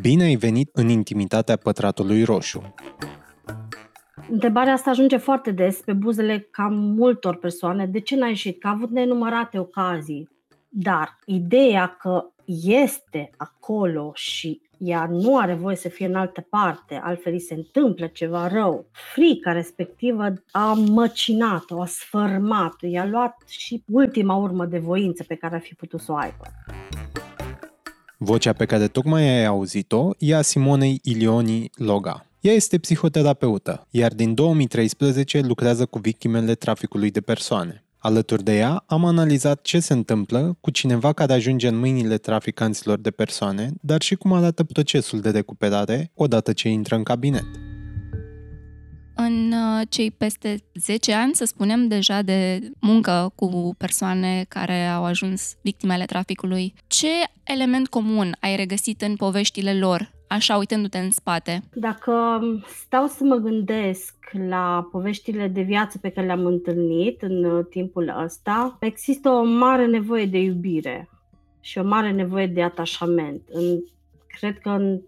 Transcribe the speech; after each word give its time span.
Bine 0.00 0.24
ai 0.24 0.36
venit 0.36 0.70
în 0.72 0.88
intimitatea 0.88 1.56
pătratului 1.56 2.24
roșu. 2.24 2.74
Întrebarea 4.30 4.72
asta 4.72 4.90
ajunge 4.90 5.16
foarte 5.16 5.50
des 5.50 5.80
pe 5.80 5.92
buzele 5.92 6.48
cam 6.50 6.74
multor 6.74 7.36
persoane. 7.36 7.86
De 7.86 8.00
ce 8.00 8.16
n-ai 8.16 8.28
ieșit? 8.28 8.60
Că 8.60 8.66
a 8.66 8.70
avut 8.70 8.90
nenumărate 8.90 9.58
ocazii. 9.58 10.28
Dar 10.68 11.18
ideea 11.24 11.96
că 12.00 12.24
este 12.62 13.30
acolo 13.36 14.10
și 14.14 14.60
ea 14.78 15.08
nu 15.10 15.38
are 15.38 15.54
voie 15.54 15.76
să 15.76 15.88
fie 15.88 16.06
în 16.06 16.14
altă 16.14 16.40
parte, 16.40 17.00
altfel 17.02 17.32
îi 17.32 17.40
se 17.40 17.54
întâmplă 17.54 18.06
ceva 18.06 18.48
rău. 18.48 18.86
Frica 18.92 19.52
respectivă 19.52 20.32
a 20.50 20.72
măcinat-o, 20.72 21.80
a 21.80 21.86
sfărmat-o, 21.86 22.86
i-a 22.86 23.06
luat 23.06 23.36
și 23.46 23.82
ultima 23.86 24.34
urmă 24.34 24.64
de 24.64 24.78
voință 24.78 25.24
pe 25.24 25.34
care 25.34 25.54
ar 25.54 25.60
fi 25.60 25.74
putut 25.74 26.00
să 26.00 26.12
o 26.12 26.16
aibă. 26.16 26.44
Vocea 28.18 28.52
pe 28.52 28.64
care 28.64 28.88
tocmai 28.88 29.22
ai 29.22 29.44
auzit-o 29.44 30.10
e 30.18 30.34
a 30.34 30.42
Simonei 30.42 31.00
Ilioni 31.02 31.70
Loga. 31.74 32.26
Ea 32.40 32.52
este 32.52 32.78
psihoterapeută, 32.78 33.86
iar 33.90 34.14
din 34.14 34.34
2013 34.34 35.40
lucrează 35.40 35.86
cu 35.86 35.98
victimele 35.98 36.54
traficului 36.54 37.10
de 37.10 37.20
persoane. 37.20 37.84
Alături 37.98 38.44
de 38.44 38.56
ea 38.56 38.84
am 38.86 39.04
analizat 39.04 39.62
ce 39.62 39.80
se 39.80 39.92
întâmplă 39.92 40.56
cu 40.60 40.70
cineva 40.70 41.12
care 41.12 41.32
ajunge 41.32 41.68
în 41.68 41.78
mâinile 41.78 42.16
traficanților 42.16 42.98
de 42.98 43.10
persoane, 43.10 43.70
dar 43.80 44.02
și 44.02 44.14
cum 44.14 44.32
arată 44.32 44.64
procesul 44.64 45.20
de 45.20 45.30
recuperare 45.30 46.10
odată 46.14 46.52
ce 46.52 46.68
intră 46.68 46.94
în 46.94 47.02
cabinet. 47.02 47.46
În 49.18 49.52
uh, 49.52 49.86
cei 49.88 50.10
peste 50.10 50.56
10 50.74 51.12
ani, 51.12 51.34
să 51.34 51.44
spunem, 51.44 51.88
deja 51.88 52.22
de 52.22 52.70
muncă 52.80 53.32
cu 53.34 53.74
persoane 53.78 54.44
care 54.48 54.86
au 54.86 55.04
ajuns 55.04 55.56
victimele 55.62 56.04
traficului, 56.04 56.74
ce 56.86 57.08
element 57.44 57.88
comun 57.88 58.36
ai 58.40 58.56
regăsit 58.56 59.02
în 59.02 59.16
poveștile 59.16 59.78
lor 59.78 60.14
așa 60.28 60.56
uitându-te 60.56 60.98
în 60.98 61.10
spate? 61.10 61.62
Dacă 61.74 62.40
stau 62.84 63.06
să 63.06 63.24
mă 63.24 63.36
gândesc 63.36 64.14
la 64.48 64.88
poveștile 64.90 65.48
de 65.48 65.62
viață 65.62 65.98
pe 65.98 66.08
care 66.08 66.26
le-am 66.26 66.44
întâlnit 66.44 67.22
în 67.22 67.44
uh, 67.44 67.64
timpul 67.70 68.14
ăsta, 68.24 68.76
există 68.80 69.28
o 69.28 69.44
mare 69.44 69.86
nevoie 69.86 70.26
de 70.26 70.38
iubire 70.38 71.08
și 71.60 71.78
o 71.78 71.84
mare 71.84 72.10
nevoie 72.10 72.46
de 72.46 72.62
atașament. 72.62 73.42
În, 73.50 73.80
cred 74.38 74.58
că 74.58 74.68
în 74.68 75.00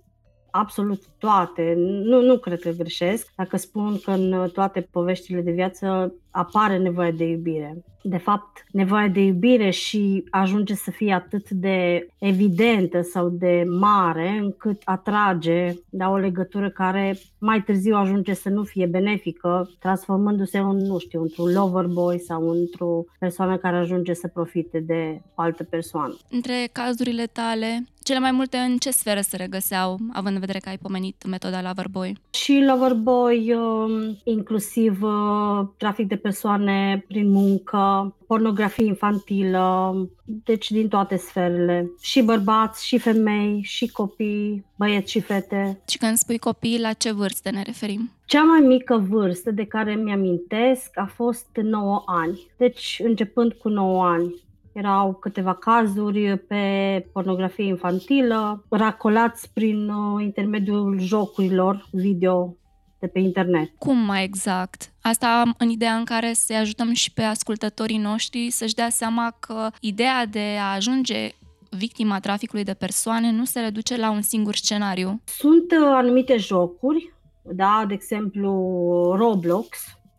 absolut 0.58 1.02
toate, 1.18 1.74
nu, 1.76 2.22
nu 2.22 2.38
cred 2.38 2.60
că 2.60 2.70
greșesc, 2.70 3.32
dacă 3.36 3.56
spun 3.56 4.00
că 4.04 4.10
în 4.10 4.50
toate 4.52 4.88
poveștile 4.90 5.40
de 5.40 5.50
viață 5.50 6.14
apare 6.30 6.78
nevoia 6.78 7.10
de 7.10 7.24
iubire. 7.24 7.84
De 8.02 8.16
fapt, 8.16 8.64
nevoia 8.72 9.08
de 9.08 9.20
iubire 9.20 9.70
și 9.70 10.24
ajunge 10.30 10.74
să 10.74 10.90
fie 10.90 11.12
atât 11.12 11.50
de 11.50 12.08
evidentă 12.18 13.02
sau 13.02 13.28
de 13.28 13.64
mare 13.78 14.28
încât 14.28 14.82
atrage 14.84 15.74
la 15.90 16.08
o 16.10 16.16
legătură 16.16 16.70
care 16.70 17.18
mai 17.38 17.62
târziu 17.62 17.94
ajunge 17.94 18.34
să 18.34 18.48
nu 18.48 18.62
fie 18.62 18.86
benefică, 18.86 19.70
transformându-se 19.78 20.58
în, 20.58 20.76
nu 20.76 20.98
știu, 20.98 21.22
într-un 21.22 21.52
lover 21.52 21.84
boy 21.84 22.18
sau 22.18 22.48
într-o 22.48 23.04
persoană 23.18 23.56
care 23.56 23.76
ajunge 23.76 24.14
să 24.14 24.28
profite 24.28 24.80
de 24.80 25.20
o 25.34 25.42
altă 25.42 25.64
persoană. 25.64 26.16
Între 26.30 26.68
cazurile 26.72 27.24
tale, 27.32 27.86
cele 28.08 28.20
mai 28.20 28.32
multe 28.32 28.56
în 28.56 28.76
ce 28.76 28.90
sferă 28.90 29.20
se 29.20 29.36
regăseau, 29.36 29.98
având 30.12 30.34
în 30.34 30.40
vedere 30.40 30.58
că 30.58 30.68
ai 30.68 30.78
pomenit 30.78 31.26
metoda 31.26 31.62
Loverboy? 31.62 32.20
Și 32.30 32.64
Loverboy, 32.66 33.52
um, 33.52 34.18
inclusiv 34.24 35.02
uh, 35.02 35.66
trafic 35.76 36.08
de 36.08 36.16
persoane 36.16 37.04
prin 37.08 37.30
muncă, 37.30 38.14
pornografie 38.26 38.86
infantilă, 38.86 39.94
deci 40.24 40.70
din 40.70 40.88
toate 40.88 41.16
sferele. 41.16 41.90
Și 42.00 42.22
bărbați, 42.22 42.86
și 42.86 42.98
femei, 42.98 43.60
și 43.62 43.88
copii, 43.88 44.64
băieți 44.76 45.10
și 45.10 45.20
fete. 45.20 45.80
Și 45.88 45.98
când 45.98 46.16
spui 46.16 46.38
copii, 46.38 46.80
la 46.80 46.92
ce 46.92 47.12
vârstă 47.12 47.50
ne 47.50 47.62
referim? 47.62 48.10
Cea 48.24 48.42
mai 48.42 48.60
mică 48.60 49.06
vârstă 49.08 49.50
de 49.50 49.64
care 49.64 49.94
mi-amintesc 49.94 50.98
a 50.98 51.10
fost 51.14 51.48
9 51.62 52.02
ani. 52.06 52.46
Deci 52.56 53.00
începând 53.04 53.52
cu 53.52 53.68
9 53.68 54.04
ani. 54.06 54.34
Erau 54.78 55.14
câteva 55.14 55.54
cazuri 55.54 56.38
pe 56.38 56.62
pornografie 57.12 57.64
infantilă, 57.64 58.64
racolați 58.68 59.52
prin 59.52 59.88
uh, 59.88 60.22
intermediul 60.22 60.98
jocurilor 61.00 61.88
video 61.90 62.56
de 62.98 63.06
pe 63.06 63.18
internet. 63.18 63.70
Cum 63.78 63.96
mai 63.98 64.24
exact? 64.24 64.92
Asta 65.02 65.42
în 65.58 65.68
ideea 65.68 65.94
în 65.94 66.04
care 66.04 66.32
să 66.32 66.54
ajutăm 66.54 66.92
și 66.92 67.12
pe 67.12 67.22
ascultătorii 67.22 67.98
noștri 67.98 68.50
să-și 68.50 68.74
dea 68.74 68.88
seama 68.88 69.36
că 69.40 69.68
ideea 69.80 70.26
de 70.26 70.56
a 70.60 70.74
ajunge 70.74 71.28
victima 71.70 72.20
traficului 72.20 72.64
de 72.64 72.74
persoane 72.74 73.30
nu 73.30 73.44
se 73.44 73.60
reduce 73.60 73.96
la 73.96 74.10
un 74.10 74.22
singur 74.22 74.54
scenariu. 74.54 75.20
Sunt 75.24 75.70
uh, 75.70 75.88
anumite 75.92 76.36
jocuri, 76.36 77.12
da, 77.42 77.84
de 77.88 77.94
exemplu 77.94 78.50
Roblox, 79.16 79.68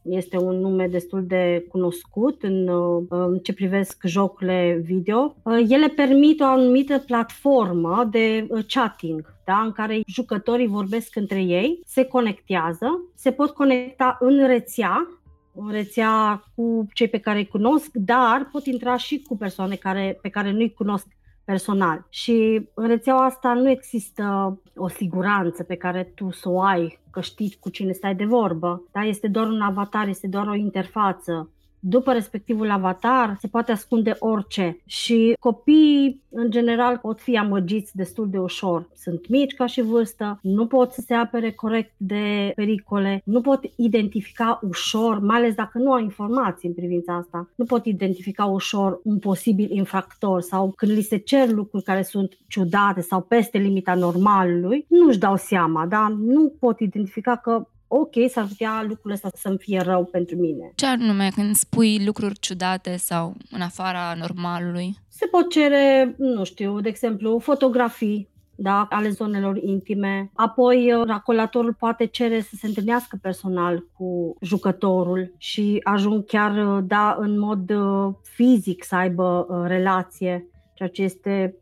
este 0.03 0.37
un 0.37 0.59
nume 0.59 0.87
destul 0.87 1.25
de 1.25 1.65
cunoscut 1.69 2.43
în, 2.43 2.67
uh, 2.67 3.05
în 3.09 3.37
ce 3.37 3.53
privesc 3.53 4.01
jocurile 4.05 4.81
video. 4.83 5.35
Uh, 5.43 5.65
ele 5.69 5.87
permit 5.87 6.39
o 6.39 6.45
anumită 6.45 6.97
platformă 6.97 8.07
de 8.11 8.47
uh, 8.49 8.65
chatting, 8.67 9.33
da, 9.45 9.57
în 9.59 9.71
care 9.71 10.01
jucătorii 10.07 10.67
vorbesc 10.67 11.15
între 11.15 11.41
ei, 11.41 11.81
se 11.85 12.03
conectează, 12.03 13.11
se 13.15 13.31
pot 13.31 13.49
conecta 13.49 14.17
în 14.19 14.47
rețea, 14.47 15.19
în 15.53 15.71
rețea 15.71 16.43
cu 16.55 16.87
cei 16.93 17.07
pe 17.07 17.19
care 17.19 17.37
îi 17.37 17.47
cunosc, 17.47 17.89
dar 17.93 18.49
pot 18.51 18.65
intra 18.65 18.97
și 18.97 19.21
cu 19.27 19.37
persoane 19.37 19.75
care, 19.75 20.19
pe 20.21 20.29
care 20.29 20.51
nu-i 20.51 20.73
cunosc 20.73 21.07
personal. 21.49 22.05
Și 22.09 22.67
în 22.73 22.87
rețeaua 22.87 23.25
asta 23.25 23.53
nu 23.53 23.69
există 23.69 24.57
o 24.75 24.87
siguranță 24.87 25.63
pe 25.63 25.75
care 25.75 26.03
tu 26.15 26.31
să 26.31 26.49
o 26.49 26.61
ai, 26.61 26.99
că 27.11 27.21
știi 27.21 27.57
cu 27.59 27.69
cine 27.69 27.91
stai 27.91 28.15
de 28.15 28.25
vorbă. 28.25 28.83
Da? 28.91 29.01
Este 29.01 29.27
doar 29.27 29.47
un 29.47 29.61
avatar, 29.61 30.07
este 30.07 30.27
doar 30.27 30.47
o 30.47 30.55
interfață 30.55 31.49
după 31.79 32.11
respectivul 32.13 32.69
avatar 32.69 33.37
se 33.39 33.47
poate 33.47 33.71
ascunde 33.71 34.15
orice 34.19 34.77
și 34.85 35.35
copiii 35.39 36.21
în 36.29 36.51
general 36.51 36.97
pot 36.97 37.19
fi 37.19 37.37
amăgiți 37.37 37.95
destul 37.95 38.29
de 38.29 38.37
ușor. 38.37 38.89
Sunt 38.95 39.29
mici 39.29 39.53
ca 39.53 39.65
și 39.65 39.81
vârstă, 39.81 40.39
nu 40.41 40.67
pot 40.67 40.91
să 40.91 41.01
se 41.01 41.13
apere 41.13 41.51
corect 41.51 41.93
de 41.97 42.51
pericole, 42.55 43.21
nu 43.25 43.41
pot 43.41 43.59
identifica 43.75 44.59
ușor, 44.61 45.19
mai 45.19 45.37
ales 45.37 45.55
dacă 45.55 45.77
nu 45.77 45.91
au 45.91 45.99
informații 45.99 46.67
în 46.67 46.73
privința 46.73 47.13
asta, 47.15 47.49
nu 47.55 47.65
pot 47.65 47.85
identifica 47.85 48.45
ușor 48.45 48.99
un 49.03 49.19
posibil 49.19 49.71
infractor 49.71 50.41
sau 50.41 50.73
când 50.75 50.91
li 50.91 51.01
se 51.01 51.17
cer 51.17 51.49
lucruri 51.49 51.83
care 51.83 52.01
sunt 52.01 52.37
ciudate 52.47 53.01
sau 53.01 53.21
peste 53.21 53.57
limita 53.57 53.93
normalului, 53.93 54.85
nu-și 54.87 55.19
dau 55.19 55.35
seama, 55.35 55.85
da? 55.85 56.07
nu 56.19 56.53
pot 56.59 56.79
identifica 56.79 57.35
că 57.35 57.67
ok, 57.91 58.13
s-ar 58.29 58.45
putea 58.45 58.85
lucrul 58.87 59.11
ăsta 59.11 59.29
să-mi 59.33 59.57
fie 59.57 59.79
rău 59.79 60.05
pentru 60.05 60.35
mine. 60.35 60.71
Ce 60.75 60.85
anume 60.85 61.29
când 61.35 61.55
spui 61.55 62.05
lucruri 62.05 62.39
ciudate 62.39 62.97
sau 62.97 63.35
în 63.51 63.61
afara 63.61 64.13
normalului? 64.19 64.97
Se 65.07 65.25
pot 65.25 65.49
cere, 65.49 66.15
nu 66.17 66.43
știu, 66.43 66.79
de 66.79 66.89
exemplu, 66.89 67.39
fotografii 67.39 68.29
da, 68.61 68.87
ale 68.89 69.09
zonelor 69.09 69.57
intime. 69.57 70.31
Apoi, 70.33 70.93
uh, 70.93 71.05
racolatorul 71.07 71.73
poate 71.73 72.05
cere 72.05 72.41
să 72.41 72.55
se 72.55 72.67
întâlnească 72.67 73.17
personal 73.21 73.87
cu 73.93 74.35
jucătorul 74.41 75.33
și 75.37 75.79
ajung 75.83 76.25
chiar 76.25 76.67
uh, 76.67 76.83
da, 76.87 77.17
în 77.19 77.39
mod 77.39 77.69
uh, 77.69 78.13
fizic 78.21 78.83
să 78.83 78.95
aibă 78.95 79.47
relație, 79.67 80.47
ceea 80.73 80.89
ce 80.89 81.01
este 81.01 81.55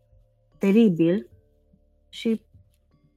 teribil. 0.58 1.30
Și 2.10 2.42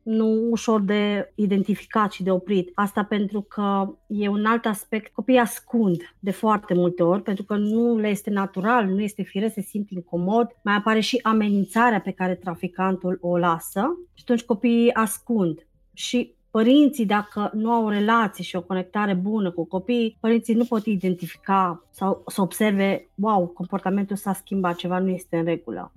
nu 0.02 0.48
ușor 0.50 0.80
de 0.80 1.32
identificat 1.34 2.12
și 2.12 2.22
de 2.22 2.30
oprit. 2.30 2.70
Asta 2.74 3.04
pentru 3.04 3.40
că 3.40 3.94
e 4.06 4.28
un 4.28 4.44
alt 4.44 4.66
aspect. 4.66 5.12
Copiii 5.12 5.38
ascund 5.38 6.14
de 6.18 6.30
foarte 6.30 6.74
multe 6.74 7.02
ori 7.02 7.22
pentru 7.22 7.44
că 7.44 7.56
nu 7.56 7.96
le 7.96 8.08
este 8.08 8.30
natural, 8.30 8.86
nu 8.86 9.00
este 9.00 9.22
firesc, 9.22 9.54
se 9.54 9.60
simt 9.60 9.90
incomod. 9.90 10.46
Mai 10.62 10.74
apare 10.74 11.00
și 11.00 11.18
amenințarea 11.22 12.00
pe 12.00 12.10
care 12.10 12.34
traficantul 12.34 13.18
o 13.20 13.38
lasă 13.38 13.98
și 14.14 14.22
atunci 14.22 14.44
copiii 14.44 14.92
ascund. 14.92 15.66
Și 15.92 16.34
părinții, 16.50 17.06
dacă 17.06 17.50
nu 17.54 17.70
au 17.70 17.84
o 17.84 17.90
relație 17.90 18.44
și 18.44 18.56
o 18.56 18.62
conectare 18.62 19.14
bună 19.14 19.50
cu 19.50 19.66
copiii, 19.66 20.16
părinții 20.20 20.54
nu 20.54 20.64
pot 20.64 20.86
identifica 20.86 21.84
sau 21.90 22.22
să 22.26 22.40
observe, 22.40 23.08
wow, 23.14 23.46
comportamentul 23.46 24.16
s-a 24.16 24.32
schimbat, 24.32 24.76
ceva 24.76 24.98
nu 24.98 25.08
este 25.08 25.36
în 25.36 25.44
regulă 25.44 25.92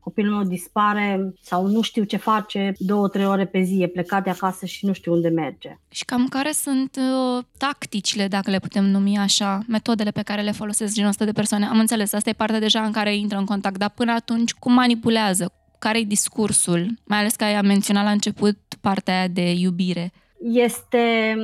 copilul 0.00 0.34
meu 0.34 0.48
dispare 0.48 1.32
sau 1.42 1.66
nu 1.66 1.80
știu 1.80 2.04
ce 2.04 2.16
face 2.16 2.72
două, 2.78 3.08
trei 3.08 3.26
ore 3.26 3.46
pe 3.46 3.62
zi, 3.62 3.82
e 3.82 3.86
plecat 3.86 4.24
de 4.24 4.30
acasă 4.30 4.66
și 4.66 4.86
nu 4.86 4.92
știu 4.92 5.12
unde 5.12 5.28
merge. 5.28 5.78
Și 5.88 6.04
cam 6.04 6.28
care 6.28 6.52
sunt 6.52 6.96
uh, 6.96 7.44
tacticile, 7.58 8.28
dacă 8.28 8.50
le 8.50 8.58
putem 8.58 8.84
numi 8.84 9.18
așa, 9.18 9.60
metodele 9.68 10.10
pe 10.10 10.22
care 10.22 10.42
le 10.42 10.52
folosesc 10.52 10.94
genul 10.94 11.10
ăsta 11.10 11.24
de 11.24 11.32
persoane? 11.32 11.66
Am 11.66 11.78
înțeles, 11.78 12.12
asta 12.12 12.30
e 12.30 12.32
partea 12.32 12.60
deja 12.60 12.82
în 12.82 12.92
care 12.92 13.16
intră 13.16 13.38
în 13.38 13.44
contact, 13.44 13.78
dar 13.78 13.90
până 13.90 14.12
atunci 14.12 14.52
cum 14.52 14.72
manipulează? 14.72 15.52
Care-i 15.78 16.04
discursul? 16.04 16.98
Mai 17.04 17.18
ales 17.18 17.34
că 17.34 17.44
ai 17.44 17.60
menționat 17.62 18.04
la 18.04 18.10
început 18.10 18.56
partea 18.80 19.18
aia 19.18 19.28
de 19.28 19.52
iubire. 19.52 20.12
Este 20.52 21.36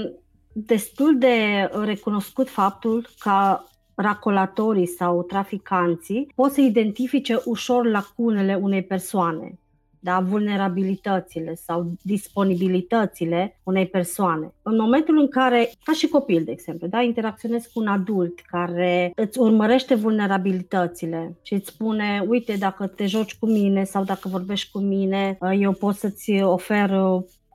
destul 0.52 1.18
de 1.18 1.68
recunoscut 1.84 2.48
faptul 2.48 3.08
că 3.18 3.60
racolatorii 3.96 4.86
sau 4.86 5.22
traficanții 5.22 6.32
pot 6.34 6.52
să 6.52 6.60
identifice 6.60 7.40
ușor 7.44 7.86
lacunele 7.86 8.54
unei 8.54 8.82
persoane. 8.82 9.58
da, 10.06 10.20
vulnerabilitățile 10.20 11.54
sau 11.54 11.92
disponibilitățile 12.02 13.60
unei 13.62 13.86
persoane. 13.86 14.54
În 14.62 14.76
momentul 14.76 15.18
în 15.18 15.28
care, 15.28 15.70
ca 15.84 15.92
și 15.92 16.08
copil, 16.08 16.44
de 16.44 16.50
exemplu, 16.50 16.86
da, 16.86 17.02
interacționezi 17.02 17.72
cu 17.72 17.80
un 17.80 17.86
adult 17.86 18.40
care 18.40 19.12
îți 19.16 19.38
urmărește 19.38 19.94
vulnerabilitățile 19.94 21.36
și 21.42 21.54
îți 21.54 21.68
spune, 21.68 22.24
uite, 22.28 22.56
dacă 22.58 22.86
te 22.86 23.06
joci 23.06 23.34
cu 23.34 23.46
mine 23.46 23.84
sau 23.84 24.04
dacă 24.04 24.28
vorbești 24.28 24.70
cu 24.70 24.78
mine, 24.78 25.38
eu 25.58 25.72
pot 25.72 25.94
să-ți 25.94 26.42
ofer 26.42 26.90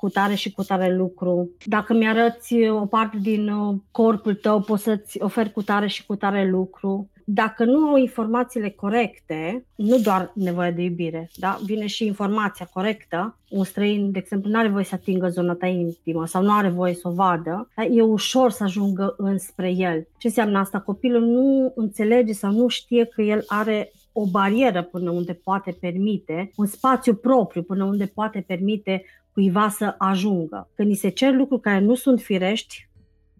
cu 0.02 0.10
tare 0.10 0.36
și 0.36 0.52
cu 0.52 0.64
tare 0.64 0.96
lucru. 0.96 1.50
Dacă 1.66 1.94
mi-arăți 1.94 2.68
o 2.70 2.86
parte 2.86 3.18
din 3.22 3.52
corpul 3.92 4.34
tău, 4.34 4.62
poți 4.62 4.84
să-ți 4.84 5.22
oferi 5.22 5.52
cu 5.52 5.62
tare 5.62 5.88
și 5.88 6.06
cu 6.06 6.16
tare 6.16 6.50
lucru 6.50 7.10
dacă 7.34 7.64
nu 7.64 7.88
au 7.88 7.96
informațiile 7.96 8.70
corecte, 8.70 9.66
nu 9.76 9.98
doar 9.98 10.32
nevoia 10.36 10.72
de 10.72 10.82
iubire, 10.82 11.30
da? 11.36 11.60
vine 11.66 11.86
și 11.86 12.06
informația 12.06 12.70
corectă, 12.74 13.38
un 13.50 13.64
străin, 13.64 14.12
de 14.12 14.20
exemplu, 14.20 14.50
nu 14.50 14.60
are 14.60 14.68
voie 14.68 14.84
să 14.84 14.96
atingă 14.96 15.28
zona 15.28 15.54
ta 15.54 15.66
intimă 15.66 16.26
sau 16.26 16.44
nu 16.44 16.52
are 16.52 16.70
voie 16.70 16.94
să 16.94 17.08
o 17.08 17.12
vadă, 17.12 17.70
da? 17.76 17.84
e 17.84 18.02
ușor 18.02 18.52
să 18.52 18.64
ajungă 18.64 19.16
înspre 19.18 19.72
el. 19.72 20.08
Ce 20.18 20.28
înseamnă 20.28 20.60
asta? 20.60 20.80
Copilul 20.80 21.22
nu 21.22 21.72
înțelege 21.76 22.34
sau 22.34 22.52
nu 22.52 22.68
știe 22.68 23.06
că 23.06 23.22
el 23.22 23.44
are 23.48 23.92
o 24.14 24.26
barieră 24.26 24.82
până 24.82 25.10
unde 25.10 25.34
poate 25.34 25.78
permite, 25.80 26.52
un 26.56 26.66
spațiu 26.66 27.16
propriu 27.16 27.62
până 27.62 27.84
unde 27.84 28.06
poate 28.06 28.44
permite 28.48 29.04
cuiva 29.34 29.70
să 29.70 29.96
ajungă. 29.98 30.70
Când 30.76 30.88
ni 30.90 30.96
se 30.96 31.10
cer 31.10 31.34
lucruri 31.34 31.62
care 31.62 31.80
nu 31.80 31.96
sunt 31.96 32.22
firești, 32.22 32.90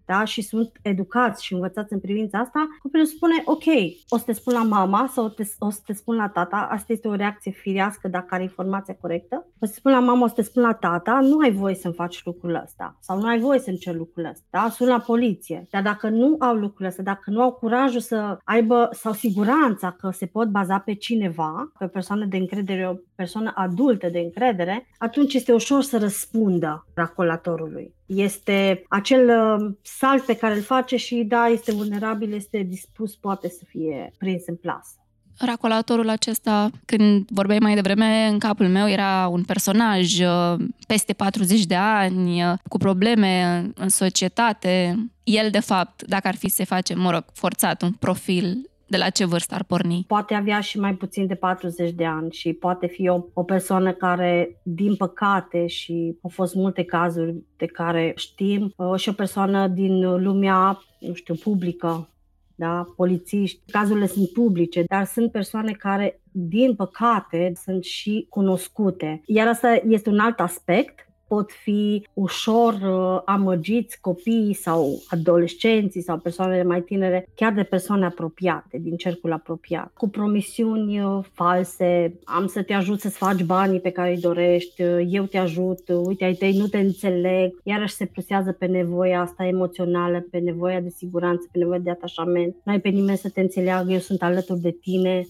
da? 0.04 0.24
și 0.24 0.42
sunt 0.42 0.72
educați 0.82 1.44
și 1.44 1.52
învățați 1.52 1.92
în 1.92 2.00
privința 2.00 2.38
asta, 2.38 2.68
copilul 2.82 3.06
spune, 3.06 3.42
ok, 3.44 3.64
o 4.08 4.16
să 4.16 4.24
te 4.24 4.32
spun 4.32 4.52
la 4.52 4.62
mama 4.62 5.06
sau 5.12 5.28
te, 5.28 5.44
o 5.58 5.70
să 5.70 5.80
te 5.86 5.92
spun 5.92 6.16
la 6.16 6.28
tata, 6.28 6.68
asta 6.70 6.92
este 6.92 7.08
o 7.08 7.14
reacție 7.14 7.50
firească 7.50 8.08
dacă 8.08 8.26
are 8.30 8.42
informația 8.42 8.96
corectă, 9.00 9.46
o 9.60 9.66
să 9.66 9.72
te 9.72 9.78
spun 9.78 9.92
la 9.92 10.00
mama, 10.00 10.24
o 10.24 10.26
să 10.26 10.34
te 10.34 10.42
spun 10.42 10.62
la 10.62 10.72
tata, 10.72 11.20
nu 11.22 11.38
ai 11.38 11.52
voie 11.52 11.74
să-mi 11.74 11.94
faci 11.94 12.24
lucrul 12.24 12.60
ăsta 12.64 12.96
sau 13.00 13.20
nu 13.20 13.26
ai 13.26 13.38
voie 13.38 13.58
să-mi 13.58 13.78
cer 13.78 13.94
lucrul 13.94 14.24
ăsta, 14.24 14.44
da? 14.50 14.68
sun 14.70 14.88
la 14.88 14.98
poliție. 14.98 15.66
Dar 15.70 15.82
dacă 15.82 16.08
nu 16.08 16.36
au 16.38 16.54
lucrul 16.54 16.86
ăsta, 16.86 17.02
dacă 17.02 17.30
nu 17.30 17.42
au 17.42 17.52
curajul 17.52 18.00
să 18.00 18.38
aibă 18.44 18.88
sau 18.92 19.12
siguranța 19.12 19.90
că 19.90 20.10
se 20.10 20.26
pot 20.26 20.48
baza 20.48 20.78
pe 20.78 20.94
cineva, 20.94 21.72
pe 21.78 21.84
o 21.84 21.88
persoană 21.88 22.24
de 22.24 22.36
încredere, 22.36 22.88
o 22.88 22.94
persoană 23.22 23.52
adultă 23.54 24.08
de 24.08 24.18
încredere, 24.18 24.86
atunci 24.98 25.34
este 25.34 25.52
ușor 25.52 25.82
să 25.82 25.98
răspundă 25.98 26.86
racolatorului. 26.94 27.94
Este 28.06 28.84
acel 28.88 29.28
uh, 29.28 29.74
salt 29.82 30.24
pe 30.24 30.36
care 30.36 30.54
îl 30.54 30.62
face 30.62 30.96
și 30.96 31.24
da, 31.28 31.46
este 31.46 31.72
vulnerabil, 31.72 32.34
este 32.34 32.58
dispus, 32.58 33.16
poate 33.16 33.48
să 33.48 33.64
fie 33.66 34.12
prins 34.18 34.42
în 34.46 34.56
plasă. 34.56 34.96
Racolatorul 35.38 36.08
acesta, 36.08 36.70
când 36.84 37.26
vorbeai 37.28 37.58
mai 37.58 37.74
devreme, 37.74 38.26
în 38.26 38.38
capul 38.38 38.68
meu 38.68 38.88
era 38.88 39.28
un 39.28 39.42
personaj 39.42 40.20
uh, 40.20 40.64
peste 40.86 41.12
40 41.12 41.64
de 41.64 41.74
ani, 41.74 42.42
uh, 42.44 42.52
cu 42.68 42.78
probleme 42.78 43.66
în 43.74 43.88
societate. 43.88 44.96
El, 45.22 45.50
de 45.50 45.60
fapt, 45.60 46.02
dacă 46.02 46.28
ar 46.28 46.36
fi 46.36 46.48
să 46.48 46.64
face, 46.64 46.94
mă 46.94 47.10
rog, 47.10 47.24
forțat 47.32 47.82
un 47.82 47.92
profil 47.92 48.70
de 48.92 48.98
la 48.98 49.10
ce 49.10 49.24
vârstă 49.24 49.54
ar 49.54 49.64
porni? 49.64 50.04
Poate 50.06 50.34
avea 50.34 50.60
și 50.60 50.78
mai 50.78 50.94
puțin 50.94 51.26
de 51.26 51.34
40 51.34 51.90
de 51.90 52.04
ani 52.04 52.30
și 52.30 52.52
poate 52.52 52.86
fi 52.86 53.08
o, 53.08 53.24
o 53.32 53.42
persoană 53.42 53.92
care, 53.92 54.60
din 54.62 54.96
păcate, 54.96 55.66
și 55.66 56.16
au 56.22 56.30
fost 56.30 56.54
multe 56.54 56.84
cazuri 56.84 57.34
de 57.56 57.66
care 57.66 58.12
știm, 58.16 58.72
uh, 58.76 58.94
și 58.96 59.08
o 59.08 59.12
persoană 59.12 59.68
din 59.68 60.22
lumea, 60.22 60.82
nu 61.00 61.14
știu, 61.14 61.34
publică, 61.34 62.08
da, 62.54 62.92
polițiști, 62.96 63.60
cazurile 63.70 64.06
sunt 64.06 64.28
publice, 64.28 64.84
dar 64.86 65.04
sunt 65.04 65.32
persoane 65.32 65.72
care, 65.72 66.20
din 66.30 66.74
păcate, 66.74 67.52
sunt 67.64 67.84
și 67.84 68.26
cunoscute. 68.28 69.22
Iar 69.26 69.46
asta 69.46 69.80
este 69.88 70.08
un 70.10 70.18
alt 70.18 70.40
aspect 70.40 71.06
pot 71.34 71.50
fi 71.50 72.06
ușor 72.14 72.72
uh, 72.74 73.22
amăgiți 73.24 74.00
copiii 74.00 74.54
sau 74.54 75.02
adolescenții 75.08 76.02
sau 76.02 76.18
persoanele 76.18 76.62
mai 76.62 76.80
tinere, 76.80 77.28
chiar 77.34 77.52
de 77.52 77.62
persoane 77.62 78.04
apropiate, 78.04 78.78
din 78.78 78.96
cercul 78.96 79.32
apropiat, 79.32 79.92
cu 79.94 80.08
promisiuni 80.08 81.00
uh, 81.00 81.24
false, 81.32 82.18
am 82.24 82.46
să 82.46 82.62
te 82.62 82.72
ajut 82.72 83.00
să-ți 83.00 83.16
faci 83.16 83.42
banii 83.42 83.80
pe 83.80 83.90
care 83.90 84.10
îi 84.10 84.20
dorești, 84.20 84.82
uh, 84.82 85.06
eu 85.08 85.24
te 85.24 85.38
ajut, 85.38 85.88
uite 86.04 86.24
ai 86.24 86.34
tăi 86.34 86.56
nu 86.56 86.66
te 86.66 86.78
înțeleg, 86.78 87.60
iarăși 87.62 87.94
se 87.94 88.06
plusează 88.06 88.52
pe 88.52 88.66
nevoia 88.66 89.20
asta 89.20 89.46
emoțională, 89.46 90.26
pe 90.30 90.38
nevoia 90.38 90.80
de 90.80 90.88
siguranță, 90.88 91.48
pe 91.52 91.58
nevoia 91.58 91.78
de 91.78 91.90
atașament. 91.90 92.56
Nu 92.64 92.72
ai 92.72 92.80
pe 92.80 92.88
nimeni 92.88 93.18
să 93.18 93.28
te 93.28 93.40
înțeleagă, 93.40 93.92
eu 93.92 93.98
sunt 93.98 94.22
alături 94.22 94.60
de 94.60 94.76
tine, 94.80 95.26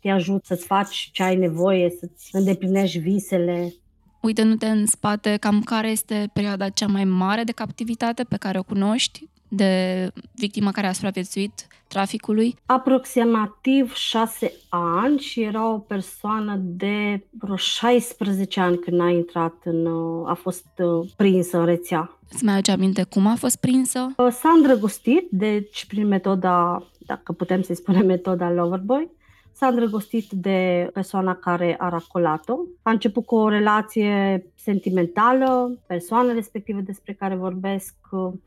te 0.00 0.08
ajut 0.08 0.44
să-ți 0.44 0.66
faci 0.66 1.10
ce 1.12 1.22
ai 1.22 1.36
nevoie, 1.36 1.90
să-ți 1.90 2.28
îndeplinești 2.32 2.98
visele, 2.98 3.74
uitându-te 4.20 4.66
în 4.66 4.86
spate, 4.86 5.36
cam 5.36 5.62
care 5.62 5.88
este 5.88 6.30
perioada 6.32 6.68
cea 6.68 6.86
mai 6.86 7.04
mare 7.04 7.44
de 7.44 7.52
captivitate 7.52 8.24
pe 8.24 8.36
care 8.36 8.58
o 8.58 8.62
cunoști 8.62 9.28
de 9.48 10.10
victima 10.34 10.70
care 10.70 10.86
a 10.86 10.92
supraviețuit 10.92 11.66
traficului? 11.88 12.56
Aproximativ 12.66 13.94
șase 13.94 14.52
ani 14.68 15.18
și 15.18 15.42
era 15.42 15.72
o 15.72 15.78
persoană 15.78 16.56
de 16.60 17.26
vreo 17.30 17.56
16 17.56 18.60
ani 18.60 18.78
când 18.78 19.00
a 19.00 19.08
intrat 19.08 19.54
în, 19.64 19.86
a 20.26 20.34
fost 20.34 20.66
uh, 20.78 21.08
prinsă 21.16 21.58
în 21.58 21.64
rețea. 21.64 22.18
Îți 22.32 22.44
mai 22.44 22.52
aduce 22.52 22.70
aminte 22.70 23.02
cum 23.02 23.26
a 23.26 23.34
fost 23.34 23.56
prinsă? 23.56 24.12
Uh, 24.16 24.28
s-a 24.30 24.48
îndrăgostit, 24.48 25.28
deci 25.30 25.86
prin 25.86 26.06
metoda, 26.06 26.86
dacă 26.98 27.32
putem 27.32 27.62
să-i 27.62 27.76
spunem 27.76 28.06
metoda 28.06 28.50
Loverboy, 28.50 29.10
s-a 29.52 29.66
îndrăgostit 29.66 30.30
de 30.30 30.90
persoana 30.92 31.34
care 31.34 31.76
a 31.78 31.88
racolat-o. 31.88 32.56
A 32.82 32.90
început 32.90 33.26
cu 33.26 33.34
o 33.34 33.48
relație 33.48 34.44
sentimentală, 34.54 35.78
persoana 35.86 36.32
respectivă 36.32 36.80
despre 36.80 37.12
care 37.12 37.34
vorbesc 37.34 37.94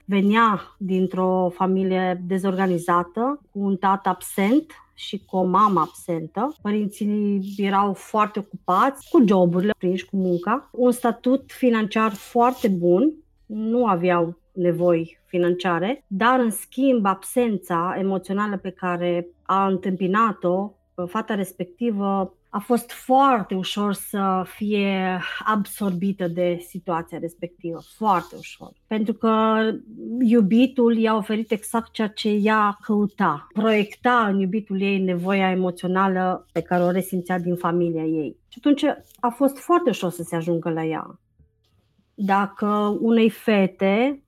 venea 0.06 0.76
dintr-o 0.78 1.52
familie 1.54 2.22
dezorganizată, 2.28 3.42
cu 3.52 3.60
un 3.60 3.76
tată 3.76 4.10
absent 4.10 4.66
și 4.94 5.26
cu 5.26 5.38
o 5.38 5.44
mamă 5.44 5.80
absentă. 5.80 6.56
Părinții 6.62 7.54
erau 7.58 7.94
foarte 7.94 8.40
ocupați 8.40 9.10
cu 9.10 9.24
joburile, 9.28 9.74
prinși 9.78 10.06
cu 10.06 10.16
munca. 10.16 10.70
Un 10.72 10.92
statut 10.92 11.52
financiar 11.52 12.12
foarte 12.12 12.68
bun, 12.68 13.14
nu 13.46 13.86
aveau 13.86 14.38
nevoi 14.52 15.20
financiare, 15.26 16.04
dar 16.08 16.40
în 16.40 16.50
schimb 16.50 17.06
absența 17.06 17.96
emoțională 18.00 18.58
pe 18.58 18.70
care 18.70 19.28
a 19.44 19.68
întâmpinat-o 19.68 20.72
fata 21.08 21.36
respectivă 21.36 22.34
a 22.50 22.60
fost 22.60 22.92
foarte 22.92 23.56
ușor 23.56 23.94
să 23.94 24.46
fie 24.46 25.20
absorbită 25.46 26.28
de 26.28 26.58
situația 26.68 27.18
respectivă, 27.18 27.80
foarte 27.96 28.36
ușor. 28.38 28.72
Pentru 28.88 29.14
că 29.14 29.62
iubitul 30.20 30.98
i-a 30.98 31.16
oferit 31.16 31.52
exact 31.52 31.92
ceea 31.92 32.08
ce 32.08 32.30
ea 32.30 32.78
căuta. 32.82 33.48
Proiecta 33.54 34.28
în 34.28 34.40
iubitul 34.40 34.82
ei 34.82 35.00
nevoia 35.00 35.50
emoțională 35.50 36.48
pe 36.52 36.62
care 36.62 36.84
o 36.84 36.92
resimțea 36.92 37.40
din 37.40 37.56
familia 37.56 38.04
ei. 38.04 38.38
Și 38.48 38.58
atunci 38.58 38.84
a 39.20 39.30
fost 39.30 39.58
foarte 39.58 39.90
ușor 39.90 40.12
să 40.12 40.24
se 40.24 40.36
ajungă 40.36 40.70
la 40.70 40.86
ea. 40.86 41.20
Dacă 42.14 42.98
unei 43.02 43.30
fete 43.30 44.24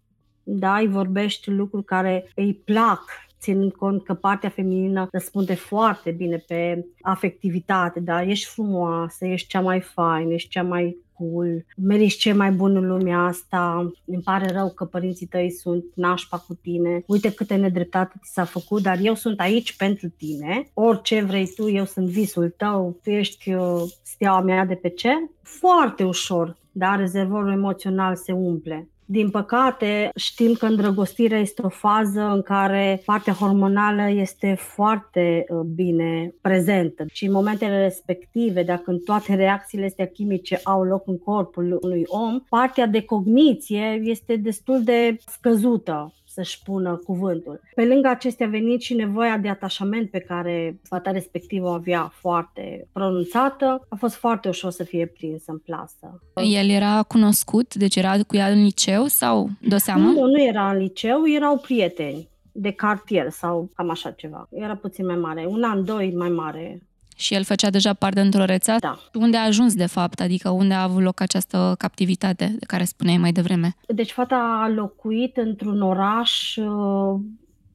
da, 0.48 0.78
îi 0.78 0.88
vorbești 0.88 1.50
lucruri 1.50 1.86
care 1.86 2.32
îi 2.36 2.54
plac 2.54 3.02
ținând 3.40 3.72
cont 3.72 4.04
că 4.04 4.14
partea 4.14 4.50
feminină 4.50 5.08
răspunde 5.12 5.54
foarte 5.54 6.12
bine 6.12 6.38
pe 6.48 6.86
afectivitate, 7.02 8.00
da, 8.00 8.24
ești 8.24 8.50
frumoasă, 8.50 9.26
ești 9.26 9.48
cea 9.48 9.62
mai 9.62 9.82
faină, 9.82 10.34
ești 10.34 10.50
cea 10.50 10.64
mai 10.64 11.04
cool, 11.18 11.66
meriți 11.78 12.18
ce 12.18 12.34
mai 12.34 12.52
bun 12.52 12.76
în 12.76 12.88
lumea 12.88 13.20
asta, 13.20 13.92
îmi 14.06 14.22
pare 14.24 14.52
rău 14.52 14.70
că 14.70 14.86
părinții 14.86 15.26
tăi 15.26 15.52
sunt 15.52 15.86
nașpa 15.96 16.38
cu 16.38 16.54
tine, 16.54 17.04
uite 17.08 17.34
câte 17.34 17.56
nedreptate 17.56 18.20
ți 18.24 18.34
s-a 18.34 18.44
făcut, 18.44 18.82
dar 18.82 18.98
eu 19.02 19.16
sunt 19.16 19.40
aici 19.40 19.76
pentru 19.76 20.10
tine, 20.10 20.70
orice 20.74 21.22
vrei 21.22 21.48
tu, 21.56 21.70
eu 21.70 21.86
sunt 21.86 22.08
visul 22.08 22.54
tău, 22.58 23.00
tu 23.04 23.10
ești 23.10 23.54
uh, 23.54 23.84
steaua 24.04 24.42
mea 24.42 24.66
de 24.66 24.76
pe 24.76 24.90
cer, 24.90 25.18
foarte 25.42 26.04
ușor, 26.04 26.58
da, 26.72 26.96
rezervorul 26.96 27.52
emoțional 27.52 28.16
se 28.16 28.32
umple. 28.32 28.90
Din 29.08 29.30
păcate, 29.30 30.10
știm 30.16 30.54
că 30.54 30.66
îndrăgostirea 30.66 31.40
este 31.40 31.62
o 31.66 31.70
fază 31.70 32.22
în 32.22 32.42
care 32.42 33.02
partea 33.06 33.34
hormonală 33.34 34.10
este 34.10 34.56
foarte 34.60 35.46
uh, 35.50 35.60
bine 35.60 36.34
prezentă. 36.42 37.06
Și 37.12 37.26
în 37.26 37.32
momentele 37.32 37.82
respective, 37.82 38.64
dacă 38.64 38.92
în 38.92 39.00
toate 39.00 39.36
reacțiile 39.36 39.86
astea 39.86 40.08
chimice 40.08 40.60
au 40.64 40.84
loc 40.84 41.08
în 41.08 41.18
corpul 41.18 41.80
unui 41.82 42.04
om, 42.06 42.40
partea 42.50 42.86
de 42.86 43.02
cogniție 43.02 44.02
este 44.04 44.36
destul 44.36 44.84
de 44.84 45.18
scăzută 45.26 46.14
să-și 46.36 46.62
pună 46.64 47.02
cuvântul. 47.06 47.62
Pe 47.76 47.86
lângă 47.86 48.08
acestea 48.08 48.46
a 48.46 48.50
venit 48.50 48.82
și 48.82 48.94
nevoia 48.94 49.38
de 49.38 49.50
atașament 49.50 50.10
pe 50.10 50.20
care 50.20 50.80
fata 50.84 51.12
respectivă 51.12 51.68
o 51.68 51.72
avea 51.72 52.12
foarte 52.14 52.88
pronunțată. 52.92 53.86
A 53.90 53.96
fost 53.96 54.16
foarte 54.16 54.48
ușor 54.48 54.72
să 54.72 54.84
fie 54.84 55.06
prinsă 55.06 55.52
în 55.52 55.58
plasă. 55.58 56.22
El 56.36 56.70
era 56.70 57.04
cunoscut, 57.08 57.76
deci 57.76 57.96
era 57.96 58.16
cu 58.28 58.36
ea 58.36 58.48
în 58.48 58.64
liceu 58.64 59.06
sau 59.06 59.50
de 59.62 59.78
seamă? 59.78 60.08
Nu, 60.08 60.26
nu 60.26 60.42
era 60.42 60.72
în 60.72 60.78
liceu, 60.78 61.28
erau 61.36 61.58
prieteni 61.58 62.28
de 62.52 62.72
cartier 62.72 63.30
sau 63.30 63.70
cam 63.76 63.90
așa 63.90 64.12
ceva. 64.12 64.48
Era 64.52 64.76
puțin 64.76 65.06
mai 65.06 65.16
mare, 65.16 65.46
un 65.48 65.64
an, 65.64 65.86
doi 65.86 66.14
mai 66.16 66.30
mare 66.30 66.82
Și 67.16 67.34
el 67.34 67.44
făcea 67.44 67.70
deja 67.70 67.94
parte 67.94 68.22
într-o 68.22 68.46
rețea? 68.46 68.80
Da. 68.80 68.98
Unde 69.14 69.38
a 69.38 69.46
ajuns, 69.46 69.76
de 69.76 69.86
fapt? 69.86 70.20
Adică 70.20 70.50
unde 70.50 70.74
a 70.74 70.82
avut 70.82 71.02
loc 71.02 71.20
această 71.20 71.76
captivitate 71.78 72.56
de 72.60 72.66
care 72.66 72.84
spuneai 72.84 73.18
mai 73.18 73.32
devreme? 73.32 73.76
Deci 73.88 74.12
fata 74.12 74.62
a 74.64 74.70
locuit 74.70 75.38
într-un 75.38 75.82
oraș 75.82 76.56
uh, 76.56 77.20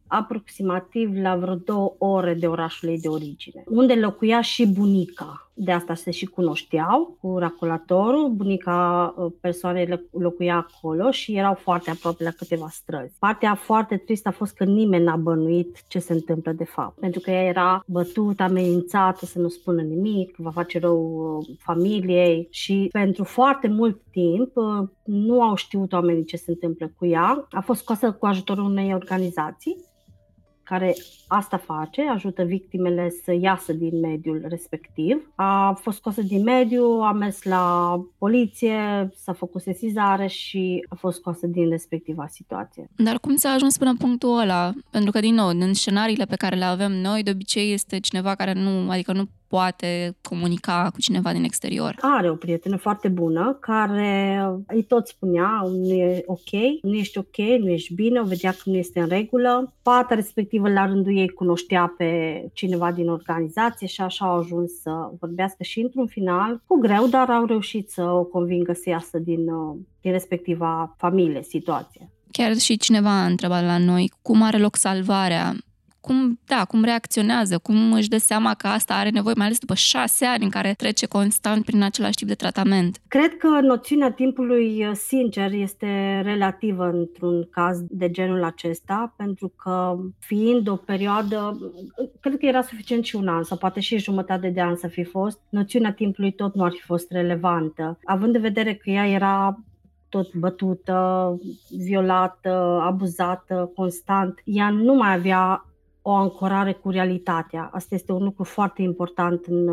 aproximativ 0.06 1.10
la 1.22 1.36
vreo 1.36 1.54
două 1.54 1.94
ore 1.98 2.34
de 2.34 2.46
orașul 2.46 2.88
ei 2.88 3.00
de 3.00 3.08
origine, 3.08 3.62
unde 3.66 3.94
locuia 3.94 4.40
și 4.40 4.66
bunica. 4.66 5.49
De 5.62 5.72
asta 5.72 5.94
se 5.94 6.10
și 6.10 6.26
cunoșteau 6.26 7.16
cu 7.20 7.38
raculatorul. 7.38 8.28
Bunica 8.28 9.14
uh, 9.16 9.32
persoanei 9.40 10.08
locuia 10.10 10.56
acolo 10.68 11.10
și 11.10 11.36
erau 11.36 11.54
foarte 11.54 11.90
aproape 11.90 12.24
la 12.24 12.30
câteva 12.30 12.68
străzi. 12.70 13.16
Partea 13.18 13.54
foarte 13.54 13.96
tristă 13.96 14.28
a 14.28 14.32
fost 14.32 14.54
că 14.54 14.64
nimeni 14.64 15.04
n-a 15.04 15.16
bănuit 15.16 15.84
ce 15.88 15.98
se 15.98 16.12
întâmplă 16.12 16.52
de 16.52 16.64
fapt. 16.64 16.98
Pentru 16.98 17.20
că 17.20 17.30
ea 17.30 17.42
era 17.42 17.82
bătută, 17.86 18.42
amenințată 18.42 19.26
să 19.26 19.38
nu 19.38 19.48
spună 19.48 19.82
nimic, 19.82 20.36
va 20.36 20.50
face 20.50 20.78
rău 20.78 21.36
uh, 21.38 21.56
familiei 21.58 22.48
și 22.50 22.88
pentru 22.92 23.24
foarte 23.24 23.68
mult 23.68 24.00
timp 24.10 24.56
uh, 24.56 24.88
nu 25.04 25.42
au 25.42 25.54
știut 25.54 25.92
oamenii 25.92 26.24
ce 26.24 26.36
se 26.36 26.50
întâmplă 26.50 26.92
cu 26.98 27.06
ea. 27.06 27.46
A 27.50 27.60
fost 27.60 27.80
scoasă 27.80 28.12
cu 28.12 28.26
ajutorul 28.26 28.64
unei 28.64 28.94
organizații 28.94 29.88
care 30.70 30.94
asta 31.26 31.56
face, 31.56 32.02
ajută 32.02 32.42
victimele 32.42 33.10
să 33.24 33.32
iasă 33.40 33.72
din 33.72 34.00
mediul 34.00 34.44
respectiv. 34.48 35.30
A 35.34 35.72
fost 35.80 35.96
scosă 35.96 36.22
din 36.22 36.42
mediu, 36.42 36.84
a 36.84 37.12
mers 37.12 37.42
la 37.42 37.94
poliție, 38.18 39.10
s-a 39.14 39.32
făcut 39.32 39.62
sesizare 39.62 40.26
și 40.26 40.86
a 40.88 40.94
fost 40.94 41.18
scoasă 41.18 41.46
din 41.46 41.68
respectiva 41.70 42.26
situație. 42.26 42.90
Dar 42.96 43.18
cum 43.18 43.36
s-a 43.36 43.48
ajuns 43.50 43.78
până 43.78 43.90
în 43.90 43.96
punctul 43.96 44.38
ăla? 44.38 44.72
Pentru 44.90 45.10
că, 45.10 45.20
din 45.20 45.34
nou, 45.34 45.48
în 45.48 45.74
scenariile 45.74 46.24
pe 46.24 46.36
care 46.36 46.56
le 46.56 46.64
avem 46.64 46.92
noi, 46.92 47.22
de 47.22 47.30
obicei 47.30 47.72
este 47.72 48.00
cineva 48.00 48.34
care 48.34 48.52
nu, 48.52 48.90
adică 48.90 49.12
nu 49.12 49.28
poate 49.50 50.16
comunica 50.22 50.90
cu 50.92 51.00
cineva 51.00 51.32
din 51.32 51.44
exterior. 51.44 51.94
Are 52.00 52.30
o 52.30 52.34
prietenă 52.34 52.76
foarte 52.76 53.08
bună 53.08 53.56
care 53.60 54.40
îi 54.66 54.82
tot 54.82 55.06
spunea 55.06 55.62
nu 55.64 55.92
e 55.92 56.22
ok, 56.26 56.50
nu 56.82 56.94
ești 56.94 57.18
ok, 57.18 57.36
nu 57.36 57.68
ești 57.68 57.94
bine, 57.94 58.20
o 58.20 58.24
vedea 58.24 58.50
că 58.50 58.62
nu 58.64 58.76
este 58.76 59.00
în 59.00 59.08
regulă. 59.08 59.74
Fata 59.82 60.14
respectivă 60.14 60.68
la 60.68 60.86
rândul 60.86 61.16
ei 61.16 61.28
cunoștea 61.28 61.94
pe 61.96 62.10
cineva 62.52 62.92
din 62.92 63.08
organizație 63.08 63.86
și 63.86 64.00
așa 64.00 64.24
au 64.24 64.38
ajuns 64.38 64.70
să 64.82 64.90
vorbească 65.20 65.62
și 65.62 65.80
într-un 65.80 66.06
final, 66.06 66.62
cu 66.66 66.78
greu, 66.78 67.06
dar 67.06 67.30
au 67.30 67.44
reușit 67.44 67.90
să 67.90 68.02
o 68.02 68.24
convingă 68.24 68.72
să 68.72 68.88
iasă 68.88 69.18
din, 69.18 69.44
din 70.00 70.12
respectiva 70.12 70.94
familie, 70.98 71.42
situație. 71.42 72.10
Chiar 72.30 72.56
și 72.56 72.76
cineva 72.76 73.10
a 73.10 73.26
întrebat 73.26 73.64
la 73.64 73.78
noi 73.78 74.12
cum 74.22 74.42
are 74.42 74.58
loc 74.58 74.76
salvarea 74.76 75.54
cum, 76.00 76.40
da, 76.46 76.64
cum 76.64 76.84
reacționează, 76.84 77.58
cum 77.58 77.92
își 77.92 78.08
dă 78.08 78.18
seama 78.18 78.54
că 78.54 78.66
asta 78.66 78.94
are 78.94 79.10
nevoie, 79.10 79.34
mai 79.36 79.46
ales 79.46 79.58
după 79.58 79.74
șase 79.74 80.24
ani 80.24 80.44
în 80.44 80.50
care 80.50 80.74
trece 80.76 81.06
constant 81.06 81.64
prin 81.64 81.82
același 81.82 82.16
tip 82.16 82.28
de 82.28 82.34
tratament. 82.34 82.98
Cred 83.08 83.36
că 83.36 83.48
noțiunea 83.60 84.10
timpului 84.10 84.86
uh, 84.86 84.92
sincer 84.94 85.52
este 85.52 86.20
relativă 86.24 86.84
într-un 86.84 87.48
caz 87.50 87.78
de 87.88 88.10
genul 88.10 88.44
acesta, 88.44 89.14
pentru 89.16 89.48
că 89.48 89.96
fiind 90.18 90.68
o 90.68 90.76
perioadă, 90.76 91.58
cred 92.20 92.38
că 92.38 92.46
era 92.46 92.62
suficient 92.62 93.04
și 93.04 93.16
un 93.16 93.28
an 93.28 93.42
sau 93.42 93.56
poate 93.56 93.80
și 93.80 93.98
jumătate 93.98 94.48
de 94.48 94.60
an 94.60 94.76
să 94.76 94.86
fi 94.86 95.04
fost, 95.04 95.40
noțiunea 95.48 95.92
timpului 95.92 96.32
tot 96.32 96.54
nu 96.54 96.64
ar 96.64 96.70
fi 96.70 96.82
fost 96.82 97.10
relevantă. 97.10 97.98
Având 98.04 98.34
în 98.34 98.40
vedere 98.40 98.74
că 98.74 98.90
ea 98.90 99.06
era 99.08 99.64
tot 100.08 100.34
bătută, 100.34 101.38
violată, 101.84 102.80
abuzată 102.82 103.70
constant. 103.74 104.40
Ea 104.44 104.70
nu 104.70 104.94
mai 104.94 105.14
avea 105.14 105.64
o 106.02 106.10
ancorare 106.10 106.72
cu 106.72 106.90
realitatea. 106.90 107.68
Asta 107.72 107.94
este 107.94 108.12
un 108.12 108.22
lucru 108.22 108.44
foarte 108.44 108.82
important 108.82 109.44
în, 109.44 109.68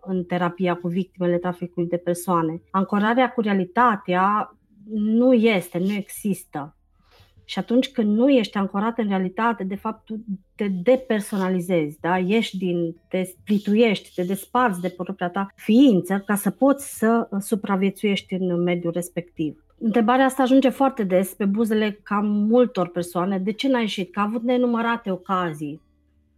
în 0.00 0.24
terapia 0.24 0.74
cu 0.74 0.88
victimele 0.88 1.38
traficului 1.38 1.88
de 1.88 1.96
persoane. 1.96 2.62
Ancorarea 2.70 3.30
cu 3.30 3.40
realitatea 3.40 4.56
nu 4.90 5.32
este, 5.32 5.78
nu 5.78 5.92
există. 5.92 6.76
Și 7.44 7.58
atunci 7.58 7.90
când 7.90 8.16
nu 8.16 8.30
ești 8.30 8.56
ancorat 8.56 8.98
în 8.98 9.08
realitate, 9.08 9.64
de 9.64 9.74
fapt 9.74 10.04
tu 10.04 10.24
te 10.54 10.68
depersonalizezi, 10.68 12.00
da? 12.00 12.18
Ești 12.18 12.56
din, 12.56 12.96
te 13.08 13.22
splituiești, 13.22 14.14
te 14.14 14.22
desparți 14.22 14.80
de 14.80 14.88
propria 14.88 15.28
ta 15.28 15.46
ființă 15.54 16.22
ca 16.26 16.34
să 16.34 16.50
poți 16.50 16.98
să 16.98 17.28
supraviețuiești 17.38 18.34
în 18.34 18.62
mediul 18.62 18.92
respectiv. 18.92 19.64
Întrebarea 19.84 20.24
asta 20.24 20.42
ajunge 20.42 20.68
foarte 20.68 21.04
des 21.04 21.34
pe 21.34 21.44
buzele 21.44 22.00
cam 22.02 22.26
multor 22.26 22.88
persoane. 22.88 23.38
De 23.38 23.52
ce 23.52 23.68
n-ai 23.68 23.80
ieșit? 23.80 24.12
Că 24.12 24.20
a 24.20 24.22
avut 24.22 24.42
nenumărate 24.42 25.10
ocazii. 25.10 25.80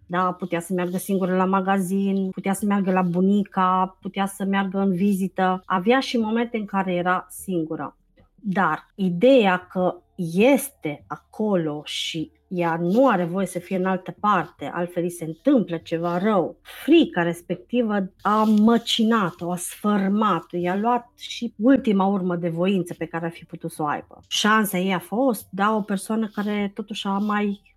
Da, 0.07 0.33
putea 0.33 0.61
să 0.61 0.73
meargă 0.73 0.97
singură 0.97 1.37
la 1.37 1.45
magazin, 1.45 2.31
putea 2.31 2.53
să 2.53 2.67
meargă 2.67 2.91
la 2.93 3.03
bunica, 3.03 3.97
putea 4.01 4.27
să 4.27 4.45
meargă 4.45 4.79
în 4.79 4.93
vizită. 4.93 5.63
Avea 5.65 6.01
și 6.01 6.17
momente 6.17 6.57
în 6.57 6.65
care 6.65 6.95
era 6.95 7.27
singură. 7.31 7.97
Dar 8.35 8.93
ideea 8.95 9.67
că 9.71 9.97
este 10.33 11.05
acolo 11.07 11.83
și 11.85 12.31
ea 12.55 12.77
nu 12.81 13.09
are 13.09 13.25
voie 13.25 13.47
să 13.47 13.59
fie 13.59 13.77
în 13.77 13.85
altă 13.85 14.17
parte, 14.21 14.71
altfel 14.75 15.03
îi 15.03 15.11
se 15.11 15.25
întâmplă 15.25 15.77
ceva 15.77 16.19
rău. 16.19 16.57
Frica 16.63 17.23
respectivă 17.23 18.13
a 18.23 18.43
măcinat-o, 18.43 19.51
a 19.51 19.57
sfărmat-o, 19.57 20.57
i-a 20.57 20.77
luat 20.77 21.11
și 21.17 21.55
ultima 21.57 22.07
urmă 22.07 22.37
de 22.37 22.49
voință 22.49 22.95
pe 22.99 23.07
care 23.07 23.25
ar 23.25 23.31
fi 23.31 23.45
putut 23.45 23.71
să 23.71 23.83
o 23.83 23.87
aibă. 23.87 24.21
Șansa 24.29 24.79
ei 24.79 24.95
a 24.95 24.99
fost, 24.99 25.47
da, 25.51 25.75
o 25.75 25.81
persoană 25.81 26.31
care 26.35 26.71
totuși 26.75 27.07
a 27.07 27.19
mai, 27.19 27.75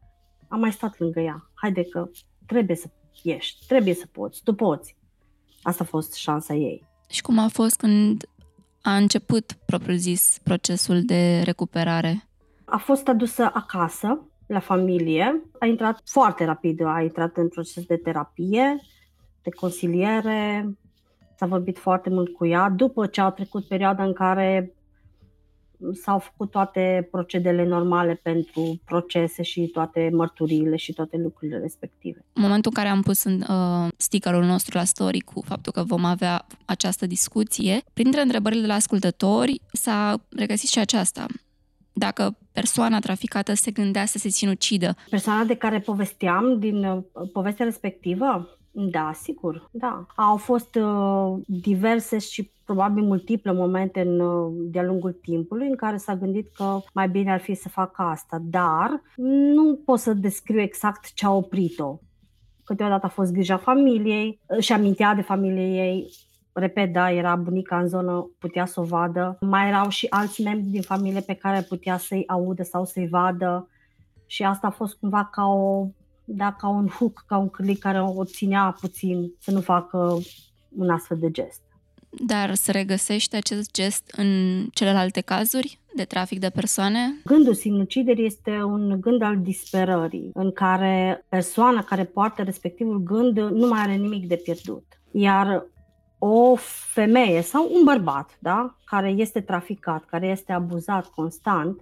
a 0.47 0.55
mai 0.55 0.71
stat 0.71 0.99
lângă 0.99 1.19
ea. 1.19 1.49
Haide 1.53 1.83
că 1.83 2.09
trebuie 2.45 2.75
să 2.75 2.87
ieși, 3.21 3.55
trebuie 3.67 3.93
să 3.93 4.05
poți, 4.11 4.43
tu 4.43 4.53
poți. 4.53 4.95
Asta 5.61 5.83
a 5.83 5.87
fost 5.87 6.13
șansa 6.13 6.53
ei. 6.53 6.87
Și 7.09 7.21
cum 7.21 7.39
a 7.39 7.47
fost 7.47 7.75
când 7.75 8.23
a 8.81 8.95
început, 8.95 9.51
propriu-zis, 9.65 10.39
procesul 10.43 11.01
de 11.01 11.41
recuperare? 11.43 12.27
A 12.65 12.77
fost 12.77 13.07
adusă 13.07 13.51
acasă, 13.53 14.21
la 14.47 14.59
familie. 14.59 15.43
A 15.59 15.65
intrat 15.65 16.01
foarte 16.05 16.45
rapid, 16.45 16.81
a 16.81 17.01
intrat 17.01 17.37
în 17.37 17.47
proces 17.47 17.85
de 17.85 17.97
terapie, 17.97 18.81
de 19.41 19.49
consiliere, 19.49 20.69
s-a 21.35 21.45
vorbit 21.45 21.77
foarte 21.77 22.09
mult 22.09 22.33
cu 22.33 22.45
ea. 22.45 22.69
După 22.69 23.07
ce 23.07 23.21
au 23.21 23.31
trecut 23.31 23.65
perioada 23.65 24.03
în 24.03 24.13
care 24.13 24.71
s-au 26.03 26.19
făcut 26.19 26.51
toate 26.51 27.07
procedele 27.11 27.65
normale 27.65 28.19
pentru 28.23 28.81
procese 28.85 29.41
și 29.41 29.67
toate 29.67 30.09
mărturiile 30.13 30.75
și 30.75 30.93
toate 30.93 31.17
lucrurile 31.17 31.57
respective. 31.57 32.25
În 32.33 32.41
momentul 32.41 32.71
în 32.75 32.83
care 32.83 32.93
am 32.93 33.01
pus 33.01 33.23
în 33.23 33.41
uh, 33.49 33.87
stickerul 33.97 34.43
nostru 34.43 34.77
la 34.77 34.83
story 34.83 35.19
cu 35.19 35.41
faptul 35.41 35.71
că 35.71 35.83
vom 35.83 36.05
avea 36.05 36.45
această 36.65 37.05
discuție, 37.05 37.81
printre 37.93 38.21
întrebările 38.21 38.61
de 38.61 38.67
la 38.67 38.73
ascultători 38.73 39.61
s-a 39.71 40.25
regăsit 40.29 40.69
și 40.69 40.79
aceasta. 40.79 41.25
Dacă 41.93 42.37
persoana 42.59 42.99
traficată 42.99 43.53
se 43.53 43.71
gândea 43.71 44.05
să 44.05 44.17
se 44.17 44.29
sinucidă. 44.29 44.95
Persoana 45.09 45.43
de 45.43 45.55
care 45.55 45.79
povesteam 45.79 46.59
din 46.59 46.83
uh, 46.83 47.03
povestea 47.33 47.65
respectivă? 47.65 48.57
Da, 48.71 49.11
sigur, 49.13 49.69
da. 49.71 50.05
Au 50.15 50.37
fost 50.37 50.75
uh, 50.75 51.33
diverse 51.45 52.17
și 52.17 52.51
probabil 52.65 53.03
multiple 53.03 53.53
momente 53.53 53.99
în, 53.99 54.19
uh, 54.19 54.53
de-a 54.71 54.83
lungul 54.83 55.11
timpului 55.11 55.67
în 55.67 55.75
care 55.75 55.97
s-a 55.97 56.15
gândit 56.15 56.47
că 56.53 56.79
mai 56.93 57.09
bine 57.09 57.31
ar 57.31 57.39
fi 57.39 57.53
să 57.53 57.69
facă 57.69 58.01
asta, 58.01 58.37
dar 58.41 59.01
nu 59.55 59.79
pot 59.85 59.99
să 59.99 60.13
descriu 60.13 60.59
exact 60.59 61.13
ce 61.13 61.25
a 61.25 61.31
oprit-o. 61.31 61.99
Câteodată 62.63 63.05
a 63.05 63.09
fost 63.09 63.31
grija 63.31 63.57
familiei, 63.57 64.39
și 64.59 64.73
amintea 64.73 65.13
de 65.13 65.21
familie 65.21 65.85
ei, 65.85 66.11
repet, 66.59 66.93
da, 66.93 67.11
era 67.11 67.35
bunica 67.35 67.79
în 67.79 67.87
zonă, 67.87 68.29
putea 68.39 68.65
să 68.65 68.79
o 68.79 68.83
vadă. 68.83 69.37
Mai 69.41 69.67
erau 69.67 69.89
și 69.89 70.07
alți 70.09 70.41
membri 70.41 70.69
din 70.69 70.81
familie 70.81 71.21
pe 71.21 71.33
care 71.33 71.61
putea 71.61 71.97
să-i 71.97 72.23
audă 72.27 72.63
sau 72.63 72.85
să-i 72.85 73.07
vadă 73.07 73.69
și 74.25 74.43
asta 74.43 74.67
a 74.67 74.71
fost 74.71 74.95
cumva 74.95 75.29
ca 75.31 75.45
o 75.45 75.87
da, 76.29 76.55
ca 76.59 76.67
un 76.67 76.87
hook, 76.87 77.23
ca 77.27 77.37
un 77.37 77.49
cârlic 77.49 77.79
care 77.79 78.01
o 78.01 78.23
ținea 78.23 78.75
puțin 78.79 79.33
să 79.39 79.51
nu 79.51 79.61
facă 79.61 80.17
un 80.77 80.89
astfel 80.89 81.17
de 81.19 81.31
gest. 81.31 81.61
Dar 82.25 82.53
se 82.55 82.71
regăsește 82.71 83.37
acest 83.37 83.71
gest 83.71 84.13
în 84.15 84.63
celelalte 84.71 85.21
cazuri 85.21 85.79
de 85.95 86.03
trafic 86.03 86.39
de 86.39 86.49
persoane? 86.49 87.21
Gândul 87.25 87.53
sinuciderii 87.53 88.25
este 88.25 88.63
un 88.63 88.97
gând 89.01 89.21
al 89.21 89.37
disperării, 89.41 90.31
în 90.33 90.51
care 90.51 91.25
persoana 91.29 91.83
care 91.83 92.03
poartă 92.03 92.43
respectivul 92.43 92.97
gând 92.97 93.39
nu 93.39 93.67
mai 93.67 93.79
are 93.79 93.95
nimic 93.95 94.27
de 94.27 94.35
pierdut. 94.35 94.83
Iar 95.11 95.65
o 96.17 96.55
femeie 96.93 97.41
sau 97.41 97.69
un 97.73 97.83
bărbat 97.83 98.37
da, 98.39 98.75
care 98.85 99.09
este 99.09 99.41
traficat, 99.41 100.05
care 100.05 100.27
este 100.27 100.51
abuzat 100.51 101.05
constant, 101.05 101.81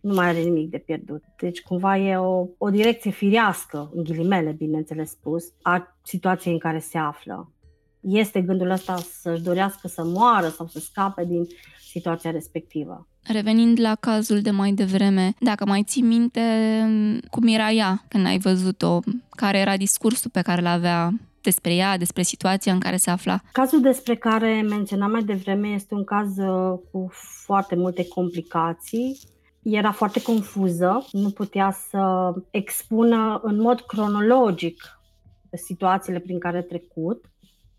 nu 0.00 0.14
mai 0.14 0.28
are 0.28 0.38
nimic 0.38 0.70
de 0.70 0.78
pierdut. 0.78 1.22
Deci 1.36 1.62
cumva 1.62 1.98
e 1.98 2.16
o, 2.16 2.46
o 2.58 2.70
direcție 2.70 3.10
firească, 3.10 3.90
în 3.94 4.02
ghilimele, 4.02 4.50
bineînțeles 4.50 5.10
spus, 5.10 5.44
a 5.62 5.96
situației 6.02 6.52
în 6.52 6.58
care 6.58 6.78
se 6.78 6.98
află. 6.98 7.52
Este 8.00 8.40
gândul 8.40 8.70
ăsta 8.70 8.96
să-și 8.96 9.42
dorească 9.42 9.88
să 9.88 10.04
moară 10.04 10.48
sau 10.48 10.66
să 10.66 10.78
scape 10.78 11.24
din 11.24 11.46
situația 11.90 12.30
respectivă. 12.30 13.08
Revenind 13.22 13.80
la 13.80 13.94
cazul 13.94 14.40
de 14.40 14.50
mai 14.50 14.72
devreme, 14.72 15.34
dacă 15.40 15.64
mai 15.66 15.82
ții 15.82 16.02
minte 16.02 16.40
cum 17.30 17.46
era 17.46 17.70
ea 17.70 18.04
când 18.08 18.26
ai 18.26 18.38
văzut-o, 18.38 19.00
care 19.30 19.58
era 19.58 19.76
discursul 19.76 20.30
pe 20.30 20.42
care 20.42 20.60
l 20.60 20.66
avea 20.66 21.12
despre 21.44 21.74
ea, 21.74 21.98
despre 21.98 22.22
situația 22.22 22.72
în 22.72 22.78
care 22.78 22.96
se 22.96 23.10
afla? 23.10 23.40
Cazul 23.52 23.80
despre 23.80 24.16
care 24.16 24.62
menționam 24.68 25.10
mai 25.10 25.22
devreme 25.22 25.68
este 25.68 25.94
un 25.94 26.04
caz 26.04 26.38
uh, 26.38 26.78
cu 26.90 27.08
foarte 27.44 27.74
multe 27.74 28.08
complicații. 28.08 29.18
Era 29.62 29.92
foarte 29.92 30.22
confuză, 30.22 31.06
nu 31.12 31.30
putea 31.30 31.76
să 31.88 32.32
expună 32.50 33.40
în 33.42 33.60
mod 33.60 33.80
cronologic 33.80 34.98
situațiile 35.52 36.18
prin 36.18 36.38
care 36.38 36.56
a 36.58 36.62
trecut 36.62 37.24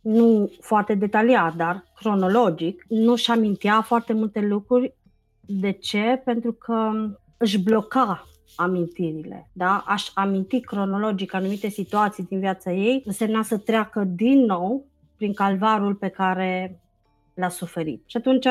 nu 0.02 0.52
foarte 0.60 0.94
detaliat, 0.94 1.56
dar 1.56 1.84
cronologic, 1.96 2.86
nu-și 2.88 3.32
amintea 3.32 3.82
foarte 3.82 4.14
multe 4.14 4.40
lucruri. 4.40 4.96
De 5.40 5.72
ce? 5.72 6.22
Pentru 6.26 6.54
că 6.54 6.92
își 7.38 7.64
bloca 7.64 8.28
amintirile. 8.56 9.50
Da? 9.54 9.84
Aș 9.88 10.12
aminti 10.14 10.60
cronologic 10.60 11.34
anumite 11.34 11.70
situații 11.70 12.26
din 12.30 12.40
viața 12.40 12.72
ei, 12.72 13.02
însemna 13.06 13.44
să 13.44 13.58
treacă 13.58 14.04
din 14.04 14.40
nou 14.46 14.86
prin 15.18 15.34
calvarul 15.34 15.96
pe 15.96 16.08
care 16.08 16.80
l-a 17.34 17.50
suferit. 17.50 18.04
Și 18.06 18.18
atunci 18.18 18.48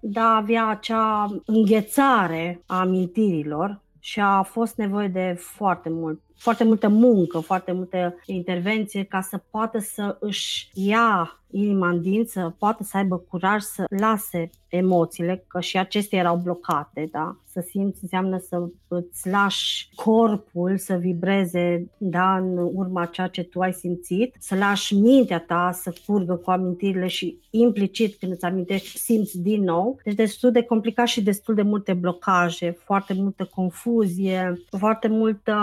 da, 0.00 0.36
avea 0.36 0.66
acea 0.66 1.26
înghețare 1.46 2.62
a 2.66 2.80
amintirilor 2.80 3.80
și 3.98 4.20
a 4.20 4.42
fost 4.42 4.76
nevoie 4.76 5.08
de 5.08 5.36
foarte 5.38 5.88
mult 5.88 6.20
foarte 6.36 6.64
multă 6.64 6.88
muncă, 6.88 7.38
foarte 7.38 7.72
multă 7.72 8.14
intervenție 8.26 9.02
ca 9.02 9.20
să 9.20 9.40
poată 9.50 9.78
să 9.78 10.16
își 10.20 10.70
ia 10.74 11.38
inima 11.54 11.88
în 11.88 12.00
din, 12.00 12.24
să 12.24 12.52
poată 12.58 12.82
să 12.82 12.96
aibă 12.96 13.16
curaj 13.16 13.62
să 13.62 13.84
lase 13.88 14.50
emoțiile, 14.68 15.44
că 15.48 15.60
și 15.60 15.78
acestea 15.78 16.18
erau 16.18 16.36
blocate, 16.36 17.08
da? 17.10 17.36
Să 17.44 17.64
simți 17.68 17.98
înseamnă 18.02 18.38
să 18.38 18.68
îți 18.88 19.28
lași 19.28 19.88
corpul 19.94 20.78
să 20.78 20.94
vibreze, 20.94 21.90
da, 21.98 22.36
în 22.36 22.70
urma 22.72 23.04
ceea 23.04 23.26
ce 23.26 23.42
tu 23.42 23.60
ai 23.60 23.72
simțit, 23.72 24.34
să 24.38 24.54
lași 24.54 24.94
mintea 24.94 25.40
ta 25.40 25.70
să 25.72 25.94
curgă 26.06 26.34
cu 26.34 26.50
amintirile 26.50 27.06
și 27.06 27.38
implicit 27.50 28.14
când 28.14 28.32
îți 28.32 28.44
amintești, 28.44 28.98
simți 28.98 29.40
din 29.40 29.62
nou. 29.62 29.98
Deci 30.04 30.14
destul 30.14 30.50
de 30.50 30.62
complicat 30.62 31.06
și 31.06 31.22
destul 31.22 31.54
de 31.54 31.62
multe 31.62 31.92
blocaje, 31.92 32.70
foarte 32.70 33.14
multă 33.14 33.44
confuzie, 33.54 34.62
foarte 34.78 35.08
multă 35.08 35.54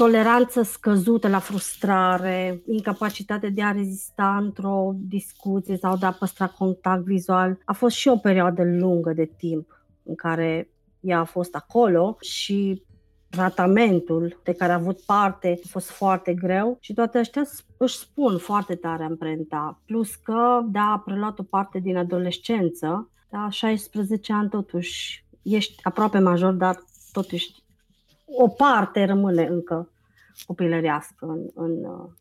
toleranță 0.00 0.62
scăzută 0.62 1.28
la 1.28 1.38
frustrare, 1.38 2.62
incapacitate 2.66 3.48
de 3.48 3.62
a 3.62 3.72
rezista 3.72 4.36
într-o 4.36 4.94
discuție 4.96 5.76
sau 5.76 5.96
de 5.96 6.06
a 6.06 6.12
păstra 6.12 6.46
contact 6.46 7.04
vizual. 7.04 7.58
A 7.64 7.72
fost 7.72 7.96
și 7.96 8.08
o 8.08 8.16
perioadă 8.16 8.62
lungă 8.64 9.12
de 9.12 9.30
timp 9.36 9.84
în 10.02 10.14
care 10.14 10.70
ea 11.00 11.18
a 11.18 11.24
fost 11.24 11.54
acolo 11.54 12.16
și 12.20 12.82
tratamentul 13.28 14.40
de 14.42 14.52
care 14.52 14.72
a 14.72 14.74
avut 14.74 15.00
parte 15.00 15.58
a 15.64 15.68
fost 15.68 15.90
foarte 15.90 16.34
greu 16.34 16.76
și 16.80 16.92
toate 16.92 17.18
astea 17.18 17.42
își 17.76 17.96
spun 17.96 18.38
foarte 18.38 18.74
tare 18.74 19.04
amprenta. 19.04 19.80
Plus 19.86 20.14
că, 20.14 20.60
da, 20.70 20.92
a 20.92 21.02
preluat 21.04 21.38
o 21.38 21.42
parte 21.42 21.78
din 21.78 21.96
adolescență, 21.96 23.10
da, 23.30 23.48
16 23.50 24.32
ani 24.32 24.48
totuși, 24.48 25.24
ești 25.42 25.80
aproape 25.82 26.18
major, 26.18 26.52
dar 26.52 26.78
totuși 27.12 27.54
o 28.40 28.48
parte 28.48 29.04
rămâne 29.04 29.46
încă 29.46 29.88
copilărească 30.46 31.26
în, 31.26 31.46
în, 31.54 31.70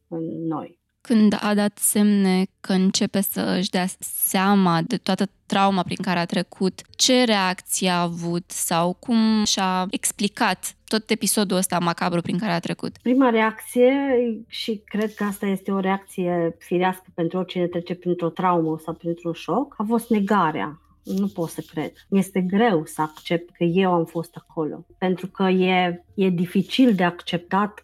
în 0.07 0.47
noi. 0.47 0.77
Când 1.01 1.37
a 1.41 1.53
dat 1.53 1.77
semne 1.77 2.45
că 2.61 2.73
începe 2.73 3.21
să 3.21 3.55
își 3.59 3.69
dea 3.69 3.85
seama 3.99 4.81
de 4.81 4.97
toată 4.97 5.25
trauma 5.45 5.81
prin 5.81 5.97
care 6.01 6.19
a 6.19 6.25
trecut, 6.25 6.81
ce 6.95 7.23
reacție 7.23 7.89
a 7.89 8.01
avut 8.01 8.51
sau 8.51 8.93
cum 8.93 9.43
și-a 9.45 9.87
explicat 9.89 10.75
tot 10.87 11.09
episodul 11.09 11.57
ăsta 11.57 11.79
macabru 11.79 12.21
prin 12.21 12.37
care 12.37 12.51
a 12.51 12.59
trecut? 12.59 12.97
Prima 13.01 13.29
reacție, 13.29 13.93
și 14.47 14.81
cred 14.85 15.13
că 15.13 15.23
asta 15.23 15.45
este 15.45 15.71
o 15.71 15.79
reacție 15.79 16.55
firească 16.57 17.05
pentru 17.13 17.37
oricine 17.37 17.67
trece 17.67 17.95
printr-o 17.95 18.29
traumă 18.29 18.79
sau 18.83 18.93
printr-un 18.93 19.33
șoc, 19.33 19.75
a 19.77 19.83
fost 19.87 20.09
negarea 20.09 20.79
nu 21.17 21.27
pot 21.27 21.49
să 21.49 21.63
cred. 21.71 21.91
Este 22.09 22.41
greu 22.41 22.85
să 22.85 23.01
accept 23.01 23.55
că 23.55 23.63
eu 23.63 23.93
am 23.93 24.05
fost 24.05 24.35
acolo, 24.35 24.85
pentru 24.97 25.27
că 25.27 25.43
e, 25.43 26.03
e 26.15 26.29
dificil 26.29 26.93
de 26.95 27.03
acceptat 27.03 27.83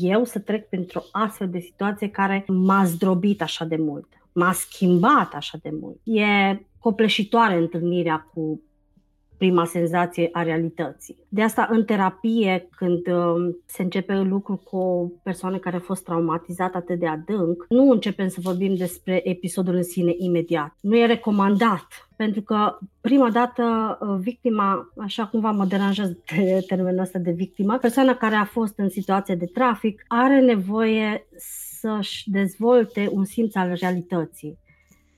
eu 0.00 0.24
să 0.24 0.38
trec 0.38 0.68
printr-o 0.68 1.02
astfel 1.12 1.50
de 1.50 1.58
situație 1.58 2.08
care 2.08 2.44
m-a 2.46 2.84
zdrobit 2.84 3.42
așa 3.42 3.64
de 3.64 3.76
mult, 3.76 4.06
m-a 4.32 4.52
schimbat 4.52 5.34
așa 5.34 5.58
de 5.62 5.70
mult. 5.80 6.00
E 6.04 6.58
copleșitoare 6.78 7.56
întâlnirea 7.56 8.30
cu 8.34 8.60
prima 9.42 9.64
senzație 9.64 10.28
a 10.32 10.42
realității. 10.42 11.16
De 11.28 11.42
asta, 11.42 11.68
în 11.70 11.84
terapie, 11.84 12.68
când 12.76 13.06
um, 13.06 13.56
se 13.66 13.82
începe 13.82 14.14
lucru 14.20 14.56
cu 14.56 14.76
o 14.76 15.06
persoană 15.22 15.58
care 15.58 15.76
a 15.76 15.80
fost 15.80 16.04
traumatizată 16.04 16.76
atât 16.76 16.98
de 16.98 17.06
adânc, 17.06 17.66
nu 17.68 17.90
începem 17.90 18.28
să 18.28 18.40
vorbim 18.42 18.74
despre 18.74 19.20
episodul 19.28 19.74
în 19.74 19.82
sine 19.82 20.14
imediat. 20.18 20.76
Nu 20.80 20.96
e 20.96 21.06
recomandat, 21.06 21.86
pentru 22.16 22.42
că 22.42 22.78
prima 23.00 23.30
dată 23.30 23.98
uh, 24.00 24.16
victima, 24.20 24.92
așa 24.96 25.26
cumva 25.26 25.50
mă 25.50 25.64
deranjează 25.64 26.18
de 26.36 26.64
termenul 26.66 27.00
ăsta 27.00 27.18
de 27.18 27.32
victimă, 27.32 27.78
persoana 27.78 28.14
care 28.14 28.34
a 28.34 28.44
fost 28.44 28.78
în 28.78 28.88
situație 28.88 29.34
de 29.34 29.46
trafic 29.46 30.04
are 30.06 30.40
nevoie 30.40 31.26
să-și 31.80 32.30
dezvolte 32.30 33.08
un 33.12 33.24
simț 33.24 33.54
al 33.54 33.76
realității, 33.80 34.58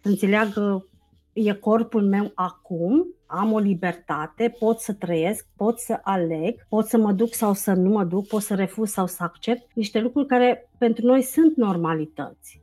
să 0.02 0.08
înțeleagă 0.08 0.86
e 1.34 1.52
corpul 1.52 2.02
meu 2.02 2.32
acum, 2.34 3.06
am 3.26 3.52
o 3.52 3.58
libertate, 3.58 4.56
pot 4.58 4.78
să 4.78 4.92
trăiesc, 4.92 5.46
pot 5.56 5.78
să 5.78 6.00
aleg, 6.02 6.66
pot 6.68 6.86
să 6.86 6.96
mă 6.96 7.12
duc 7.12 7.34
sau 7.34 7.52
să 7.52 7.72
nu 7.72 7.90
mă 7.90 8.04
duc, 8.04 8.26
pot 8.26 8.42
să 8.42 8.54
refuz 8.54 8.90
sau 8.90 9.06
să 9.06 9.22
accept 9.22 9.74
niște 9.74 10.00
lucruri 10.00 10.26
care 10.26 10.70
pentru 10.78 11.06
noi 11.06 11.22
sunt 11.22 11.56
normalități. 11.56 12.62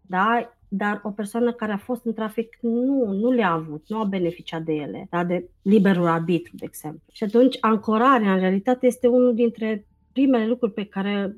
Da? 0.00 0.52
Dar 0.68 1.00
o 1.02 1.10
persoană 1.10 1.52
care 1.52 1.72
a 1.72 1.76
fost 1.76 2.04
în 2.04 2.12
trafic 2.12 2.58
nu, 2.60 3.12
nu 3.12 3.30
le-a 3.30 3.50
avut, 3.50 3.84
nu 3.88 4.00
a 4.00 4.04
beneficiat 4.04 4.62
de 4.62 4.72
ele, 4.72 5.06
da? 5.10 5.24
de 5.24 5.48
liberul 5.62 6.06
arbitru, 6.06 6.56
de 6.56 6.64
exemplu. 6.64 7.02
Și 7.12 7.24
atunci 7.24 7.56
ancorarea 7.60 8.32
în 8.32 8.40
realitate 8.40 8.86
este 8.86 9.06
unul 9.06 9.34
dintre 9.34 9.86
primele 10.12 10.46
lucruri 10.46 10.72
pe 10.72 10.84
care 10.84 11.36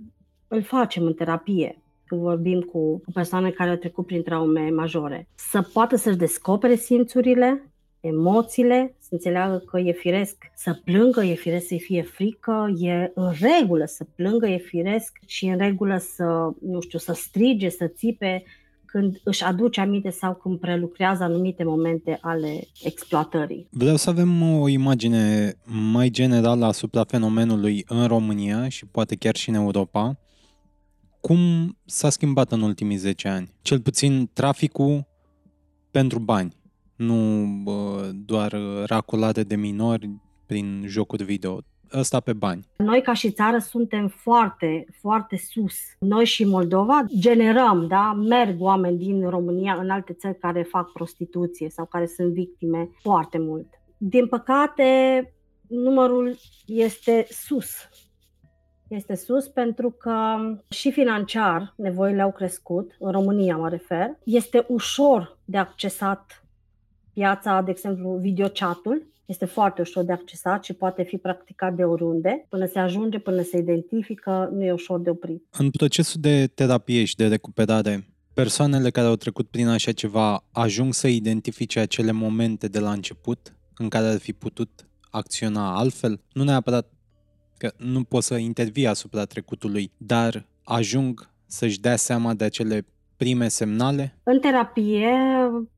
îl 0.48 0.62
facem 0.62 1.04
în 1.04 1.14
terapie 1.14 1.83
când 2.14 2.26
vorbim 2.26 2.60
cu, 2.60 2.98
cu 2.98 3.10
persoane 3.12 3.50
care 3.50 3.70
au 3.70 3.76
trecut 3.76 4.06
prin 4.06 4.22
traume 4.22 4.70
majore, 4.70 5.28
să 5.34 5.62
poată 5.72 5.96
să-și 5.96 6.16
descopere 6.16 6.74
simțurile, 6.74 7.72
emoțiile, 8.00 8.96
să 8.98 9.08
înțeleagă 9.10 9.62
că 9.66 9.78
e 9.78 9.92
firesc 9.92 10.36
să 10.54 10.80
plângă, 10.84 11.24
e 11.24 11.34
firesc 11.34 11.66
să 11.66 11.76
fie 11.78 12.02
frică, 12.02 12.74
e 12.78 13.10
în 13.14 13.32
regulă 13.40 13.84
să 13.84 14.06
plângă, 14.14 14.46
e 14.46 14.56
firesc 14.56 15.18
și 15.26 15.46
e 15.46 15.52
în 15.52 15.58
regulă 15.58 15.98
să, 15.98 16.50
nu 16.60 16.80
știu, 16.80 16.98
să 16.98 17.12
strige, 17.12 17.68
să 17.68 17.86
țipe 17.86 18.42
când 18.84 19.20
își 19.24 19.44
aduce 19.44 19.80
aminte 19.80 20.10
sau 20.10 20.34
când 20.34 20.58
prelucrează 20.58 21.22
anumite 21.22 21.64
momente 21.64 22.18
ale 22.20 22.60
exploatării. 22.82 23.66
Vreau 23.70 23.96
să 23.96 24.10
avem 24.10 24.60
o 24.60 24.68
imagine 24.68 25.54
mai 25.92 26.08
generală 26.10 26.64
asupra 26.64 27.04
fenomenului 27.04 27.84
în 27.88 28.06
România 28.06 28.68
și 28.68 28.86
poate 28.86 29.16
chiar 29.16 29.36
și 29.36 29.48
în 29.48 29.54
Europa. 29.54 30.16
Cum 31.26 31.76
s-a 31.84 32.08
schimbat 32.08 32.52
în 32.52 32.62
ultimii 32.62 32.96
10 32.96 33.28
ani? 33.28 33.54
Cel 33.62 33.80
puțin 33.80 34.30
traficul 34.32 35.06
pentru 35.90 36.18
bani, 36.18 36.56
nu 36.96 37.44
bă, 37.62 38.10
doar 38.14 38.56
racolade 38.86 39.42
de 39.42 39.56
minori 39.56 40.10
prin 40.46 40.84
jocuri 40.86 41.24
video. 41.24 41.58
Ăsta 41.92 42.20
pe 42.20 42.32
bani. 42.32 42.66
Noi 42.76 43.02
ca 43.02 43.12
și 43.12 43.30
țară 43.30 43.58
suntem 43.58 44.08
foarte, 44.08 44.86
foarte 45.00 45.36
sus. 45.36 45.74
Noi 45.98 46.24
și 46.24 46.44
Moldova 46.44 47.04
generăm, 47.18 47.86
da? 47.86 48.12
Merg 48.12 48.60
oameni 48.60 48.98
din 48.98 49.28
România 49.28 49.74
în 49.74 49.90
alte 49.90 50.12
țări 50.12 50.38
care 50.38 50.62
fac 50.62 50.92
prostituție 50.92 51.68
sau 51.70 51.86
care 51.86 52.06
sunt 52.06 52.32
victime 52.32 52.88
foarte 53.02 53.38
mult. 53.38 53.66
Din 53.96 54.26
păcate, 54.26 54.84
numărul 55.68 56.36
este 56.66 57.26
sus 57.30 57.88
este 58.94 59.14
sus 59.14 59.48
pentru 59.48 59.90
că 59.90 60.36
și 60.68 60.90
financiar 60.90 61.74
nevoile 61.76 62.22
au 62.22 62.32
crescut, 62.32 62.96
în 62.98 63.10
România 63.10 63.56
mă 63.56 63.68
refer. 63.68 64.18
Este 64.24 64.64
ușor 64.68 65.38
de 65.44 65.58
accesat 65.58 66.44
piața, 67.12 67.62
de 67.62 67.70
exemplu, 67.70 68.18
videochatul, 68.20 69.06
este 69.26 69.44
foarte 69.44 69.80
ușor 69.80 70.04
de 70.04 70.12
accesat 70.12 70.64
și 70.64 70.72
poate 70.72 71.02
fi 71.02 71.16
practicat 71.16 71.74
de 71.74 71.84
oriunde. 71.84 72.46
Până 72.48 72.66
se 72.66 72.78
ajunge, 72.78 73.18
până 73.18 73.42
se 73.42 73.58
identifică, 73.58 74.48
nu 74.52 74.64
e 74.64 74.72
ușor 74.72 75.00
de 75.00 75.10
oprit. 75.10 75.44
În 75.58 75.70
procesul 75.70 76.20
de 76.20 76.46
terapie 76.46 77.04
și 77.04 77.16
de 77.16 77.26
recuperare, 77.26 78.08
persoanele 78.34 78.90
care 78.90 79.06
au 79.06 79.16
trecut 79.16 79.48
prin 79.48 79.68
așa 79.68 79.92
ceva 79.92 80.44
ajung 80.52 80.94
să 80.94 81.08
identifice 81.08 81.80
acele 81.80 82.12
momente 82.12 82.68
de 82.68 82.78
la 82.78 82.92
început 82.92 83.56
în 83.76 83.88
care 83.88 84.06
ar 84.06 84.18
fi 84.18 84.32
putut 84.32 84.88
acționa 85.10 85.76
altfel, 85.76 86.20
nu 86.32 86.42
neapărat 86.42 86.92
că 87.58 87.72
nu 87.76 88.04
pot 88.04 88.22
să 88.22 88.36
intervii 88.36 88.86
asupra 88.86 89.24
trecutului, 89.24 89.90
dar 89.96 90.44
ajung 90.64 91.30
să-și 91.46 91.80
dea 91.80 91.96
seama 91.96 92.34
de 92.34 92.44
acele 92.44 92.86
prime 93.16 93.48
semnale? 93.48 94.18
În 94.22 94.40
terapie, 94.40 95.12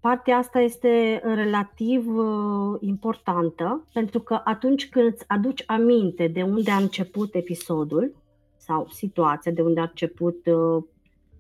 partea 0.00 0.36
asta 0.36 0.60
este 0.60 1.20
relativ 1.24 2.16
uh, 2.16 2.78
importantă, 2.80 3.86
pentru 3.92 4.20
că 4.20 4.40
atunci 4.44 4.88
când 4.88 5.12
îți 5.12 5.24
aduci 5.26 5.62
aminte 5.66 6.26
de 6.26 6.42
unde 6.42 6.70
a 6.70 6.76
început 6.76 7.34
episodul 7.34 8.14
sau 8.56 8.88
situația, 8.90 9.52
de 9.52 9.62
unde 9.62 9.80
a 9.80 9.82
început 9.82 10.46
uh, 10.46 10.82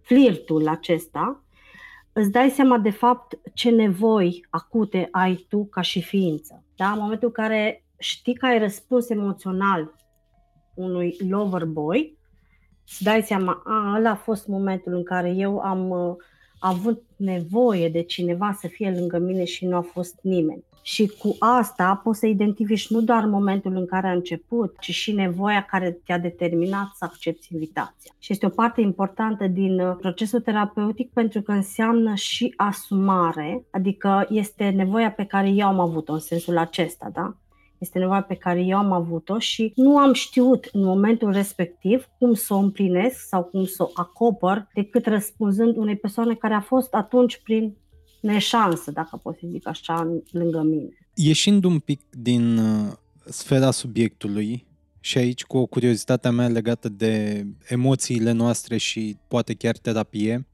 flirtul 0.00 0.68
acesta, 0.68 1.40
îți 2.12 2.30
dai 2.30 2.50
seama 2.50 2.78
de 2.78 2.90
fapt 2.90 3.38
ce 3.54 3.70
nevoi 3.70 4.46
acute 4.50 5.08
ai 5.10 5.46
tu 5.48 5.64
ca 5.64 5.80
și 5.80 6.02
ființă. 6.02 6.64
Da? 6.76 6.90
În 6.90 6.98
momentul 7.00 7.28
în 7.28 7.44
care 7.44 7.84
știi 7.98 8.34
că 8.34 8.46
ai 8.46 8.58
răspuns 8.58 9.08
emoțional 9.08 9.94
unui 10.76 11.16
lover 11.28 11.64
boy, 11.64 12.16
îți 12.86 13.02
dai 13.02 13.22
seama, 13.22 13.62
a, 13.64 13.94
ăla 13.96 14.10
a 14.10 14.14
fost 14.14 14.46
momentul 14.46 14.94
în 14.94 15.02
care 15.02 15.30
eu 15.30 15.58
am 15.58 15.90
uh, 15.90 16.16
avut 16.58 17.02
nevoie 17.16 17.88
de 17.88 18.02
cineva 18.02 18.56
să 18.60 18.68
fie 18.68 18.90
lângă 18.98 19.18
mine 19.18 19.44
și 19.44 19.66
nu 19.66 19.76
a 19.76 19.80
fost 19.80 20.18
nimeni. 20.22 20.64
Și 20.82 21.12
cu 21.18 21.36
asta 21.38 22.00
poți 22.04 22.18
să 22.18 22.26
identifici 22.26 22.90
nu 22.90 23.00
doar 23.00 23.24
momentul 23.24 23.76
în 23.76 23.86
care 23.86 24.06
a 24.06 24.12
început, 24.12 24.76
ci 24.80 24.90
și 24.90 25.12
nevoia 25.12 25.62
care 25.62 25.98
te-a 26.04 26.18
determinat 26.18 26.86
să 26.94 27.04
accepti 27.04 27.48
invitația. 27.52 28.14
Și 28.18 28.32
este 28.32 28.46
o 28.46 28.48
parte 28.48 28.80
importantă 28.80 29.46
din 29.46 29.80
uh, 29.80 29.96
procesul 30.00 30.40
terapeutic 30.40 31.12
pentru 31.12 31.42
că 31.42 31.52
înseamnă 31.52 32.14
și 32.14 32.52
asumare, 32.56 33.64
adică 33.70 34.26
este 34.28 34.68
nevoia 34.68 35.10
pe 35.10 35.24
care 35.24 35.48
eu 35.48 35.66
am 35.66 35.80
avut-o 35.80 36.12
în 36.12 36.18
sensul 36.18 36.58
acesta, 36.58 37.10
da? 37.12 37.36
Este 37.78 37.98
nevoia 37.98 38.22
pe 38.22 38.34
care 38.34 38.60
eu 38.60 38.76
am 38.76 38.92
avut-o 38.92 39.38
și 39.38 39.72
nu 39.74 39.98
am 39.98 40.12
știut 40.12 40.68
în 40.72 40.84
momentul 40.84 41.32
respectiv 41.32 42.08
cum 42.18 42.34
să 42.34 42.54
o 42.54 42.58
împlinesc 42.58 43.26
sau 43.28 43.42
cum 43.42 43.64
să 43.64 43.82
o 43.82 43.90
acopăr 43.94 44.68
decât 44.74 45.06
răspunzând 45.06 45.76
unei 45.76 45.96
persoane 45.96 46.34
care 46.34 46.54
a 46.54 46.60
fost 46.60 46.94
atunci 46.94 47.40
prin 47.42 47.76
neșansă, 48.20 48.90
dacă 48.90 49.20
pot 49.22 49.38
să 49.38 49.46
zic 49.50 49.68
așa, 49.68 50.20
lângă 50.30 50.62
mine. 50.62 50.88
Ieșind 51.14 51.64
un 51.64 51.78
pic 51.78 52.00
din 52.10 52.56
uh, 52.58 52.92
sfera 53.24 53.70
subiectului, 53.70 54.66
și 55.06 55.18
aici 55.18 55.44
cu 55.44 55.56
o 55.56 55.66
curiozitatea 55.66 56.30
mea 56.30 56.48
legată 56.48 56.88
de 56.88 57.46
emoțiile 57.68 58.32
noastre 58.32 58.76
și 58.76 59.16
poate 59.28 59.54
chiar 59.54 59.76
terapie, 59.76 60.46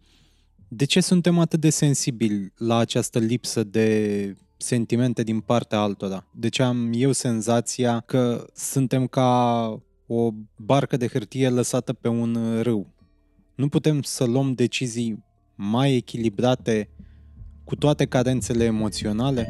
de 0.69 0.85
ce 0.85 1.01
suntem 1.01 1.39
atât 1.39 1.61
de 1.61 1.71
sensibili 1.71 2.53
la 2.57 2.77
această 2.77 3.19
lipsă 3.19 3.65
de 3.65 4.37
sentimente 4.63 5.23
din 5.23 5.41
partea 5.41 5.79
altora? 5.79 6.27
De 6.31 6.49
ce 6.49 6.63
am 6.63 6.91
eu 6.95 7.13
senzația 7.13 8.01
că 8.01 8.47
suntem 8.55 9.07
ca 9.07 9.83
o 10.07 10.31
barcă 10.57 10.97
de 10.97 11.09
hârtie 11.09 11.49
lăsată 11.49 11.93
pe 11.93 12.09
un 12.09 12.61
râu? 12.61 12.87
Nu 13.55 13.69
putem 13.69 14.03
să 14.03 14.25
luăm 14.25 14.53
decizii 14.53 15.25
mai 15.55 15.97
echilibrate 15.97 16.89
cu 17.65 17.77
toate 17.77 18.05
cadențele 18.05 18.65
emoționale? 18.65 19.47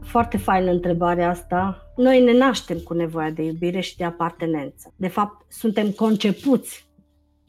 Foarte 0.00 0.36
faină 0.36 0.70
întrebarea 0.70 1.28
asta. 1.28 1.92
Noi 1.96 2.24
ne 2.24 2.36
naștem 2.36 2.78
cu 2.78 2.94
nevoia 2.94 3.30
de 3.30 3.42
iubire 3.42 3.80
și 3.80 3.96
de 3.96 4.04
apartenență. 4.04 4.92
De 4.96 5.08
fapt, 5.08 5.52
suntem 5.52 5.90
concepuți 5.90 6.88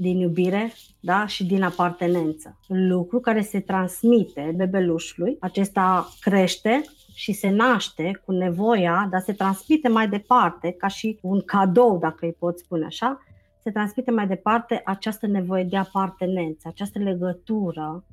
din 0.02 0.20
iubire 0.20 0.72
da? 1.00 1.26
și 1.26 1.46
din 1.46 1.64
apartenență. 1.64 2.60
Lucru 2.68 3.20
care 3.20 3.42
se 3.42 3.60
transmite 3.60 4.54
bebelușului, 4.56 5.38
acesta 5.40 6.10
crește 6.20 6.82
și 7.14 7.32
se 7.34 7.50
naște 7.50 8.22
cu 8.26 8.32
nevoia, 8.32 9.08
dar 9.12 9.22
se 9.22 9.34
transmite 9.34 9.88
mai 9.88 10.10
departe 10.10 10.72
ca 10.72 10.88
și 10.88 11.20
un 11.22 11.42
cadou, 11.42 11.98
dacă 11.98 12.26
îi 12.26 12.36
pot 12.40 12.60
spune 12.60 12.86
așa, 12.86 13.20
se 13.64 13.72
transmite 13.72 14.12
mai 14.12 14.28
departe 14.28 14.82
această 14.86 15.28
nevoie 15.28 15.64
de 15.64 15.78
apartenență, 15.78 16.68
această 16.68 17.00
legătură 17.00 18.06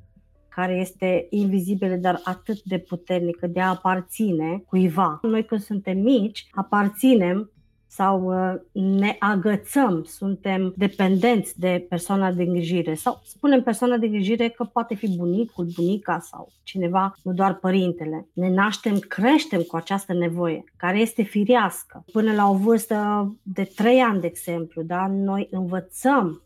care 0.49 0.73
este 0.73 1.27
invizibilă, 1.29 1.95
dar 1.95 2.21
atât 2.23 2.61
de 2.63 2.77
puternică 2.77 3.47
de 3.47 3.61
a 3.61 3.69
aparține 3.69 4.63
cuiva. 4.67 5.19
Noi 5.21 5.45
când 5.45 5.61
suntem 5.61 5.97
mici, 5.97 6.47
aparținem 6.51 7.51
sau 7.91 8.23
uh, 8.23 8.53
ne 8.71 9.15
agățăm, 9.19 10.03
suntem 10.03 10.73
dependenți 10.75 11.59
de 11.59 11.85
persoana 11.89 12.31
de 12.31 12.43
îngrijire 12.43 12.93
sau 12.93 13.21
spunem 13.23 13.63
persoana 13.63 13.97
de 13.97 14.05
îngrijire 14.05 14.49
că 14.49 14.63
poate 14.63 14.95
fi 14.95 15.17
bunicul, 15.17 15.67
bunica 15.75 16.19
sau 16.19 16.51
cineva, 16.63 17.13
nu 17.23 17.33
doar 17.33 17.55
părintele. 17.55 18.27
Ne 18.33 18.49
naștem, 18.49 18.99
creștem 18.99 19.61
cu 19.61 19.75
această 19.75 20.13
nevoie, 20.13 20.63
care 20.77 20.99
este 20.99 21.23
firească. 21.23 22.03
Până 22.11 22.33
la 22.33 22.49
o 22.49 22.53
vârstă 22.53 23.27
de 23.43 23.63
3 23.75 23.99
ani, 23.99 24.21
de 24.21 24.27
exemplu, 24.27 24.81
da, 24.81 25.07
noi 25.07 25.47
învățăm 25.51 26.41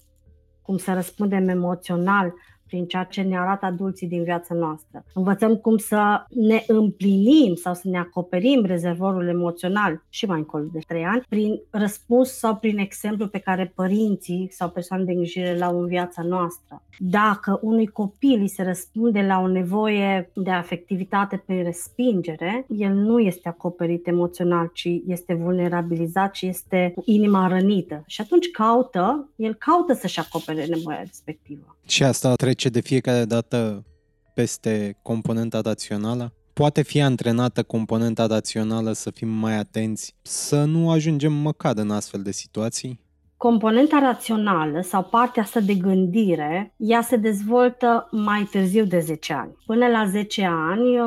cum 0.62 0.78
să 0.78 0.94
răspundem 0.94 1.48
emoțional 1.48 2.34
prin 2.74 2.86
ceea 2.86 3.04
ce 3.04 3.22
ne 3.22 3.38
arată 3.38 3.66
adulții 3.66 4.08
din 4.08 4.24
viața 4.24 4.56
noastră. 4.56 5.04
Învățăm 5.14 5.56
cum 5.56 5.78
să 5.78 6.24
ne 6.30 6.64
împlinim 6.68 7.56
sau 7.56 7.74
să 7.74 7.82
ne 7.84 7.98
acoperim 7.98 8.66
rezervorul 8.66 9.28
emoțional 9.28 10.04
și 10.10 10.26
mai 10.26 10.38
încolo 10.38 10.64
de 10.72 10.80
3 10.88 11.04
ani 11.04 11.24
prin 11.30 11.62
răspuns 11.70 12.30
sau 12.30 12.56
prin 12.56 12.78
exemplu 12.78 13.28
pe 13.28 13.40
care 13.40 13.72
părinții 13.76 14.48
sau 14.52 14.70
persoane 14.70 15.04
de 15.04 15.12
îngrijire 15.12 15.58
l-au 15.58 15.80
în 15.80 15.88
viața 15.88 16.22
noastră. 16.22 16.84
Dacă 16.98 17.60
unui 17.62 17.88
copil 17.88 18.40
îi 18.40 18.48
se 18.48 18.64
răspunde 18.64 19.22
la 19.22 19.40
o 19.40 19.48
nevoie 19.48 20.32
de 20.36 20.52
afectivitate 20.52 21.44
prin 21.46 21.64
respingere, 21.64 22.66
el 22.70 22.94
nu 22.94 23.20
este 23.20 23.50
acoperit 23.50 24.08
emoțional, 24.08 24.70
ci 24.74 24.88
este 25.08 25.34
vulnerabilizat 25.34 26.36
și 26.36 26.48
este 26.48 26.92
cu 26.96 27.02
inima 27.06 27.48
rănită. 27.48 28.04
Și 28.08 28.22
atunci 28.22 28.52
caută, 28.52 29.30
el 29.36 29.54
caută 29.54 29.94
să-și 29.94 30.20
acopere 30.20 30.66
nevoia 30.66 31.00
respectivă. 31.00 31.78
Și 31.86 32.04
asta 32.04 32.36
trece 32.36 32.70
de 32.70 32.82
fiecare 32.82 33.26
dată 33.26 33.86
peste 34.34 34.98
componenta 35.02 35.60
rațională? 35.62 36.34
Poate 36.54 36.82
fi 36.82 37.02
antrenată 37.02 37.64
componenta 37.64 38.26
rațională 38.26 38.92
să 38.92 39.12
fim 39.12 39.30
mai 39.30 39.58
atenți, 39.58 40.16
să 40.22 40.64
nu 40.64 40.92
ajungem 40.92 41.34
măcar 41.34 41.78
în 41.78 41.92
astfel 41.92 42.22
de 42.22 42.32
situații? 42.32 43.00
Componenta 43.38 44.00
rațională 44.00 44.82
sau 44.82 45.04
partea 45.04 45.44
asta 45.44 45.60
de 45.60 45.74
gândire, 45.74 46.74
ea 46.78 47.02
se 47.02 47.16
dezvoltă 47.16 48.08
mai 48.12 48.48
târziu 48.52 48.86
de 48.86 49.00
10 49.00 49.34
ani. 49.34 49.56
Până 49.66 49.88
la 49.88 50.08
10 50.10 50.46
ani, 50.46 51.00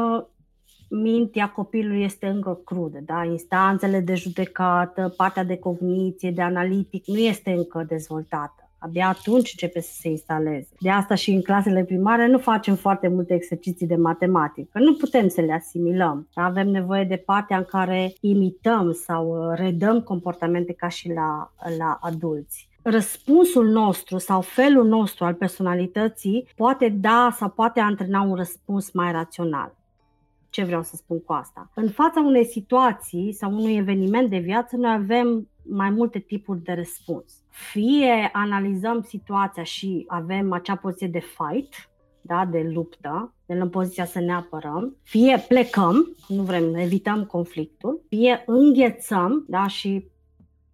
mintea 0.88 1.48
copilului 1.50 2.02
este 2.02 2.26
încă 2.26 2.60
crudă, 2.64 2.98
da? 3.04 3.24
instanțele 3.24 4.00
de 4.00 4.14
judecată, 4.14 5.14
partea 5.16 5.44
de 5.44 5.56
cogniție, 5.56 6.30
de 6.30 6.42
analitic 6.42 7.06
nu 7.06 7.18
este 7.18 7.50
încă 7.50 7.84
dezvoltată. 7.88 8.65
Abia 8.78 9.08
atunci 9.08 9.50
începe 9.52 9.80
să 9.80 9.92
se 9.92 10.08
instaleze. 10.08 10.68
De 10.80 10.90
asta 10.90 11.14
și 11.14 11.30
în 11.30 11.42
clasele 11.42 11.84
primare 11.84 12.26
nu 12.26 12.38
facem 12.38 12.74
foarte 12.74 13.08
multe 13.08 13.34
exerciții 13.34 13.86
de 13.86 13.96
matematică. 13.96 14.78
Nu 14.78 14.94
putem 14.94 15.28
să 15.28 15.40
le 15.40 15.52
asimilăm. 15.52 16.28
Avem 16.34 16.68
nevoie 16.68 17.04
de 17.04 17.16
partea 17.16 17.56
în 17.56 17.64
care 17.64 18.12
imităm 18.20 18.92
sau 18.92 19.50
redăm 19.54 20.00
comportamente 20.00 20.72
ca 20.72 20.88
și 20.88 21.12
la, 21.12 21.52
la 21.78 21.98
adulți 22.00 22.68
răspunsul 22.88 23.68
nostru 23.68 24.18
sau 24.18 24.40
felul 24.40 24.86
nostru 24.86 25.24
al 25.24 25.34
personalității 25.34 26.48
poate 26.56 26.88
da 26.88 27.34
sau 27.36 27.48
poate 27.48 27.80
antrena 27.80 28.20
un 28.20 28.34
răspuns 28.34 28.92
mai 28.92 29.12
rațional. 29.12 29.76
Ce 30.50 30.64
vreau 30.64 30.82
să 30.82 30.96
spun 30.96 31.20
cu 31.20 31.32
asta? 31.32 31.70
În 31.74 31.88
fața 31.88 32.20
unei 32.20 32.44
situații 32.44 33.32
sau 33.32 33.52
unui 33.52 33.76
eveniment 33.76 34.30
de 34.30 34.38
viață, 34.38 34.76
noi 34.76 34.92
avem 34.92 35.48
mai 35.62 35.90
multe 35.90 36.18
tipuri 36.18 36.62
de 36.62 36.72
răspuns. 36.72 37.32
Fie 37.56 38.30
analizăm 38.32 39.02
situația 39.02 39.62
și 39.62 40.04
avem 40.06 40.52
acea 40.52 40.76
poziție 40.76 41.06
de 41.06 41.18
fight, 41.18 41.90
da, 42.20 42.44
de 42.50 42.70
luptă, 42.72 43.34
de 43.46 43.54
în 43.54 43.68
poziția 43.68 44.04
să 44.04 44.20
ne 44.20 44.32
apărăm, 44.32 44.96
fie 45.02 45.44
plecăm, 45.48 46.16
nu 46.28 46.42
vrem, 46.42 46.74
evităm 46.74 47.24
conflictul, 47.24 48.00
fie 48.08 48.42
înghețăm 48.46 49.44
da, 49.48 49.66
și 49.66 50.06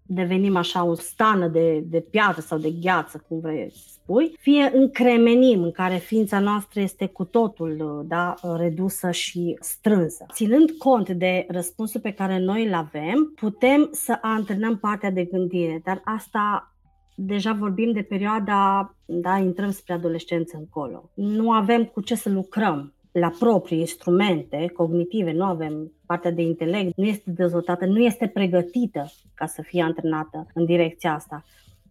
devenim 0.02 0.56
așa 0.56 0.84
o 0.84 0.94
stană 0.94 1.48
de, 1.48 1.80
de 1.80 2.00
piatră 2.00 2.40
sau 2.40 2.58
de 2.58 2.70
gheață, 2.70 3.24
cum 3.28 3.40
vrei 3.40 3.70
să 3.70 3.78
spui, 3.88 4.36
fie 4.40 4.70
încremenim 4.74 5.62
în 5.62 5.72
care 5.72 5.96
ființa 5.96 6.38
noastră 6.38 6.80
este 6.80 7.06
cu 7.06 7.24
totul 7.24 8.04
da, 8.08 8.34
redusă 8.56 9.10
și 9.10 9.56
strânsă. 9.60 10.26
Ținând 10.32 10.70
cont 10.70 11.10
de 11.10 11.46
răspunsul 11.48 12.00
pe 12.00 12.12
care 12.12 12.38
noi 12.38 12.66
îl 12.66 12.74
avem, 12.74 13.32
putem 13.34 13.88
să 13.92 14.18
antrenăm 14.20 14.78
partea 14.78 15.10
de 15.10 15.24
gândire, 15.24 15.80
dar 15.84 16.00
asta 16.04 16.71
deja 17.14 17.53
vorbim 17.53 17.92
de 17.92 18.03
perioada, 18.03 18.94
da, 19.05 19.38
intrăm 19.38 19.70
spre 19.70 19.92
adolescență 19.92 20.57
încolo. 20.57 21.11
Nu 21.14 21.53
avem 21.53 21.85
cu 21.85 22.01
ce 22.01 22.14
să 22.14 22.29
lucrăm 22.29 22.92
la 23.12 23.33
proprii 23.38 23.79
instrumente 23.79 24.70
cognitive, 24.75 25.33
nu 25.33 25.44
avem 25.44 25.92
partea 26.07 26.31
de 26.31 26.42
intelect, 26.42 26.96
nu 26.96 27.05
este 27.05 27.31
dezvoltată, 27.31 27.87
nu 27.87 27.98
este 27.98 28.27
pregătită 28.27 29.12
ca 29.35 29.46
să 29.46 29.62
fie 29.62 29.83
antrenată 29.83 30.46
în 30.55 30.64
direcția 30.64 31.14
asta. 31.14 31.44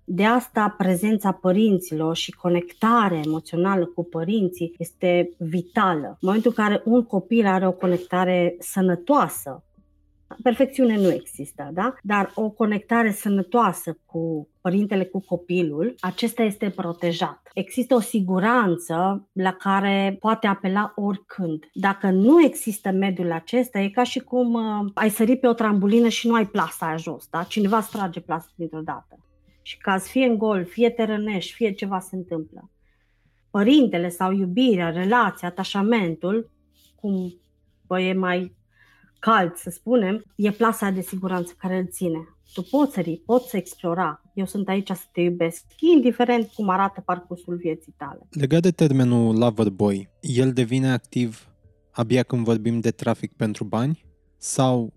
De 0.04 0.26
asta 0.26 0.76
prezența 0.78 1.32
părinților 1.32 2.16
și 2.16 2.32
conectarea 2.32 3.22
emoțională 3.26 3.86
cu 3.86 4.04
părinții 4.04 4.76
este 4.78 5.30
vitală. 5.38 6.08
În 6.08 6.18
momentul 6.20 6.54
în 6.56 6.66
care 6.66 6.82
un 6.86 7.04
copil 7.04 7.46
are 7.46 7.68
o 7.68 7.72
conectare 7.72 8.56
sănătoasă 8.60 9.64
Perfecțiune 10.44 10.96
nu 10.98 11.12
există, 11.12 11.70
da? 11.74 11.94
Dar 12.04 12.32
o 12.36 12.50
conectare 12.50 13.12
sănătoasă 13.12 13.98
cu 14.06 14.50
părintele, 14.62 15.06
cu 15.06 15.20
copilul, 15.20 15.96
acesta 16.00 16.44
este 16.44 16.70
protejat. 16.70 17.41
Există 17.54 17.96
o 17.96 18.00
siguranță 18.00 19.28
la 19.32 19.54
care 19.54 20.17
poate 20.20 20.48
apela 20.48 20.94
oricând. 20.96 21.70
Dacă 21.74 22.10
nu 22.10 22.44
există 22.44 22.91
mediul 22.91 23.32
acesta, 23.32 23.80
e 23.80 23.89
ca 23.89 24.04
și 24.04 24.20
cum 24.20 24.54
uh, 24.54 24.91
ai 24.94 25.10
sări 25.10 25.38
pe 25.38 25.48
o 25.48 25.54
trambulină 25.54 26.08
și 26.08 26.28
nu 26.28 26.34
ai 26.34 26.48
plasa 26.48 26.86
aia 26.86 26.96
jos, 26.96 27.28
da? 27.30 27.44
Cineva 27.44 27.78
îți 27.78 27.91
trage 27.91 28.20
plasa 28.20 28.48
dintr-o 28.56 28.82
dată. 28.82 29.15
și 29.62 29.78
caz 29.78 30.08
fie 30.08 30.26
în 30.26 30.38
gol, 30.38 30.65
fie 30.65 30.89
te 30.89 31.04
rănești, 31.04 31.54
fie 31.54 31.72
ceva 31.72 32.00
se 32.00 32.15
întâmplă, 32.15 32.70
părintele 33.52 34.10
sau 34.10 34.32
iubirea, 34.32 34.89
relația, 34.89 35.48
atașamentul, 35.48 36.50
cum 36.96 37.34
bă, 37.88 38.00
e 38.00 38.13
mai 38.13 38.56
cald, 39.22 39.56
să 39.56 39.70
spunem, 39.70 40.24
e 40.36 40.52
plasa 40.52 40.90
de 40.90 41.02
siguranță 41.02 41.54
care 41.58 41.78
îl 41.78 41.88
ține. 41.88 42.20
Tu 42.54 42.62
poți 42.62 42.94
sări, 42.94 43.22
poți 43.26 43.50
să 43.50 43.58
explora. 43.58 44.22
Eu 44.34 44.46
sunt 44.46 44.68
aici 44.68 44.88
să 44.88 45.04
te 45.12 45.22
iubesc, 45.22 45.64
indiferent 45.80 46.48
cum 46.48 46.70
arată 46.70 47.02
parcursul 47.02 47.56
vieții 47.56 47.94
tale. 47.98 48.28
Legat 48.30 48.62
de 48.62 48.72
termenul 48.72 49.38
loverboy, 49.38 50.10
el 50.22 50.54
devine 50.54 50.92
activ 50.92 51.48
abia 51.92 52.24
când 52.24 52.44
vorbim 52.44 52.80
de 52.80 52.92
trafic 52.92 53.34
pentru 53.34 53.64
bani 53.64 54.06
sau 54.38 54.94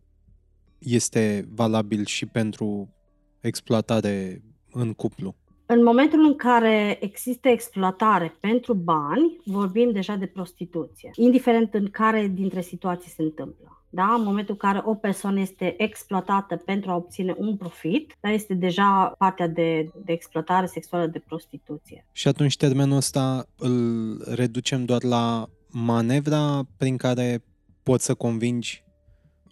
este 0.78 1.48
valabil 1.54 2.04
și 2.04 2.26
pentru 2.26 2.94
exploatare 3.40 4.42
în 4.70 4.92
cuplu? 4.92 5.34
În 5.66 5.82
momentul 5.82 6.24
în 6.24 6.36
care 6.36 6.98
există 7.00 7.48
exploatare 7.48 8.36
pentru 8.40 8.74
bani, 8.74 9.40
vorbim 9.44 9.92
deja 9.92 10.16
de 10.16 10.26
prostituție, 10.26 11.10
indiferent 11.14 11.74
în 11.74 11.90
care 11.90 12.26
dintre 12.26 12.60
situații 12.60 13.10
se 13.10 13.22
întâmplă. 13.22 13.78
Da? 13.90 14.14
În 14.18 14.24
momentul 14.24 14.56
în 14.60 14.70
care 14.70 14.82
o 14.84 14.94
persoană 14.94 15.40
este 15.40 15.74
exploatată 15.82 16.56
pentru 16.56 16.90
a 16.90 16.94
obține 16.94 17.34
un 17.38 17.56
profit, 17.56 18.16
da, 18.20 18.30
este 18.30 18.54
deja 18.54 19.14
partea 19.18 19.48
de, 19.48 19.90
de 20.04 20.12
exploatare 20.12 20.66
sexuală 20.66 21.06
de 21.06 21.18
prostituție. 21.18 22.06
Și 22.12 22.28
atunci 22.28 22.56
termenul 22.56 22.96
ăsta 22.96 23.46
îl 23.58 24.22
reducem 24.34 24.84
doar 24.84 25.02
la 25.02 25.48
manevra 25.70 26.62
prin 26.76 26.96
care 26.96 27.44
poți 27.82 28.04
să 28.04 28.14
convingi 28.14 28.84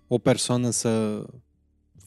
o 0.07 0.19
persoană 0.19 0.71
să 0.71 1.25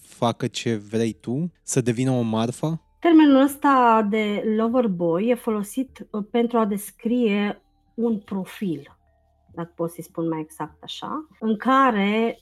facă 0.01 0.47
ce 0.47 0.75
vrei 0.75 1.13
tu, 1.13 1.51
să 1.63 1.81
devină 1.81 2.11
o 2.11 2.21
marfă? 2.21 2.84
Termenul 3.05 3.41
ăsta 3.41 4.07
de 4.09 4.43
lover 4.57 4.87
boy 4.87 5.29
e 5.29 5.35
folosit 5.35 6.07
uh, 6.09 6.23
pentru 6.31 6.57
a 6.57 6.65
descrie 6.65 7.61
un 7.93 8.19
profil, 8.19 8.97
dacă 9.53 9.71
pot 9.75 9.91
să-i 9.91 10.03
spun 10.03 10.27
mai 10.27 10.39
exact 10.39 10.83
așa, 10.83 11.27
în 11.39 11.57
care 11.57 12.39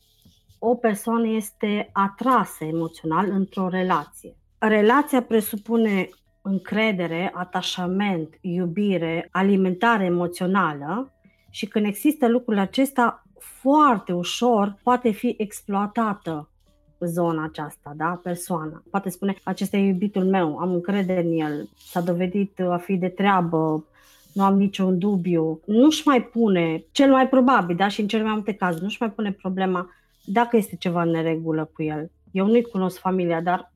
o 0.59 0.75
persoană 0.75 1.27
este 1.27 1.89
atrasă 1.93 2.63
emoțional 2.63 3.29
într-o 3.29 3.67
relație. 3.67 4.35
Relația 4.57 5.21
presupune 5.21 6.09
încredere, 6.41 7.31
atașament, 7.33 8.37
iubire, 8.41 9.29
alimentare 9.31 10.05
emoțională 10.05 11.13
și 11.49 11.65
când 11.65 11.85
există 11.85 12.27
lucrul 12.27 12.57
acesta, 12.57 13.23
foarte 13.39 14.13
ușor 14.13 14.79
poate 14.83 15.11
fi 15.11 15.35
exploatată 15.37 16.49
zona 17.05 17.43
aceasta, 17.43 17.93
da? 17.95 18.19
persoana. 18.23 18.83
Poate 18.89 19.09
spune, 19.09 19.35
acesta 19.43 19.77
e 19.77 19.87
iubitul 19.87 20.23
meu, 20.25 20.57
am 20.57 20.73
încredere 20.73 21.23
în 21.23 21.39
el, 21.39 21.69
s-a 21.77 22.01
dovedit 22.01 22.59
a 22.59 22.77
fi 22.77 22.95
de 22.95 23.07
treabă, 23.07 23.85
nu 24.33 24.43
am 24.43 24.57
niciun 24.57 24.99
dubiu. 24.99 25.59
Nu-și 25.65 26.07
mai 26.07 26.23
pune, 26.23 26.83
cel 26.91 27.11
mai 27.11 27.29
probabil, 27.29 27.75
da? 27.75 27.87
și 27.87 28.01
în 28.01 28.07
cele 28.07 28.23
mai 28.23 28.33
multe 28.33 28.53
cazuri, 28.53 28.83
nu-și 28.83 28.97
mai 28.99 29.11
pune 29.11 29.31
problema 29.31 29.89
dacă 30.25 30.57
este 30.57 30.75
ceva 30.75 31.01
în 31.01 31.09
neregulă 31.09 31.69
cu 31.73 31.83
el. 31.83 32.11
Eu 32.31 32.45
nu-i 32.45 32.61
cunosc 32.61 32.97
familia, 32.97 33.41
dar 33.41 33.73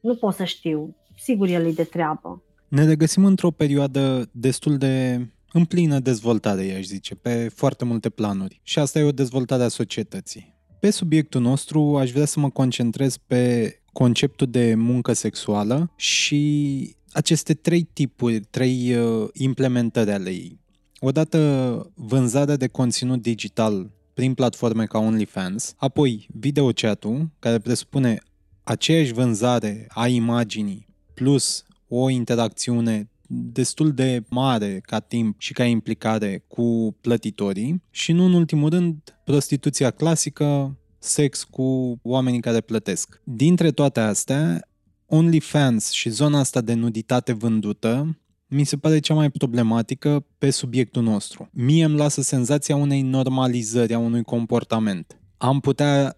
nu 0.00 0.14
pot 0.14 0.34
să 0.34 0.44
știu. 0.44 0.96
Sigur, 1.18 1.48
el 1.48 1.66
e 1.66 1.70
de 1.70 1.84
treabă. 1.84 2.42
Ne 2.68 2.84
regăsim 2.84 3.24
într-o 3.24 3.50
perioadă 3.50 4.28
destul 4.32 4.76
de 4.76 5.20
în 5.52 5.64
plină 5.64 5.98
dezvoltare, 5.98 6.64
i-aș 6.64 6.84
zice, 6.84 7.14
pe 7.14 7.48
foarte 7.54 7.84
multe 7.84 8.08
planuri. 8.08 8.60
Și 8.62 8.78
asta 8.78 8.98
e 8.98 9.02
o 9.02 9.12
dezvoltare 9.12 9.62
a 9.62 9.68
societății. 9.68 10.55
Pe 10.86 10.92
subiectul 10.92 11.40
nostru 11.40 11.96
aș 11.96 12.10
vrea 12.10 12.24
să 12.24 12.40
mă 12.40 12.50
concentrez 12.50 13.16
pe 13.16 13.74
conceptul 13.92 14.46
de 14.50 14.74
muncă 14.74 15.12
sexuală 15.12 15.92
și 15.96 16.94
aceste 17.12 17.54
trei 17.54 17.82
tipuri, 17.82 18.40
trei 18.40 18.94
uh, 18.94 19.28
implementări 19.32 20.10
ale 20.10 20.30
ei. 20.30 20.60
Odată 21.00 21.92
vânzarea 21.94 22.56
de 22.56 22.66
conținut 22.66 23.22
digital 23.22 23.90
prin 24.14 24.34
platforme 24.34 24.84
ca 24.84 24.98
OnlyFans, 24.98 25.74
apoi 25.76 26.28
videochat-ul, 26.32 27.30
care 27.38 27.58
presupune 27.58 28.18
aceeași 28.62 29.12
vânzare 29.12 29.86
a 29.88 30.06
imaginii 30.06 30.86
plus 31.14 31.64
o 31.88 32.10
interacțiune 32.10 33.10
destul 33.28 33.92
de 33.92 34.24
mare 34.28 34.80
ca 34.82 35.00
timp 35.00 35.40
și 35.40 35.52
ca 35.52 35.64
implicare 35.64 36.44
cu 36.48 36.96
plătitorii 37.00 37.82
și 37.90 38.12
nu 38.12 38.24
în 38.24 38.32
ultimul 38.32 38.70
rând 38.70 39.18
prostituția 39.24 39.90
clasică, 39.90 40.78
sex 40.98 41.44
cu 41.44 41.98
oamenii 42.02 42.40
care 42.40 42.60
plătesc. 42.60 43.20
Dintre 43.24 43.70
toate 43.70 44.00
astea, 44.00 44.68
OnlyFans 45.06 45.90
și 45.90 46.08
zona 46.08 46.38
asta 46.38 46.60
de 46.60 46.74
nuditate 46.74 47.32
vândută 47.32 48.16
mi 48.48 48.64
se 48.64 48.76
pare 48.76 48.98
cea 48.98 49.14
mai 49.14 49.30
problematică 49.30 50.26
pe 50.38 50.50
subiectul 50.50 51.02
nostru. 51.02 51.48
Mie 51.52 51.84
îmi 51.84 51.96
lasă 51.96 52.22
senzația 52.22 52.76
unei 52.76 53.02
normalizări 53.02 53.94
a 53.94 53.98
unui 53.98 54.22
comportament. 54.22 55.20
Am 55.36 55.60
putea 55.60 56.16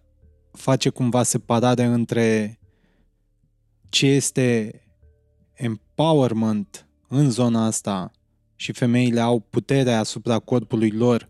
face 0.53 0.89
cumva 0.89 1.23
separare 1.23 1.85
între 1.85 2.59
ce 3.89 4.07
este 4.07 4.81
empowerment 5.53 6.88
în 7.09 7.31
zona 7.31 7.65
asta 7.65 8.11
și 8.57 8.73
femeile 8.73 9.21
au 9.21 9.41
putere 9.51 9.93
asupra 9.93 10.39
corpului 10.39 10.91
lor 10.91 11.29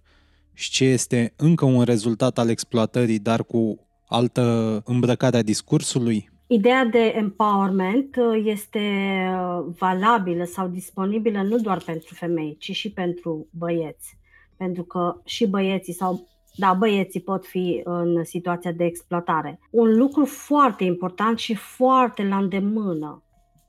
și 0.52 0.70
ce 0.70 0.84
este 0.84 1.32
încă 1.36 1.64
un 1.64 1.82
rezultat 1.82 2.38
al 2.38 2.48
exploatării, 2.48 3.18
dar 3.18 3.44
cu 3.44 3.86
altă 4.06 4.82
îmbrăcare 4.84 5.36
a 5.36 5.42
discursului? 5.42 6.30
Ideea 6.46 6.84
de 6.84 7.12
empowerment 7.16 8.16
uh, 8.16 8.42
este 8.44 8.78
uh, 8.78 9.74
valabilă 9.78 10.44
sau 10.44 10.68
disponibilă 10.68 11.42
nu 11.42 11.58
doar 11.58 11.82
pentru 11.84 12.14
femei, 12.14 12.56
ci 12.58 12.72
și 12.72 12.90
pentru 12.92 13.48
băieți. 13.50 14.18
Pentru 14.56 14.82
că 14.82 15.20
și 15.24 15.46
băieții 15.46 15.92
sau 15.92 16.28
da, 16.56 16.72
băieții 16.72 17.20
pot 17.20 17.46
fi 17.46 17.80
în 17.84 18.24
situația 18.24 18.72
de 18.72 18.84
exploatare. 18.84 19.60
Un 19.70 19.96
lucru 19.96 20.24
foarte 20.24 20.84
important 20.84 21.38
și 21.38 21.54
foarte 21.54 22.22
la 22.22 22.36
îndemână 22.36 23.22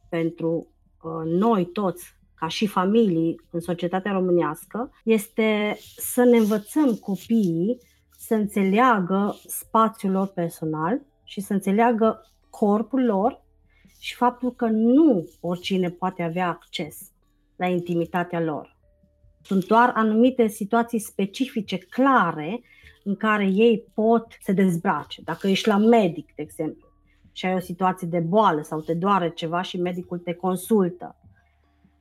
pentru 0.09 0.49
uh, 0.49 0.78
noi 1.25 1.65
toți, 1.65 2.17
ca 2.35 2.47
și 2.47 2.67
familii 2.67 3.41
în 3.51 3.59
societatea 3.59 4.11
românească, 4.11 4.91
este 5.03 5.77
să 5.97 6.23
ne 6.23 6.37
învățăm 6.37 6.95
copiii 6.95 7.77
să 8.17 8.33
înțeleagă 8.33 9.39
spațiul 9.47 10.11
lor 10.11 10.27
personal 10.27 11.01
și 11.23 11.41
să 11.41 11.53
înțeleagă 11.53 12.31
corpul 12.49 13.05
lor 13.05 13.41
și 13.99 14.15
faptul 14.15 14.55
că 14.55 14.65
nu 14.65 15.29
oricine 15.39 15.89
poate 15.89 16.23
avea 16.23 16.47
acces 16.47 17.11
la 17.55 17.67
intimitatea 17.67 18.41
lor. 18.41 18.77
Sunt 19.41 19.65
doar 19.65 19.91
anumite 19.95 20.47
situații 20.47 20.99
specifice, 20.99 21.77
clare, 21.77 22.61
în 23.03 23.15
care 23.15 23.45
ei 23.45 23.85
pot 23.93 24.25
să 24.41 24.51
dezbrace. 24.51 25.21
Dacă 25.21 25.47
ești 25.47 25.67
la 25.67 25.77
medic, 25.77 26.25
de 26.35 26.41
exemplu, 26.41 26.88
și 27.39 27.45
ai 27.45 27.55
o 27.55 27.59
situație 27.59 28.07
de 28.07 28.19
boală 28.19 28.61
sau 28.61 28.79
te 28.79 28.93
doare 28.93 29.29
ceva 29.29 29.61
și 29.61 29.77
medicul 29.77 30.17
te 30.17 30.33
consultă, 30.33 31.15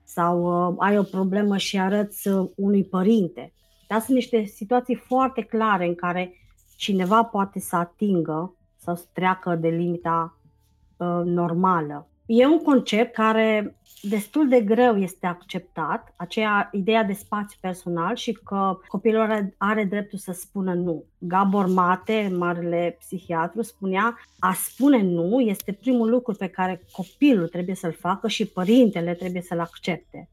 sau 0.05 0.68
uh, 0.68 0.74
ai 0.79 0.98
o 0.98 1.03
problemă 1.03 1.57
și 1.57 1.79
arăți 1.79 2.29
uh, 2.29 2.51
unui 2.57 2.85
părinte. 2.85 3.53
Dar 3.88 4.01
sunt 4.01 4.16
niște 4.16 4.44
situații 4.44 4.94
foarte 4.94 5.42
clare 5.42 5.87
în 5.87 5.94
care 5.94 6.35
cineva 6.77 7.24
poate 7.24 7.61
să 7.61 7.77
atingă 7.77 8.55
sau 8.77 8.94
să 8.94 9.05
treacă 9.12 9.55
de 9.55 9.68
limita 9.68 10.37
uh, 10.96 11.22
normală. 11.24 12.09
E 12.31 12.47
un 12.47 12.62
concept 12.62 13.14
care 13.14 13.77
destul 14.03 14.49
de 14.49 14.61
greu 14.61 14.97
este 14.97 15.27
acceptat, 15.27 16.14
aceea 16.17 16.69
ideea 16.73 17.05
de 17.05 17.12
spațiu 17.12 17.59
personal 17.61 18.17
și 18.17 18.33
că 18.33 18.79
copilul 18.87 19.21
are, 19.21 19.55
are 19.57 19.85
dreptul 19.85 20.19
să 20.19 20.33
spună 20.33 20.75
nu. 20.75 21.05
Gabor 21.19 21.67
Mate, 21.67 22.33
marele 22.37 22.97
psihiatru, 22.99 23.62
spunea 23.62 24.19
a 24.38 24.53
spune 24.53 25.03
nu 25.03 25.41
este 25.41 25.73
primul 25.73 26.11
lucru 26.11 26.35
pe 26.35 26.47
care 26.47 26.83
copilul 26.93 27.49
trebuie 27.49 27.75
să-l 27.75 27.93
facă 27.93 28.29
și 28.29 28.47
părintele 28.47 29.14
trebuie 29.14 29.43
să-l 29.43 29.61
accepte. 29.61 30.29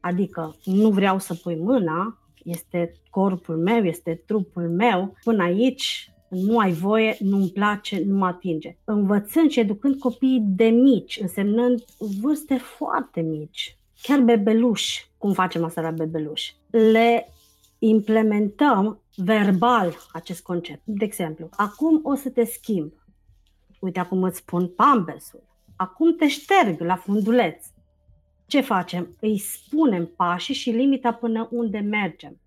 Adică 0.00 0.56
nu 0.64 0.90
vreau 0.90 1.18
să 1.18 1.34
pui 1.34 1.56
mâna, 1.56 2.18
este 2.44 2.92
corpul 3.10 3.56
meu, 3.56 3.84
este 3.84 4.22
trupul 4.26 4.70
meu, 4.70 5.14
până 5.24 5.42
aici 5.42 6.13
nu 6.28 6.58
ai 6.58 6.72
voie, 6.72 7.16
nu-mi 7.20 7.50
place, 7.50 8.02
nu 8.04 8.16
mă 8.16 8.26
atinge. 8.26 8.76
Învățând 8.84 9.50
și 9.50 9.60
educând 9.60 9.98
copiii 9.98 10.42
de 10.46 10.64
mici, 10.64 11.18
însemnând 11.20 11.84
vârste 12.20 12.56
foarte 12.56 13.20
mici, 13.20 13.78
chiar 14.02 14.20
bebeluși, 14.20 15.10
cum 15.18 15.32
facem 15.32 15.64
asta 15.64 15.80
la 15.80 15.90
bebeluși, 15.90 16.56
le 16.70 17.28
implementăm 17.78 19.02
verbal 19.16 19.96
acest 20.12 20.42
concept. 20.42 20.82
De 20.84 21.04
exemplu, 21.04 21.48
acum 21.50 22.00
o 22.02 22.14
să 22.14 22.30
te 22.30 22.44
schimb. 22.44 22.92
Uite, 23.80 24.00
acum 24.00 24.22
îți 24.22 24.38
spun 24.38 24.68
pampersul. 24.68 25.42
Acum 25.76 26.16
te 26.16 26.28
șterg 26.28 26.80
la 26.80 26.96
funduleț. 26.96 27.66
Ce 28.46 28.60
facem? 28.60 29.16
Îi 29.20 29.38
spunem 29.38 30.06
pașii 30.06 30.54
și 30.54 30.70
limita 30.70 31.12
până 31.12 31.48
unde 31.50 31.78
mergem. 31.78 32.40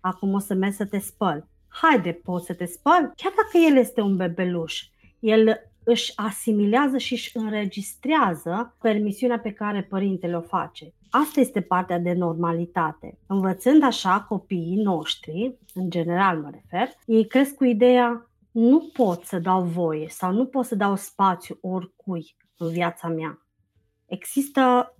Acum 0.00 0.32
o 0.32 0.38
să 0.38 0.54
merg 0.54 0.72
să 0.72 0.86
te 0.86 0.98
spăl 0.98 1.48
haide, 1.82 2.12
poți 2.12 2.46
să 2.46 2.54
te 2.54 2.64
spăl, 2.64 3.12
chiar 3.16 3.32
dacă 3.36 3.64
el 3.70 3.76
este 3.76 4.00
un 4.00 4.16
bebeluș. 4.16 4.82
El 5.18 5.70
își 5.84 6.12
asimilează 6.16 6.98
și 6.98 7.12
își 7.12 7.36
înregistrează 7.36 8.76
permisiunea 8.80 9.38
pe 9.38 9.52
care 9.52 9.82
părintele 9.82 10.36
o 10.36 10.40
face. 10.40 10.92
Asta 11.10 11.40
este 11.40 11.60
partea 11.60 11.98
de 11.98 12.12
normalitate. 12.12 13.18
Învățând 13.26 13.82
așa 13.82 14.20
copiii 14.20 14.82
noștri, 14.82 15.58
în 15.74 15.90
general 15.90 16.38
mă 16.38 16.50
refer, 16.52 16.88
ei 17.06 17.26
cresc 17.26 17.54
cu 17.54 17.64
ideea 17.64 18.30
nu 18.50 18.90
pot 18.92 19.24
să 19.24 19.38
dau 19.38 19.62
voie 19.62 20.08
sau 20.08 20.32
nu 20.32 20.46
pot 20.46 20.64
să 20.64 20.74
dau 20.74 20.96
spațiu 20.96 21.58
oricui 21.60 22.36
în 22.56 22.68
viața 22.68 23.08
mea. 23.08 23.46
Există 24.06 24.94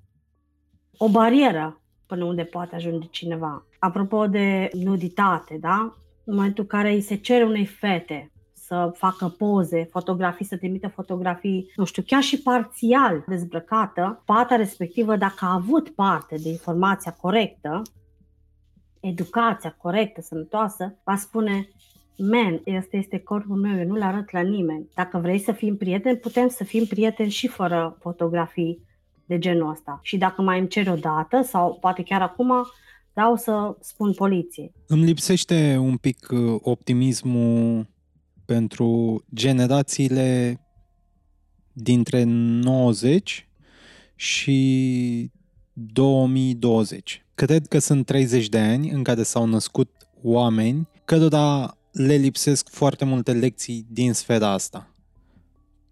o 0.96 1.08
barieră 1.08 1.82
până 2.06 2.24
unde 2.24 2.44
poate 2.44 2.74
ajunge 2.74 3.06
cineva. 3.10 3.66
Apropo 3.78 4.26
de 4.26 4.70
nuditate, 4.72 5.56
da? 5.60 5.96
În 6.28 6.34
momentul 6.34 6.62
în 6.62 6.78
care 6.78 6.92
îi 6.92 7.00
se 7.00 7.14
cere 7.14 7.44
unei 7.44 7.66
fete 7.66 8.30
să 8.52 8.92
facă 8.94 9.28
poze, 9.38 9.84
fotografii, 9.84 10.44
să 10.44 10.56
trimită 10.56 10.88
fotografii, 10.88 11.72
nu 11.76 11.84
știu, 11.84 12.02
chiar 12.06 12.22
și 12.22 12.42
parțial 12.42 13.24
dezbrăcată, 13.26 14.22
fata 14.24 14.56
respectivă, 14.56 15.16
dacă 15.16 15.44
a 15.44 15.52
avut 15.52 15.88
parte 15.88 16.36
de 16.42 16.48
informația 16.48 17.12
corectă, 17.12 17.82
educația 19.00 19.76
corectă, 19.78 20.20
sănătoasă, 20.20 20.98
va 21.04 21.16
spune 21.16 21.68
man, 22.18 22.60
este, 22.64 22.96
este 22.96 23.18
corpul 23.18 23.56
meu, 23.56 23.78
eu 23.78 23.86
nu-l 23.86 24.02
arăt 24.02 24.30
la 24.30 24.40
nimeni. 24.40 24.88
Dacă 24.94 25.18
vrei 25.18 25.38
să 25.38 25.52
fim 25.52 25.76
prieteni, 25.76 26.16
putem 26.16 26.48
să 26.48 26.64
fim 26.64 26.84
prieteni 26.84 27.30
și 27.30 27.48
fără 27.48 27.96
fotografii 28.00 28.84
de 29.26 29.38
genul 29.38 29.70
ăsta. 29.70 29.98
Și 30.02 30.18
dacă 30.18 30.42
mai 30.42 30.58
îmi 30.58 30.68
ceri 30.68 30.90
o 30.90 30.96
dată 30.96 31.42
sau 31.42 31.78
poate 31.80 32.02
chiar 32.02 32.22
acum, 32.22 32.66
da, 33.18 33.30
o 33.30 33.36
să 33.36 33.76
spun 33.80 34.12
poliție. 34.12 34.72
Îmi 34.86 35.04
lipsește 35.04 35.76
un 35.80 35.96
pic 35.96 36.28
uh, 36.30 36.58
optimismul 36.60 37.86
pentru 38.44 39.24
generațiile 39.34 40.60
dintre 41.72 42.22
90 42.22 43.48
și 44.14 45.30
2020. 45.72 47.24
Cred 47.34 47.66
că 47.66 47.78
sunt 47.78 48.06
30 48.06 48.48
de 48.48 48.58
ani 48.58 48.90
în 48.90 49.02
care 49.02 49.22
s-au 49.22 49.46
născut 49.46 49.90
oameni 50.22 50.88
cărora 51.04 51.76
le 51.92 52.14
lipsesc 52.14 52.68
foarte 52.68 53.04
multe 53.04 53.32
lecții 53.32 53.86
din 53.90 54.12
sfera 54.12 54.48
asta. 54.48 54.94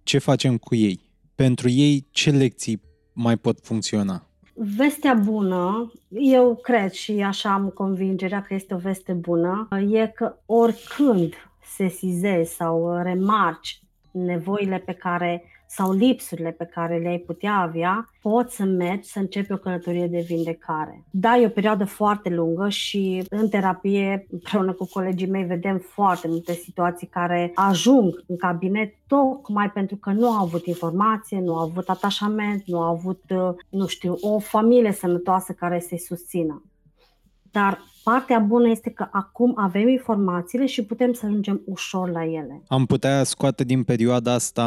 Ce 0.03 0.19
facem 0.19 0.59
cu 0.59 0.75
ei? 0.75 1.01
Pentru 1.35 1.69
ei, 1.69 2.07
ce 2.11 2.31
lecții 2.31 2.81
mai 3.13 3.37
pot 3.37 3.59
funcționa? 3.63 4.26
Vestea 4.59 5.15
bună, 5.15 5.93
eu 6.09 6.55
cred 6.63 6.91
și 6.91 7.23
așa 7.23 7.53
am 7.53 7.69
convingerea 7.69 8.43
că 8.43 8.55
este 8.55 8.75
o 8.75 8.79
veste 8.79 9.13
bună, 9.13 9.69
e 9.91 10.07
că 10.07 10.37
oricând 10.47 11.35
sesizezi 11.63 12.55
sau 12.55 13.03
remarci 13.03 13.81
nevoile 14.11 14.79
pe 14.79 14.93
care 14.93 15.45
sau 15.67 15.93
lipsurile 15.93 16.51
pe 16.51 16.65
care 16.65 16.99
le-ai 16.99 17.19
putea 17.19 17.55
avea, 17.55 18.11
poți 18.23 18.57
să 18.57 18.65
mergi 18.65 19.09
să 19.09 19.19
începi 19.19 19.53
o 19.53 19.57
călătorie 19.57 20.07
de 20.07 20.25
vindecare. 20.27 21.05
Da, 21.11 21.37
e 21.37 21.47
o 21.47 21.49
perioadă 21.49 21.85
foarte 21.85 22.29
lungă 22.29 22.69
și 22.69 23.25
în 23.31 23.49
terapie, 23.49 24.27
împreună 24.31 24.73
cu 24.73 24.89
colegii 24.93 25.29
mei, 25.29 25.45
vedem 25.45 25.79
foarte 25.79 26.29
multe 26.29 26.53
situații 26.53 27.07
care 27.07 27.53
ajung 27.55 28.25
în 28.27 28.37
cabinet 28.37 28.95
tocmai 29.07 29.71
pentru 29.71 29.97
că 29.97 30.11
nu 30.11 30.31
au 30.31 30.45
avut 30.45 30.67
informație, 30.67 31.41
nu 31.41 31.57
au 31.57 31.65
avut 31.65 31.89
atașament, 31.89 32.63
nu 32.67 32.81
au 32.81 32.93
avut, 32.93 33.23
nu 33.69 33.87
știu, 33.87 34.17
o 34.21 34.39
familie 34.39 34.93
sănătoasă 34.93 35.53
care 35.53 35.81
să-i 35.81 35.99
susțină. 35.99 36.63
Dar 37.57 37.79
partea 38.03 38.39
bună 38.39 38.69
este 38.69 38.91
că 38.91 39.09
acum 39.11 39.53
avem 39.57 39.89
informațiile 39.89 40.67
și 40.67 40.83
putem 40.83 41.13
să 41.13 41.27
ajungem 41.27 41.63
ușor 41.65 42.11
la 42.11 42.25
ele. 42.25 42.63
Am 42.69 42.87
putea 42.87 43.25
scoate 43.25 43.65
din 43.65 43.83
perioada 43.83 44.33
asta 44.33 44.67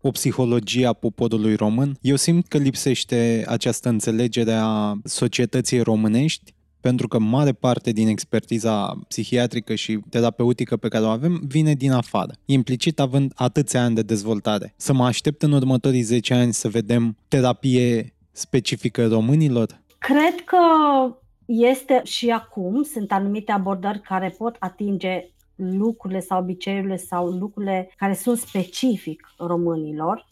o 0.00 0.10
psihologie 0.10 0.86
a 0.86 0.92
poporului 0.92 1.54
român. 1.54 1.96
Eu 2.00 2.16
simt 2.16 2.46
că 2.48 2.58
lipsește 2.58 3.44
această 3.48 3.88
înțelegere 3.88 4.52
a 4.52 4.94
societății 5.04 5.80
românești 5.80 6.54
pentru 6.80 7.08
că 7.08 7.18
mare 7.18 7.52
parte 7.52 7.90
din 7.90 8.08
expertiza 8.08 8.98
psihiatrică 9.08 9.74
și 9.74 10.00
terapeutică 10.10 10.76
pe 10.76 10.88
care 10.88 11.04
o 11.04 11.08
avem 11.08 11.40
vine 11.46 11.72
din 11.72 11.92
afară, 11.92 12.32
implicit 12.44 13.00
având 13.00 13.32
atâția 13.34 13.84
ani 13.84 13.94
de 13.94 14.02
dezvoltare. 14.02 14.74
Să 14.76 14.92
mă 14.92 15.04
aștept 15.04 15.42
în 15.42 15.52
următorii 15.52 16.00
10 16.00 16.34
ani 16.34 16.52
să 16.52 16.68
vedem 16.68 17.16
terapie 17.28 18.14
specifică 18.32 19.06
românilor? 19.06 19.82
Cred 19.98 20.44
că 20.44 20.56
este 21.46 22.00
și 22.04 22.30
acum, 22.30 22.82
sunt 22.82 23.12
anumite 23.12 23.52
abordări 23.52 24.00
care 24.00 24.34
pot 24.38 24.56
atinge 24.58 25.28
lucrurile 25.54 26.20
sau 26.20 26.40
obiceiurile 26.40 26.96
sau 26.96 27.26
lucrurile 27.26 27.90
care 27.96 28.14
sunt 28.14 28.38
specific 28.38 29.34
românilor. 29.38 30.26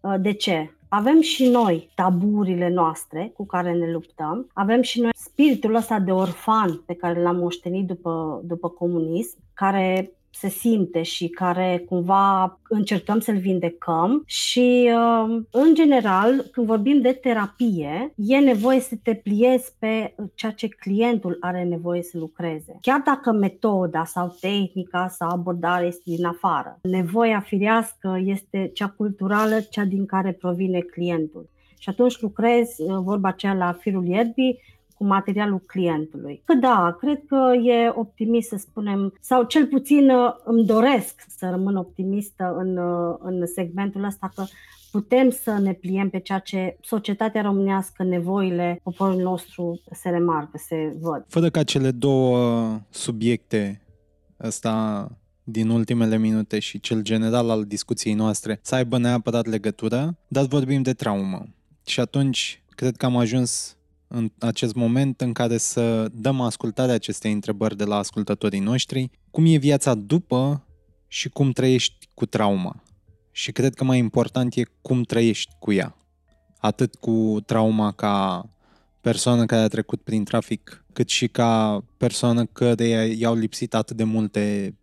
Uh, 0.00 0.14
de 0.20 0.32
ce? 0.32 0.70
Avem 0.88 1.20
și 1.20 1.48
noi 1.48 1.90
taburile 1.94 2.68
noastre 2.68 3.32
cu 3.36 3.46
care 3.46 3.72
ne 3.72 3.90
luptăm, 3.90 4.50
avem 4.52 4.82
și 4.82 5.00
noi 5.00 5.10
spiritul 5.14 5.74
ăsta 5.74 5.98
de 5.98 6.12
orfan 6.12 6.82
pe 6.86 6.94
care 6.94 7.22
l-am 7.22 7.36
moștenit 7.36 7.86
după, 7.86 8.40
după 8.44 8.68
comunism, 8.68 9.36
care 9.54 10.12
se 10.34 10.48
simte 10.48 11.02
și 11.02 11.28
care 11.28 11.84
cumva 11.88 12.58
încercăm 12.68 13.20
să-l 13.20 13.36
vindecăm 13.36 14.22
și 14.26 14.90
um, 14.94 15.48
în 15.50 15.74
general 15.74 16.44
când 16.52 16.66
vorbim 16.66 17.00
de 17.00 17.12
terapie 17.12 18.12
e 18.16 18.36
nevoie 18.38 18.80
să 18.80 18.94
te 19.02 19.14
pliezi 19.14 19.72
pe 19.78 20.14
ceea 20.34 20.52
ce 20.52 20.68
clientul 20.68 21.36
are 21.40 21.62
nevoie 21.62 22.02
să 22.02 22.18
lucreze. 22.18 22.78
Chiar 22.80 23.02
dacă 23.04 23.32
metoda 23.32 24.04
sau 24.04 24.36
tehnica 24.40 25.08
sau 25.08 25.28
abordarea 25.28 25.86
este 25.86 26.02
din 26.04 26.24
afară, 26.24 26.78
nevoia 26.82 27.40
firească 27.40 28.20
este 28.24 28.70
cea 28.74 28.88
culturală, 28.88 29.60
cea 29.60 29.84
din 29.84 30.06
care 30.06 30.32
provine 30.32 30.80
clientul. 30.80 31.48
Și 31.78 31.90
atunci 31.90 32.20
lucrezi, 32.20 32.82
uh, 32.82 32.96
vorba 33.02 33.28
aceea 33.28 33.52
la 33.52 33.72
firul 33.72 34.06
ierbii, 34.06 34.58
cu 34.94 35.04
materialul 35.04 35.62
clientului. 35.66 36.42
Că 36.44 36.54
da, 36.54 36.96
cred 37.00 37.22
că 37.26 37.52
e 37.62 37.92
optimist 37.94 38.48
să 38.48 38.56
spunem, 38.56 39.14
sau 39.20 39.42
cel 39.42 39.66
puțin 39.66 40.10
uh, 40.10 40.34
îmi 40.44 40.64
doresc 40.64 41.24
să 41.28 41.48
rămân 41.50 41.76
optimistă 41.76 42.54
în, 42.58 42.76
uh, 42.76 43.16
în 43.18 43.46
segmentul 43.46 44.04
ăsta 44.04 44.32
că 44.34 44.44
putem 44.90 45.30
să 45.30 45.58
ne 45.58 45.72
pliem 45.72 46.08
pe 46.08 46.18
ceea 46.18 46.38
ce 46.38 46.76
societatea 46.82 47.42
românească, 47.42 48.02
nevoile 48.02 48.80
poporului 48.82 49.22
nostru 49.22 49.80
se 49.92 50.08
remarcă, 50.08 50.58
se 50.66 50.96
văd. 51.00 51.24
Fără 51.28 51.50
ca 51.50 51.62
cele 51.62 51.90
două 51.90 52.80
subiecte 52.90 53.82
ăsta 54.42 55.08
din 55.44 55.68
ultimele 55.68 56.18
minute 56.18 56.58
și 56.58 56.80
cel 56.80 57.02
general 57.02 57.50
al 57.50 57.64
discuției 57.64 58.14
noastre 58.14 58.58
să 58.62 58.74
aibă 58.74 58.98
neapărat 58.98 59.46
legătură, 59.46 60.18
dar 60.28 60.44
vorbim 60.46 60.82
de 60.82 60.92
traumă. 60.92 61.42
Și 61.86 62.00
atunci 62.00 62.62
cred 62.68 62.96
că 62.96 63.06
am 63.06 63.16
ajuns 63.16 63.76
în 64.08 64.30
acest 64.38 64.74
moment 64.74 65.20
în 65.20 65.32
care 65.32 65.56
să 65.56 66.08
dăm 66.12 66.40
ascultare 66.40 66.92
acestei 66.92 67.32
întrebări 67.32 67.76
de 67.76 67.84
la 67.84 67.96
ascultătorii 67.96 68.60
noștri, 68.60 69.10
cum 69.30 69.44
e 69.46 69.56
viața 69.56 69.94
după 69.94 70.66
și 71.06 71.28
cum 71.28 71.50
trăiești 71.50 72.08
cu 72.14 72.26
trauma. 72.26 72.82
Și 73.30 73.52
cred 73.52 73.74
că 73.74 73.84
mai 73.84 73.98
important 73.98 74.54
e 74.54 74.62
cum 74.80 75.02
trăiești 75.02 75.52
cu 75.58 75.72
ea. 75.72 75.96
Atât 76.58 76.94
cu 76.94 77.38
trauma 77.46 77.92
ca 77.92 78.48
persoană 79.00 79.46
care 79.46 79.62
a 79.62 79.68
trecut 79.68 80.02
prin 80.02 80.24
trafic, 80.24 80.84
cât 80.92 81.08
și 81.08 81.28
ca 81.28 81.84
persoană 81.96 82.44
care 82.44 83.14
i-au 83.16 83.34
lipsit 83.34 83.74
atât 83.74 83.96
de 83.96 84.04
multe 84.04 84.74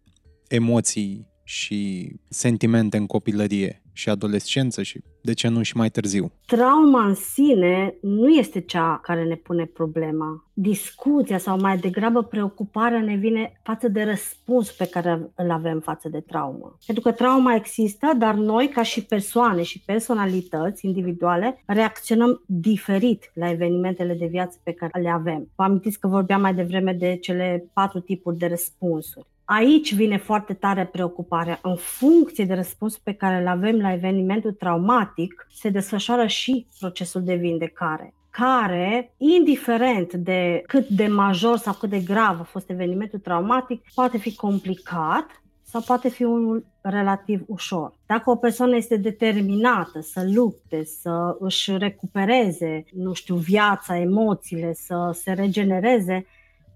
emoții 0.47 1.27
și 1.43 2.11
sentimente 2.29 2.97
în 2.97 3.05
copilărie 3.05 3.81
și 3.93 4.09
adolescență 4.09 4.83
și 4.83 5.01
de 5.21 5.33
ce 5.33 5.47
nu 5.47 5.61
și 5.61 5.77
mai 5.77 5.89
târziu? 5.89 6.31
Trauma 6.45 7.05
în 7.05 7.15
sine 7.15 7.95
nu 8.01 8.29
este 8.29 8.61
cea 8.61 8.99
care 9.03 9.23
ne 9.23 9.35
pune 9.35 9.65
problema. 9.65 10.45
Discuția 10.53 11.37
sau 11.37 11.59
mai 11.59 11.77
degrabă 11.77 12.23
preocuparea 12.23 13.01
ne 13.01 13.15
vine 13.15 13.59
față 13.63 13.87
de 13.87 14.03
răspuns 14.03 14.71
pe 14.71 14.85
care 14.85 15.31
îl 15.35 15.51
avem 15.51 15.79
față 15.79 16.09
de 16.09 16.19
traumă. 16.19 16.77
Pentru 16.85 17.03
că 17.03 17.11
trauma 17.11 17.55
există, 17.55 18.11
dar 18.17 18.33
noi 18.33 18.67
ca 18.67 18.83
și 18.83 19.05
persoane 19.05 19.63
și 19.63 19.83
personalități 19.85 20.85
individuale 20.85 21.63
reacționăm 21.65 22.43
diferit 22.45 23.31
la 23.33 23.49
evenimentele 23.49 24.13
de 24.13 24.25
viață 24.25 24.59
pe 24.63 24.71
care 24.71 25.01
le 25.01 25.09
avem. 25.09 25.51
Vă 25.55 25.63
amintiți 25.63 25.99
că 25.99 26.07
vorbeam 26.07 26.41
mai 26.41 26.53
devreme 26.53 26.93
de 26.93 27.17
cele 27.21 27.69
patru 27.73 27.99
tipuri 27.99 28.37
de 28.37 28.47
răspunsuri. 28.47 29.27
Aici 29.53 29.93
vine 29.93 30.17
foarte 30.17 30.53
tare 30.53 30.85
preocuparea. 30.85 31.59
În 31.61 31.75
funcție 31.75 32.45
de 32.45 32.53
răspunsul 32.53 32.99
pe 33.03 33.13
care 33.13 33.41
îl 33.41 33.47
avem 33.47 33.79
la 33.79 33.93
evenimentul 33.93 34.51
traumatic, 34.51 35.47
se 35.53 35.69
desfășoară 35.69 36.27
și 36.27 36.67
procesul 36.79 37.23
de 37.23 37.35
vindecare 37.35 38.13
care, 38.29 39.13
indiferent 39.17 40.13
de 40.13 40.61
cât 40.67 40.87
de 40.87 41.07
major 41.07 41.57
sau 41.57 41.73
cât 41.73 41.89
de 41.89 41.99
grav 41.99 42.39
a 42.39 42.43
fost 42.43 42.69
evenimentul 42.69 43.19
traumatic, 43.19 43.81
poate 43.93 44.17
fi 44.17 44.35
complicat 44.35 45.41
sau 45.63 45.81
poate 45.81 46.09
fi 46.09 46.23
unul 46.23 46.65
relativ 46.81 47.43
ușor. 47.47 47.93
Dacă 48.05 48.29
o 48.29 48.35
persoană 48.35 48.75
este 48.75 48.95
determinată 48.97 50.01
să 50.01 50.29
lupte, 50.33 50.83
să 50.83 51.35
își 51.39 51.77
recupereze, 51.77 52.83
nu 52.91 53.13
știu, 53.13 53.35
viața, 53.35 53.97
emoțiile, 53.97 54.73
să 54.73 55.11
se 55.13 55.31
regenereze, 55.31 56.25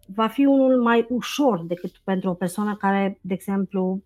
va 0.05 0.27
fi 0.27 0.45
unul 0.45 0.81
mai 0.81 1.05
ușor 1.09 1.63
decât 1.65 1.91
pentru 2.03 2.29
o 2.29 2.33
persoană 2.33 2.75
care, 2.75 3.19
de 3.21 3.33
exemplu, 3.33 4.01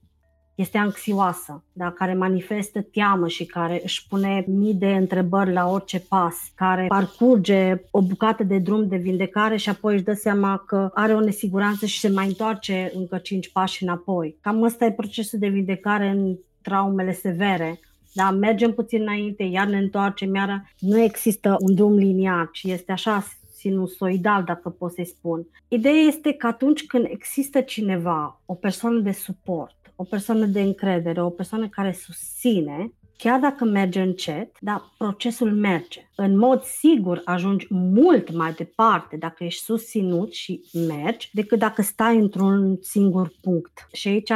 este 0.60 0.78
anxioasă, 0.78 1.64
da? 1.74 1.92
care 1.92 2.14
manifestă 2.14 2.82
teamă 2.82 3.28
și 3.28 3.46
care 3.46 3.80
își 3.84 4.08
pune 4.08 4.44
mii 4.48 4.74
de 4.74 4.96
întrebări 4.96 5.54
la 5.54 5.70
orice 5.70 6.00
pas, 6.00 6.36
care 6.56 6.86
parcurge 6.88 7.82
o 7.92 8.02
bucată 8.02 8.44
de 8.44 8.58
drum 8.58 8.88
de 8.88 8.98
vindecare 8.98 9.58
și 9.58 9.70
apoi 9.70 9.94
își 9.94 10.04
dă 10.04 10.14
seama 10.14 10.58
că 10.58 10.90
are 10.94 11.14
o 11.14 11.20
nesiguranță 11.20 11.86
și 11.86 12.00
se 12.00 12.10
mai 12.10 12.28
întoarce 12.28 12.92
încă 12.94 13.18
cinci 13.18 13.52
pași 13.52 13.84
înapoi. 13.84 14.38
Cam 14.42 14.62
ăsta 14.62 14.86
e 14.86 14.92
procesul 14.92 15.40
de 15.40 15.48
vindecare 15.48 16.08
în 16.08 16.38
traumele 16.62 17.14
severe. 17.14 17.80
Da, 18.14 18.32
mergem 18.32 18.72
puțin 18.72 19.02
înainte, 19.02 19.44
iar 19.44 19.68
ne 19.68 19.78
întoarcem, 19.78 20.36
iar 20.36 20.74
nu 20.80 21.00
există 21.00 21.58
un 21.60 21.76
drum 21.76 21.94
liniar, 21.98 22.50
ci 22.52 22.64
este 22.64 22.92
așa 22.92 23.24
sinusoidal, 23.60 24.44
dacă 24.44 24.70
pot 24.70 24.92
să-i 24.92 25.06
spun. 25.06 25.48
Ideea 25.68 25.94
este 25.94 26.34
că 26.34 26.48
atunci 26.48 26.86
când 26.86 27.06
există 27.10 27.62
cineva, 27.62 28.42
o 28.46 28.54
persoană 28.54 29.00
de 29.00 29.12
suport, 29.12 29.94
o 29.96 30.04
persoană 30.04 30.46
de 30.46 30.62
încredere, 30.62 31.22
o 31.22 31.30
persoană 31.30 31.68
care 31.68 31.92
susține, 31.92 32.94
chiar 33.18 33.40
dacă 33.40 33.66
merge 33.66 34.02
încet, 34.02 34.58
dar 34.60 34.84
procesul 34.98 35.54
merge. 35.54 36.10
În 36.16 36.38
mod 36.38 36.64
sigur 36.64 37.22
ajungi 37.26 37.68
mult 37.70 38.32
mai 38.34 38.54
departe 38.54 39.18
dacă 39.18 39.44
ești 39.44 39.64
susținut 39.64 40.34
și 40.34 40.62
mergi, 40.88 41.30
decât 41.34 41.60
dacă 41.60 41.82
stai 41.82 42.18
într-un 42.18 42.78
singur 42.82 43.32
punct. 43.42 43.88
Și 43.92 44.08
aici 44.08 44.32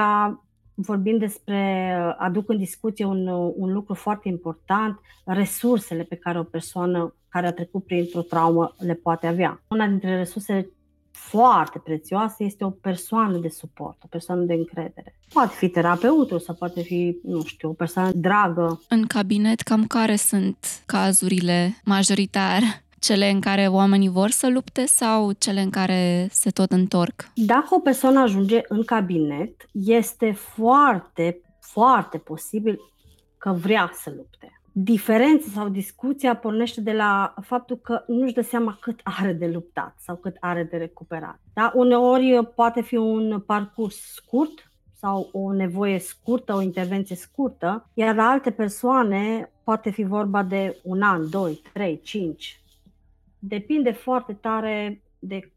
vorbim 0.75 1.17
despre, 1.17 1.93
aduc 2.17 2.49
în 2.49 2.57
discuție 2.57 3.05
un, 3.05 3.27
un 3.55 3.73
lucru 3.73 3.93
foarte 3.93 4.27
important, 4.27 4.99
resursele 5.25 6.03
pe 6.03 6.15
care 6.15 6.39
o 6.39 6.43
persoană 6.43 7.13
care 7.29 7.47
a 7.47 7.53
trecut 7.53 7.85
printr-o 7.85 8.21
traumă 8.21 8.75
le 8.77 8.93
poate 8.93 9.27
avea. 9.27 9.61
Una 9.67 9.87
dintre 9.87 10.15
resursele 10.15 10.69
foarte 11.11 11.79
prețioase 11.79 12.43
este 12.43 12.63
o 12.63 12.69
persoană 12.69 13.37
de 13.37 13.49
suport, 13.49 13.97
o 14.03 14.07
persoană 14.09 14.41
de 14.41 14.53
încredere. 14.53 15.15
Poate 15.33 15.53
fi 15.55 15.69
terapeutul 15.69 16.39
sau 16.39 16.55
poate 16.55 16.81
fi, 16.81 17.17
nu 17.23 17.43
știu, 17.43 17.69
o 17.69 17.73
persoană 17.73 18.11
dragă. 18.11 18.81
În 18.89 19.05
cabinet, 19.05 19.61
cam 19.61 19.87
care 19.87 20.15
sunt 20.15 20.83
cazurile 20.85 21.81
majoritar? 21.83 22.82
Cele 23.03 23.29
în 23.29 23.39
care 23.39 23.67
oamenii 23.67 24.09
vor 24.09 24.29
să 24.29 24.49
lupte 24.49 24.85
sau 24.85 25.31
cele 25.31 25.61
în 25.61 25.69
care 25.69 26.27
se 26.31 26.49
tot 26.49 26.71
întorc? 26.71 27.31
Dacă 27.35 27.67
o 27.69 27.79
persoană 27.79 28.19
ajunge 28.19 28.61
în 28.67 28.83
cabinet, 28.83 29.65
este 29.71 30.31
foarte, 30.31 31.41
foarte 31.59 32.17
posibil 32.17 32.79
că 33.37 33.51
vrea 33.51 33.91
să 33.93 34.13
lupte 34.15 34.61
diferența 34.75 35.47
sau 35.53 35.69
discuția 35.69 36.35
pornește 36.35 36.81
de 36.81 36.91
la 36.91 37.33
faptul 37.41 37.77
că 37.77 38.03
nu-și 38.07 38.33
dă 38.33 38.41
seama 38.41 38.77
cât 38.81 38.99
are 39.03 39.33
de 39.33 39.47
luptat 39.47 39.95
sau 39.99 40.15
cât 40.15 40.37
are 40.39 40.63
de 40.63 40.77
recuperat. 40.77 41.39
Da? 41.53 41.71
Uneori 41.75 42.51
poate 42.55 42.81
fi 42.81 42.95
un 42.95 43.39
parcurs 43.45 44.13
scurt 44.13 44.71
sau 44.99 45.29
o 45.31 45.53
nevoie 45.53 45.99
scurtă, 45.99 46.53
o 46.53 46.61
intervenție 46.61 47.15
scurtă, 47.15 47.89
iar 47.93 48.15
la 48.15 48.23
alte 48.23 48.51
persoane 48.51 49.51
poate 49.63 49.89
fi 49.89 50.03
vorba 50.03 50.43
de 50.43 50.77
un 50.83 51.01
an, 51.01 51.29
doi, 51.29 51.61
trei, 51.73 51.99
cinci. 52.03 52.62
Depinde 53.47 53.91
foarte 53.91 54.33
tare 54.33 55.01
de 55.19 55.51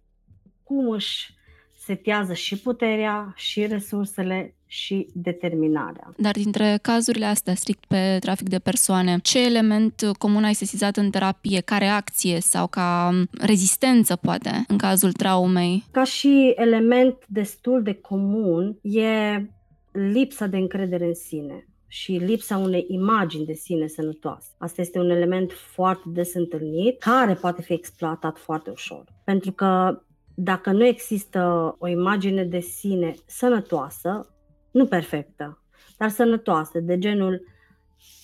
cum 0.62 0.90
își 0.90 1.34
setează 1.78 2.32
și 2.32 2.58
puterea 2.58 3.32
și 3.36 3.66
resursele 3.66 4.54
și 4.66 5.08
determinarea. 5.12 6.14
Dar 6.16 6.32
dintre 6.32 6.78
cazurile 6.82 7.24
astea, 7.24 7.54
strict 7.54 7.84
pe 7.84 8.16
trafic 8.20 8.48
de 8.48 8.58
persoane, 8.58 9.18
ce 9.22 9.44
element 9.44 10.02
comun 10.18 10.44
ai 10.44 10.54
sesizat 10.54 10.96
în 10.96 11.10
terapie, 11.10 11.60
ca 11.60 11.78
reacție 11.78 12.40
sau 12.40 12.66
ca 12.66 13.10
rezistență, 13.40 14.16
poate, 14.16 14.64
în 14.68 14.76
cazul 14.76 15.12
traumei? 15.12 15.84
Ca 15.90 16.04
și 16.04 16.52
element 16.56 17.16
destul 17.28 17.82
de 17.82 17.94
comun 17.94 18.78
e 18.82 19.42
lipsa 19.92 20.46
de 20.46 20.56
încredere 20.56 21.04
în 21.04 21.14
sine 21.14 21.66
și 21.86 22.12
lipsa 22.12 22.56
unei 22.56 22.84
imagini 22.88 23.44
de 23.44 23.52
sine 23.52 23.86
sănătoase. 23.86 24.48
Asta 24.58 24.80
este 24.80 24.98
un 24.98 25.10
element 25.10 25.52
foarte 25.52 26.04
des 26.06 26.34
întâlnit, 26.34 27.02
care 27.02 27.34
poate 27.34 27.62
fi 27.62 27.72
exploatat 27.72 28.38
foarte 28.38 28.70
ușor. 28.70 29.04
Pentru 29.24 29.52
că 29.52 30.00
dacă 30.34 30.70
nu 30.70 30.84
există 30.84 31.74
o 31.78 31.88
imagine 31.88 32.44
de 32.44 32.60
sine 32.60 33.14
sănătoasă, 33.26 34.34
nu 34.70 34.86
perfectă, 34.86 35.62
dar 35.98 36.08
sănătoasă, 36.08 36.80
de 36.80 36.98
genul 36.98 37.42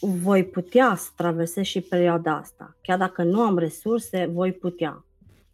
voi 0.00 0.44
putea 0.44 0.94
să 0.94 1.10
traversez 1.16 1.64
și 1.64 1.80
perioada 1.80 2.36
asta. 2.36 2.76
Chiar 2.82 2.98
dacă 2.98 3.22
nu 3.22 3.40
am 3.40 3.58
resurse, 3.58 4.30
voi 4.32 4.52
putea. 4.52 5.04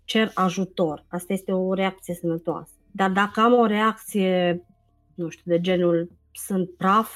Cer 0.05 0.31
ajutor. 0.35 1.05
Asta 1.09 1.33
este 1.33 1.53
o 1.53 1.75
reacție 1.75 2.15
sănătoasă. 2.15 2.73
Dar 2.91 3.11
dacă 3.11 3.41
am 3.41 3.53
o 3.53 3.67
reacție, 3.67 4.65
nu 5.15 5.29
știu, 5.29 5.43
de 5.45 5.61
genul 5.61 6.11
sunt 6.33 6.71
praf, 6.71 7.11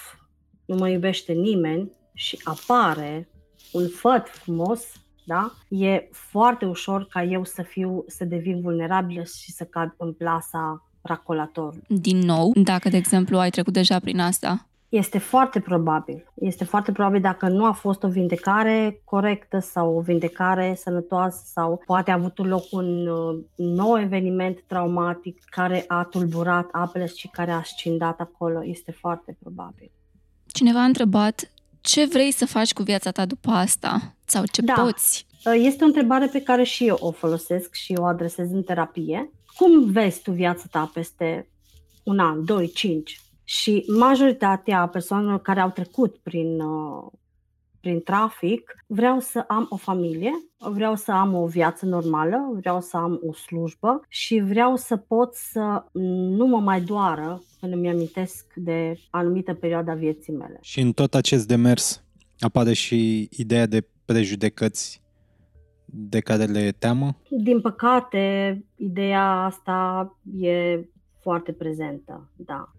nu 0.73 0.79
mă 0.79 0.89
iubește 0.89 1.33
nimeni 1.33 1.91
și 2.15 2.39
apare 2.45 3.29
un 3.73 3.89
făt 3.89 4.29
frumos, 4.29 4.93
da? 5.25 5.53
e 5.69 6.09
foarte 6.11 6.65
ușor 6.65 7.07
ca 7.07 7.23
eu 7.23 7.45
să 7.45 7.63
fiu, 7.63 8.05
să 8.07 8.25
devin 8.25 8.61
vulnerabilă 8.61 9.23
și 9.23 9.53
să 9.53 9.65
cad 9.65 9.95
în 9.97 10.13
plasa 10.13 10.87
racolator. 11.03 11.75
Din 11.89 12.19
nou, 12.19 12.53
dacă, 12.55 12.89
de 12.89 12.97
exemplu, 12.97 13.39
ai 13.39 13.51
trecut 13.51 13.73
deja 13.73 13.99
prin 13.99 14.21
asta? 14.21 14.67
Este 14.89 15.19
foarte 15.19 15.61
probabil. 15.61 16.27
Este 16.35 16.65
foarte 16.65 16.93
probabil 16.93 17.21
dacă 17.21 17.49
nu 17.49 17.65
a 17.65 17.73
fost 17.73 18.03
o 18.03 18.09
vindecare 18.09 19.01
corectă 19.05 19.59
sau 19.59 19.97
o 19.97 20.01
vindecare 20.01 20.75
sănătoasă 20.77 21.43
sau 21.45 21.83
poate 21.87 22.11
a 22.11 22.15
avut 22.15 22.47
loc 22.47 22.65
un 22.71 23.07
uh, 23.07 23.45
nou 23.57 24.01
eveniment 24.01 24.65
traumatic 24.67 25.45
care 25.45 25.85
a 25.87 26.05
tulburat 26.05 26.69
apele 26.73 27.07
și 27.07 27.29
care 27.29 27.51
a 27.51 27.63
scindat 27.63 28.21
acolo. 28.21 28.65
Este 28.65 28.93
foarte 28.93 29.37
probabil. 29.41 29.91
Cineva 30.53 30.81
a 30.81 30.85
întrebat 30.85 31.51
ce 31.81 32.05
vrei 32.05 32.31
să 32.31 32.47
faci 32.47 32.73
cu 32.73 32.83
viața 32.83 33.11
ta 33.11 33.27
după 33.27 33.51
asta? 33.51 34.15
Sau 34.25 34.45
ce 34.53 34.63
da. 34.63 34.73
poți? 34.73 35.27
Uh, 35.45 35.53
este 35.57 35.85
o 35.85 35.87
întrebare 35.87 36.27
pe 36.27 36.43
care 36.43 36.63
și 36.63 36.87
eu 36.87 36.97
o 37.01 37.11
folosesc 37.11 37.75
și 37.75 37.95
o 37.97 38.05
adresez 38.05 38.51
în 38.51 38.63
terapie 38.63 39.31
cum 39.57 39.93
vezi 39.93 40.23
tu 40.23 40.33
viața 40.33 40.65
ta 40.71 40.91
peste 40.95 41.49
un 42.03 42.19
an, 42.19 42.45
doi, 42.45 42.69
cinci? 42.69 43.21
Și 43.45 43.85
majoritatea 43.99 44.87
persoanelor 44.87 45.41
care 45.41 45.61
au 45.61 45.71
trecut 45.71 46.17
prin, 46.17 46.61
uh, 46.61 47.13
prin 47.81 48.03
trafic 48.03 48.85
vreau 48.87 49.21
să 49.21 49.45
am 49.49 49.67
o 49.69 49.77
familie, 49.77 50.33
vreau 50.59 50.95
să 50.95 51.13
am 51.13 51.35
o 51.35 51.47
viață 51.47 51.87
normală, 51.87 52.51
vreau 52.55 52.81
să 52.81 52.97
am 52.97 53.21
o 53.27 53.33
slujbă 53.33 54.01
și 54.09 54.41
vreau 54.41 54.77
să 54.77 54.97
pot 54.97 55.35
să 55.35 55.85
nu 56.37 56.47
mă 56.47 56.59
mai 56.59 56.81
doară 56.81 57.43
când 57.43 57.52
îmi 57.71 57.89
amintesc 57.89 58.53
de 58.55 58.95
anumită 59.11 59.55
perioadă 59.55 59.91
a 59.91 59.95
vieții 59.95 60.33
mele. 60.33 60.59
Și 60.61 60.81
în 60.81 60.93
tot 60.93 61.15
acest 61.15 61.47
demers 61.47 62.05
apare 62.39 62.73
și 62.73 63.29
ideea 63.31 63.67
de 63.67 63.87
prejudecăți 64.05 65.03
de 65.85 66.21
care 66.21 66.45
le 66.45 66.71
teamă? 66.79 67.17
Din 67.29 67.61
păcate, 67.61 68.65
ideea 68.77 69.45
asta 69.45 70.17
e 70.39 70.85
foarte 71.21 71.53
prezentă, 71.53 72.31
da. 72.37 72.73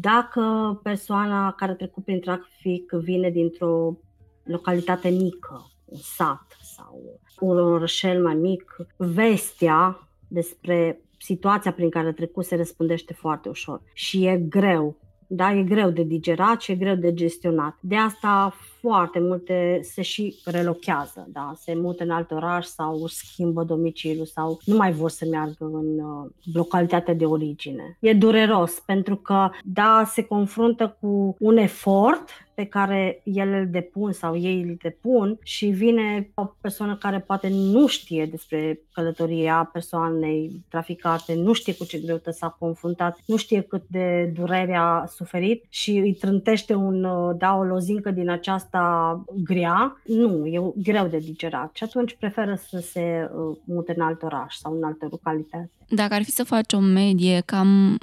Dacă 0.00 0.80
persoana 0.82 1.52
care 1.52 1.72
a 1.72 1.74
trecut 1.74 2.04
prin 2.04 2.20
trafic 2.20 2.92
vine 2.92 3.30
dintr-o 3.30 3.98
localitate 4.42 5.08
mică, 5.08 5.70
un 5.84 5.98
sat 5.98 6.56
sau 6.62 7.20
un 7.40 7.58
orășel 7.58 8.22
mai 8.22 8.34
mic, 8.34 8.76
vestea 8.96 10.08
despre 10.28 11.00
situația 11.18 11.72
prin 11.72 11.90
care 11.90 12.08
a 12.08 12.12
trecut 12.12 12.44
se 12.44 12.56
răspundește 12.56 13.12
foarte 13.12 13.48
ușor 13.48 13.82
și 13.92 14.26
e 14.26 14.36
greu 14.48 14.96
da, 15.30 15.52
e 15.52 15.62
greu 15.62 15.90
de 15.90 16.02
digerat 16.02 16.60
și 16.60 16.72
e 16.72 16.76
greu 16.76 16.94
de 16.94 17.14
gestionat. 17.14 17.76
De 17.80 17.96
asta 17.96 18.54
foarte 18.80 19.20
multe 19.20 19.80
se 19.82 20.02
și 20.02 20.36
relochează, 20.44 21.26
da, 21.32 21.52
se 21.56 21.74
mută 21.74 22.02
în 22.02 22.10
alt 22.10 22.30
oraș 22.30 22.66
sau 22.66 23.06
schimbă 23.06 23.62
domiciliu 23.62 24.24
sau 24.24 24.58
nu 24.64 24.76
mai 24.76 24.92
vor 24.92 25.10
să 25.10 25.26
meargă 25.30 25.64
în 25.64 25.98
uh, 25.98 26.30
localitatea 26.52 27.14
de 27.14 27.24
origine. 27.24 27.96
E 28.00 28.12
dureros 28.12 28.82
pentru 28.86 29.16
că, 29.16 29.50
da, 29.64 30.02
se 30.06 30.24
confruntă 30.24 30.96
cu 31.00 31.36
un 31.38 31.56
efort 31.56 32.28
pe 32.58 32.64
care 32.64 33.20
el 33.24 33.48
îl 33.48 33.68
depun 33.70 34.12
sau 34.12 34.36
ei 34.36 34.62
îl 34.62 34.76
depun 34.82 35.38
și 35.42 35.66
vine 35.66 36.30
o 36.34 36.44
persoană 36.60 36.96
care 36.96 37.18
poate 37.18 37.48
nu 37.50 37.86
știe 37.86 38.26
despre 38.26 38.80
călătoria 38.92 39.70
persoanei 39.72 40.64
traficate, 40.68 41.34
nu 41.34 41.52
știe 41.52 41.74
cu 41.74 41.84
ce 41.84 41.98
greutăți 41.98 42.38
s-a 42.38 42.56
confruntat, 42.58 43.18
nu 43.26 43.36
știe 43.36 43.60
cât 43.60 43.82
de 43.86 44.32
durere 44.34 44.76
a 44.76 45.04
suferit 45.06 45.64
și 45.68 45.90
îi 45.90 46.14
trântește 46.14 46.74
un, 46.74 47.06
da, 47.36 47.56
o 47.56 47.62
lozincă 47.62 48.10
din 48.10 48.28
aceasta 48.70 49.24
grea. 49.44 50.00
Nu, 50.04 50.46
e 50.46 50.72
greu 50.76 51.06
de 51.06 51.18
digerat 51.18 51.70
și 51.74 51.84
atunci 51.84 52.16
preferă 52.16 52.54
să 52.68 52.78
se 52.78 53.30
uh, 53.32 53.56
mute 53.64 53.94
în 53.96 54.02
alt 54.02 54.22
oraș 54.22 54.54
sau 54.54 54.76
în 54.76 54.84
altă 54.84 55.06
localitate. 55.10 55.70
Dacă 55.88 56.14
ar 56.14 56.22
fi 56.22 56.30
să 56.30 56.44
faci 56.44 56.72
o 56.72 56.78
medie, 56.78 57.42
cam 57.44 57.98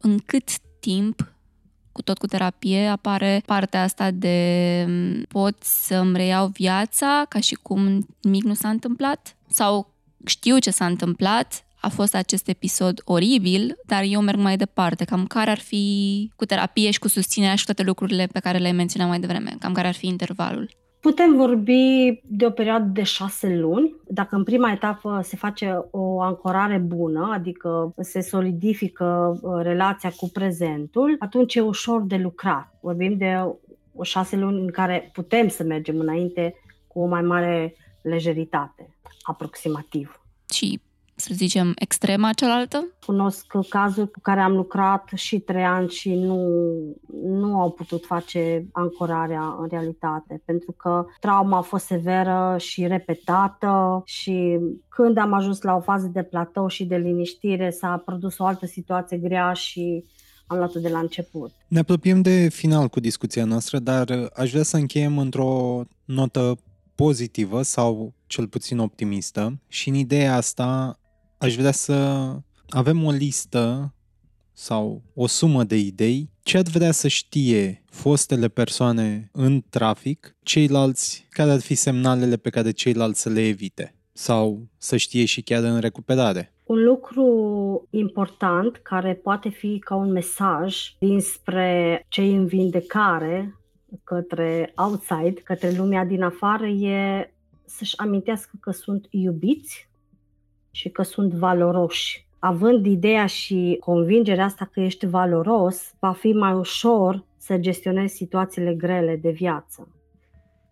în 0.00 0.18
cât 0.26 0.50
timp 0.80 1.32
cu 1.92 2.02
tot 2.02 2.18
cu 2.18 2.26
terapie, 2.26 2.86
apare 2.86 3.42
partea 3.46 3.82
asta 3.82 4.10
de 4.10 4.84
mm, 4.88 5.22
pot 5.28 5.56
să-mi 5.62 6.16
reiau 6.16 6.46
viața 6.46 7.24
ca 7.28 7.40
și 7.40 7.54
cum 7.54 8.06
nimic 8.20 8.42
nu 8.42 8.54
s-a 8.54 8.68
întâmplat? 8.68 9.36
Sau 9.48 9.90
știu 10.24 10.58
ce 10.58 10.70
s-a 10.70 10.86
întâmplat, 10.86 11.64
a 11.82 11.88
fost 11.88 12.14
acest 12.14 12.48
episod 12.48 13.02
oribil, 13.04 13.76
dar 13.86 14.02
eu 14.06 14.20
merg 14.20 14.38
mai 14.38 14.56
departe. 14.56 15.04
Cam 15.04 15.26
care 15.26 15.50
ar 15.50 15.58
fi 15.58 16.30
cu 16.36 16.44
terapie 16.44 16.90
și 16.90 16.98
cu 16.98 17.08
susținerea 17.08 17.54
și 17.54 17.64
toate 17.64 17.82
lucrurile 17.82 18.28
pe 18.32 18.40
care 18.40 18.58
le-ai 18.58 18.72
menționat 18.72 19.08
mai 19.08 19.20
devreme? 19.20 19.56
Cam 19.58 19.72
care 19.72 19.88
ar 19.88 19.94
fi 19.94 20.06
intervalul? 20.06 20.70
Putem 21.00 21.36
vorbi 21.36 22.20
de 22.22 22.46
o 22.46 22.50
perioadă 22.50 22.84
de 22.84 23.02
șase 23.02 23.56
luni. 23.56 23.94
Dacă 24.08 24.36
în 24.36 24.44
prima 24.44 24.72
etapă 24.72 25.20
se 25.22 25.36
face 25.36 25.84
o 25.90 26.20
ancorare 26.20 26.78
bună, 26.78 27.30
adică 27.32 27.94
se 28.00 28.20
solidifică 28.20 29.38
uh, 29.42 29.62
relația 29.62 30.12
cu 30.16 30.30
prezentul, 30.32 31.16
atunci 31.18 31.54
e 31.54 31.60
ușor 31.60 32.02
de 32.02 32.16
lucrat. 32.16 32.78
Vorbim 32.80 33.16
de 33.16 33.34
o 33.94 34.02
șase 34.02 34.36
luni 34.36 34.60
în 34.60 34.70
care 34.70 35.10
putem 35.12 35.48
să 35.48 35.62
mergem 35.62 35.98
înainte 35.98 36.54
cu 36.86 37.00
o 37.00 37.06
mai 37.06 37.22
mare 37.22 37.76
lejeritate, 38.02 38.96
aproximativ. 39.22 40.20
Și 40.54 40.80
să 41.14 41.34
zicem, 41.34 41.72
extrema 41.78 42.32
cealaltă? 42.32 42.86
Cunosc 43.06 43.46
cazuri 43.68 44.10
cu 44.10 44.20
care 44.20 44.40
am 44.40 44.52
lucrat 44.52 45.10
și 45.14 45.38
trei 45.38 45.64
ani 45.64 45.88
și 45.88 46.14
nu, 46.14 46.48
nu 47.24 47.60
au 47.60 47.70
putut 47.70 48.04
face 48.04 48.66
ancorarea 48.72 49.56
în 49.60 49.68
realitate, 49.70 50.42
pentru 50.44 50.72
că 50.72 51.04
trauma 51.20 51.56
a 51.56 51.60
fost 51.60 51.84
severă 51.84 52.56
și 52.58 52.86
repetată 52.86 54.02
și 54.04 54.58
când 54.88 55.18
am 55.18 55.32
ajuns 55.32 55.62
la 55.62 55.74
o 55.74 55.80
fază 55.80 56.10
de 56.12 56.22
platou 56.22 56.68
și 56.68 56.84
de 56.84 56.96
liniștire 56.96 57.70
s-a 57.70 58.02
produs 58.04 58.38
o 58.38 58.44
altă 58.44 58.66
situație 58.66 59.16
grea 59.16 59.52
și 59.52 60.04
am 60.46 60.58
luat-o 60.58 60.80
de 60.80 60.88
la 60.88 60.98
început. 60.98 61.52
Ne 61.68 61.78
apropiem 61.78 62.22
de 62.22 62.48
final 62.48 62.88
cu 62.88 63.00
discuția 63.00 63.44
noastră, 63.44 63.78
dar 63.78 64.30
aș 64.34 64.50
vrea 64.50 64.62
să 64.62 64.76
încheiem 64.76 65.18
într-o 65.18 65.82
notă 66.04 66.58
pozitivă 66.94 67.62
sau 67.62 68.14
cel 68.26 68.48
puțin 68.48 68.78
optimistă 68.78 69.58
și 69.68 69.88
în 69.88 69.94
ideea 69.94 70.36
asta 70.36 70.96
aș 71.42 71.56
vrea 71.56 71.72
să 71.72 71.94
avem 72.68 73.04
o 73.04 73.10
listă 73.10 73.94
sau 74.52 75.02
o 75.14 75.26
sumă 75.26 75.64
de 75.64 75.76
idei 75.76 76.30
ce 76.42 76.58
ar 76.58 76.64
vrea 76.72 76.90
să 76.90 77.08
știe 77.08 77.82
fostele 77.90 78.48
persoane 78.48 79.28
în 79.32 79.62
trafic, 79.70 80.36
ceilalți, 80.42 81.26
care 81.30 81.50
ar 81.50 81.60
fi 81.60 81.74
semnalele 81.74 82.36
pe 82.36 82.50
care 82.50 82.70
ceilalți 82.70 83.20
să 83.20 83.28
le 83.28 83.46
evite 83.46 83.94
sau 84.12 84.68
să 84.76 84.96
știe 84.96 85.24
și 85.24 85.42
chiar 85.42 85.62
în 85.62 85.80
recuperare. 85.80 86.52
Un 86.64 86.84
lucru 86.84 87.26
important 87.90 88.76
care 88.76 89.14
poate 89.14 89.48
fi 89.48 89.78
ca 89.78 89.94
un 89.94 90.12
mesaj 90.12 90.76
dinspre 90.98 92.04
cei 92.08 92.34
în 92.34 92.46
vindecare 92.46 93.58
către 94.04 94.72
outside, 94.76 95.40
către 95.44 95.74
lumea 95.76 96.04
din 96.04 96.22
afară, 96.22 96.66
e 96.66 97.30
să-și 97.64 97.98
amintească 97.98 98.56
că 98.60 98.70
sunt 98.70 99.06
iubiți 99.10 99.90
și 100.72 100.88
că 100.88 101.02
sunt 101.02 101.32
valoroși. 101.32 102.26
Având 102.38 102.86
ideea 102.86 103.26
și 103.26 103.76
convingerea 103.80 104.44
asta 104.44 104.68
că 104.72 104.80
ești 104.80 105.06
valoros, 105.06 105.94
va 105.98 106.12
fi 106.12 106.32
mai 106.32 106.52
ușor 106.52 107.24
să 107.36 107.56
gestionezi 107.58 108.14
situațiile 108.14 108.74
grele 108.74 109.16
de 109.16 109.30
viață. 109.30 109.88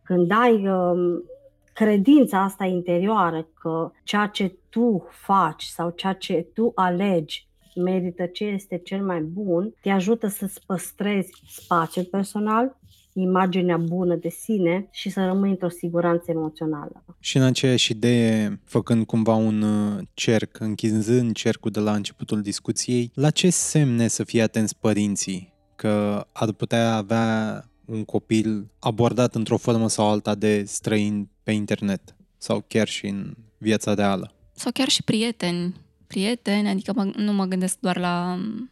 Când 0.02 0.30
ai 0.30 0.68
um, 0.68 1.24
credința 1.72 2.42
asta 2.42 2.64
interioară 2.64 3.48
că 3.60 3.90
ceea 4.04 4.26
ce 4.26 4.56
tu 4.68 5.06
faci 5.10 5.62
sau 5.62 5.90
ceea 5.90 6.12
ce 6.12 6.46
tu 6.54 6.72
alegi 6.74 7.48
merită 7.74 8.26
ce 8.26 8.44
este 8.44 8.78
cel 8.78 9.04
mai 9.04 9.20
bun, 9.20 9.74
te 9.80 9.90
ajută 9.90 10.26
să-ți 10.26 10.66
păstrezi 10.66 11.32
spațiul 11.48 12.04
personal, 12.04 12.78
imaginea 13.12 13.76
bună 13.76 14.14
de 14.14 14.28
sine 14.28 14.88
și 14.90 15.10
să 15.10 15.24
rămâi 15.24 15.50
într-o 15.50 15.68
siguranță 15.68 16.24
emoțională. 16.26 17.04
Și 17.18 17.36
în 17.36 17.42
aceeași 17.42 17.92
idee, 17.92 18.60
făcând 18.64 19.06
cumva 19.06 19.34
un 19.34 19.62
uh, 19.62 20.02
cerc, 20.14 20.60
închizând 20.60 21.34
cercul 21.34 21.70
de 21.70 21.80
la 21.80 21.94
începutul 21.94 22.40
discuției, 22.40 23.10
la 23.14 23.30
ce 23.30 23.50
semne 23.50 24.08
să 24.08 24.24
fie 24.24 24.42
atenți 24.42 24.78
părinții 24.78 25.52
că 25.76 26.26
ar 26.32 26.52
putea 26.52 26.94
avea 26.94 27.64
un 27.84 28.04
copil 28.04 28.70
abordat 28.78 29.34
într-o 29.34 29.56
formă 29.56 29.88
sau 29.88 30.10
alta 30.10 30.34
de 30.34 30.64
străin 30.66 31.28
pe 31.42 31.52
internet 31.52 32.14
sau 32.38 32.64
chiar 32.68 32.88
și 32.88 33.06
în 33.06 33.34
viața 33.58 33.94
reală? 33.94 34.32
Sau 34.52 34.72
chiar 34.72 34.88
și 34.88 35.02
prieteni. 35.02 35.74
Prieteni, 36.06 36.68
adică 36.68 36.92
mă, 36.94 37.12
nu 37.16 37.32
mă 37.32 37.44
gândesc 37.44 37.78
doar 37.80 37.98
la 37.98 38.38
um, 38.38 38.70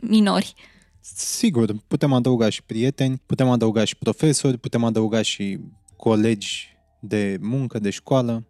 minori. 0.00 0.54
Sigur, 1.00 1.72
putem 1.86 2.12
adăuga 2.12 2.48
și 2.48 2.62
prieteni, 2.62 3.22
putem 3.26 3.48
adăuga 3.48 3.84
și 3.84 3.96
profesori, 3.96 4.58
putem 4.58 4.84
adăuga 4.84 5.22
și 5.22 5.58
colegi 5.96 6.76
de 7.00 7.38
muncă, 7.40 7.78
de 7.78 7.90
școală. 7.90 8.44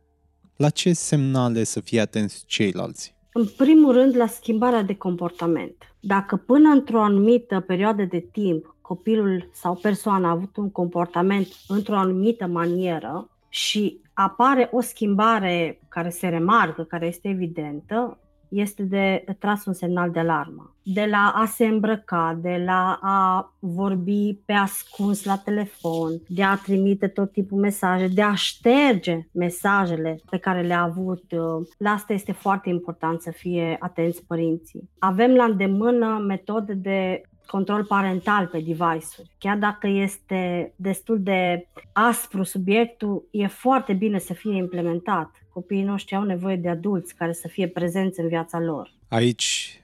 La 0.56 0.70
ce 0.70 0.92
semnale 0.92 1.64
să 1.64 1.80
fie 1.80 2.00
atenți 2.00 2.44
ceilalți? 2.46 3.14
În 3.32 3.46
primul 3.56 3.92
rând, 3.92 4.16
la 4.16 4.26
schimbarea 4.26 4.82
de 4.82 4.94
comportament. 4.94 5.74
Dacă 6.00 6.36
până 6.36 6.68
într-o 6.68 7.02
anumită 7.02 7.60
perioadă 7.60 8.04
de 8.04 8.28
timp 8.32 8.76
copilul 8.80 9.50
sau 9.52 9.74
persoana 9.74 10.28
a 10.28 10.30
avut 10.30 10.56
un 10.56 10.70
comportament 10.70 11.48
într-o 11.68 11.96
anumită 11.96 12.46
manieră 12.46 13.30
și 13.48 14.00
apare 14.12 14.68
o 14.72 14.80
schimbare 14.80 15.80
care 15.88 16.10
se 16.10 16.28
remarcă, 16.28 16.82
care 16.82 17.06
este 17.06 17.28
evidentă, 17.28 18.18
este 18.50 18.82
de 18.82 19.24
tras 19.38 19.64
un 19.64 19.72
semnal 19.72 20.10
de 20.10 20.18
alarmă. 20.18 20.74
De 20.82 21.06
la 21.10 21.32
a 21.34 21.46
se 21.46 21.66
îmbrăca, 21.66 22.38
de 22.42 22.62
la 22.64 22.98
a 23.02 23.52
vorbi 23.58 24.34
pe 24.44 24.52
ascuns 24.52 25.24
la 25.24 25.36
telefon, 25.36 26.20
de 26.28 26.42
a 26.42 26.56
trimite 26.56 27.08
tot 27.08 27.32
tipul 27.32 27.58
mesaje, 27.58 28.08
de 28.08 28.22
a 28.22 28.34
șterge 28.34 29.26
mesajele 29.32 30.20
pe 30.30 30.36
care 30.36 30.62
le-a 30.62 30.82
avut. 30.82 31.32
Uh, 31.32 31.66
la 31.78 31.90
asta 31.90 32.12
este 32.12 32.32
foarte 32.32 32.68
important 32.68 33.20
să 33.20 33.30
fie 33.30 33.76
atenți 33.78 34.26
părinții. 34.26 34.90
Avem 34.98 35.34
la 35.34 35.44
îndemână 35.44 36.24
metode 36.26 36.72
de 36.72 37.22
control 37.50 37.84
parental 37.84 38.46
pe 38.46 38.58
device-uri. 38.58 39.30
Chiar 39.38 39.56
dacă 39.56 39.86
este 39.86 40.72
destul 40.76 41.22
de 41.22 41.66
aspru 41.92 42.42
subiectul, 42.42 43.28
e 43.30 43.46
foarte 43.46 43.92
bine 43.92 44.18
să 44.18 44.32
fie 44.32 44.56
implementat. 44.56 45.30
Copiii 45.52 45.82
noștri 45.82 46.16
au 46.16 46.22
nevoie 46.22 46.56
de 46.56 46.68
adulți 46.68 47.14
care 47.14 47.32
să 47.32 47.48
fie 47.48 47.68
prezenți 47.68 48.20
în 48.20 48.28
viața 48.28 48.60
lor. 48.60 48.92
Aici 49.08 49.80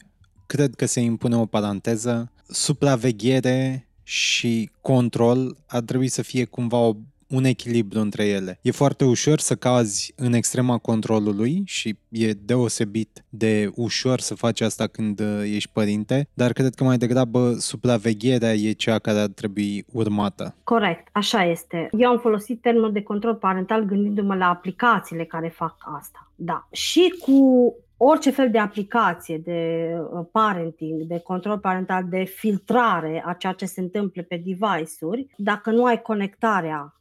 cred 0.46 0.74
că 0.74 0.86
se 0.86 1.00
impune 1.00 1.36
o 1.36 1.46
paranteză. 1.46 2.32
Supraveghere 2.48 3.88
și 4.02 4.70
control 4.80 5.56
ar 5.66 5.80
trebui 5.82 6.08
să 6.08 6.22
fie 6.22 6.44
cumva 6.44 6.78
o 6.78 6.92
un 7.28 7.44
echilibru 7.44 8.00
între 8.00 8.24
ele. 8.24 8.58
E 8.62 8.70
foarte 8.70 9.04
ușor 9.04 9.38
să 9.38 9.54
cazi 9.54 10.12
în 10.16 10.32
extrema 10.32 10.78
controlului 10.78 11.62
și 11.64 11.96
e 12.08 12.32
deosebit 12.32 13.24
de 13.28 13.70
ușor 13.74 14.20
să 14.20 14.34
faci 14.34 14.60
asta 14.60 14.86
când 14.86 15.20
uh, 15.20 15.42
ești 15.44 15.70
părinte, 15.72 16.28
dar 16.34 16.52
cred 16.52 16.74
că 16.74 16.84
mai 16.84 16.98
degrabă 16.98 17.52
supravegherea 17.58 18.52
e 18.52 18.72
cea 18.72 18.98
care 18.98 19.18
ar 19.18 19.28
trebui 19.28 19.84
urmată. 19.92 20.54
Corect, 20.64 21.08
așa 21.12 21.44
este. 21.44 21.88
Eu 21.98 22.10
am 22.10 22.18
folosit 22.18 22.60
termenul 22.60 22.92
de 22.92 23.02
control 23.02 23.34
parental 23.34 23.84
gândindu-mă 23.84 24.34
la 24.34 24.48
aplicațiile 24.48 25.24
care 25.24 25.48
fac 25.48 25.76
asta. 25.98 26.30
Da. 26.34 26.68
Și 26.72 27.14
cu 27.20 27.74
orice 27.96 28.30
fel 28.30 28.50
de 28.50 28.58
aplicație 28.58 29.38
de 29.38 29.90
uh, 29.98 30.26
parenting, 30.32 31.02
de 31.02 31.18
control 31.18 31.58
parental, 31.58 32.04
de 32.08 32.24
filtrare 32.24 33.22
a 33.26 33.32
ceea 33.32 33.52
ce 33.52 33.64
se 33.64 33.80
întâmplă 33.80 34.22
pe 34.22 34.36
device-uri, 34.36 35.26
dacă 35.36 35.70
nu 35.70 35.84
ai 35.84 36.02
conectarea 36.02 36.95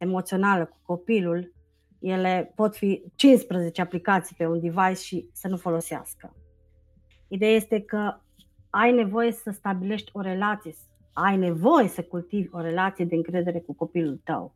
emoțională 0.00 0.64
cu 0.64 0.76
copilul, 0.82 1.52
ele 1.98 2.52
pot 2.54 2.76
fi 2.76 3.02
15 3.14 3.80
aplicații 3.80 4.36
pe 4.36 4.46
un 4.46 4.60
device 4.60 5.02
și 5.02 5.28
să 5.32 5.48
nu 5.48 5.56
folosească. 5.56 6.34
Ideea 7.28 7.54
este 7.54 7.80
că 7.80 8.20
ai 8.70 8.92
nevoie 8.92 9.32
să 9.32 9.50
stabilești 9.50 10.10
o 10.12 10.20
relație, 10.20 10.74
ai 11.12 11.36
nevoie 11.36 11.88
să 11.88 12.02
cultivi 12.02 12.48
o 12.52 12.60
relație 12.60 13.04
de 13.04 13.14
încredere 13.14 13.60
cu 13.60 13.74
copilul 13.74 14.20
tău. 14.24 14.54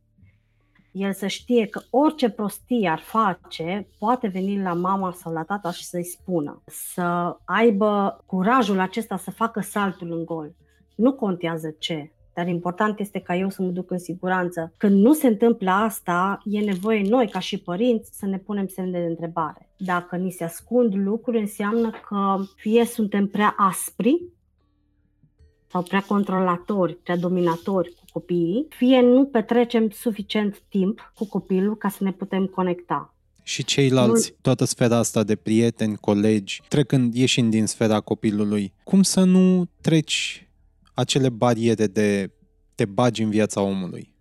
El 0.92 1.12
să 1.12 1.26
știe 1.26 1.66
că 1.66 1.80
orice 1.90 2.30
prostie 2.30 2.88
ar 2.88 2.98
face, 2.98 3.88
poate 3.98 4.26
veni 4.26 4.62
la 4.62 4.72
mama 4.72 5.12
sau 5.12 5.32
la 5.32 5.42
tata 5.42 5.70
și 5.70 5.84
să-i 5.84 6.04
spună. 6.04 6.62
Să 6.66 7.36
aibă 7.44 8.22
curajul 8.26 8.80
acesta 8.80 9.16
să 9.16 9.30
facă 9.30 9.60
saltul 9.60 10.12
în 10.12 10.24
gol. 10.24 10.54
Nu 10.94 11.12
contează 11.14 11.74
ce, 11.78 12.12
dar 12.34 12.48
important 12.48 13.00
este 13.00 13.18
ca 13.18 13.36
eu 13.36 13.50
să 13.50 13.62
mă 13.62 13.68
duc 13.68 13.90
în 13.90 13.98
siguranță. 13.98 14.72
Când 14.76 15.02
nu 15.02 15.12
se 15.12 15.26
întâmplă 15.26 15.70
asta, 15.70 16.40
e 16.44 16.60
nevoie 16.60 17.08
noi, 17.08 17.28
ca 17.28 17.38
și 17.38 17.58
părinți, 17.58 18.10
să 18.18 18.26
ne 18.26 18.38
punem 18.38 18.66
semne 18.66 19.00
de 19.00 19.06
întrebare. 19.06 19.68
Dacă 19.76 20.16
ni 20.16 20.30
se 20.30 20.44
ascund 20.44 20.94
lucruri, 20.94 21.40
înseamnă 21.40 21.90
că 21.90 22.36
fie 22.56 22.84
suntem 22.84 23.26
prea 23.26 23.54
aspri 23.56 24.22
sau 25.66 25.82
prea 25.82 26.00
controlatori, 26.00 26.94
prea 26.94 27.16
dominatori 27.16 27.90
cu 27.90 28.04
copiii, 28.12 28.66
fie 28.68 29.00
nu 29.00 29.24
petrecem 29.24 29.90
suficient 29.90 30.62
timp 30.68 31.12
cu 31.14 31.26
copilul 31.26 31.76
ca 31.76 31.88
să 31.88 32.04
ne 32.04 32.12
putem 32.12 32.46
conecta. 32.46 33.14
Și 33.42 33.64
ceilalți, 33.64 34.34
toată 34.40 34.64
sfera 34.64 34.96
asta 34.96 35.22
de 35.22 35.36
prieteni, 35.36 35.96
colegi, 35.96 36.62
trecând, 36.68 37.14
ieșind 37.14 37.50
din 37.50 37.66
sfera 37.66 38.00
copilului, 38.00 38.72
cum 38.84 39.02
să 39.02 39.24
nu 39.24 39.64
treci 39.80 40.43
acele 40.94 41.28
bariere 41.28 41.86
de 41.86 42.30
te 42.74 42.84
bagi 42.84 43.22
în 43.22 43.30
viața 43.30 43.60
omului. 43.60 44.12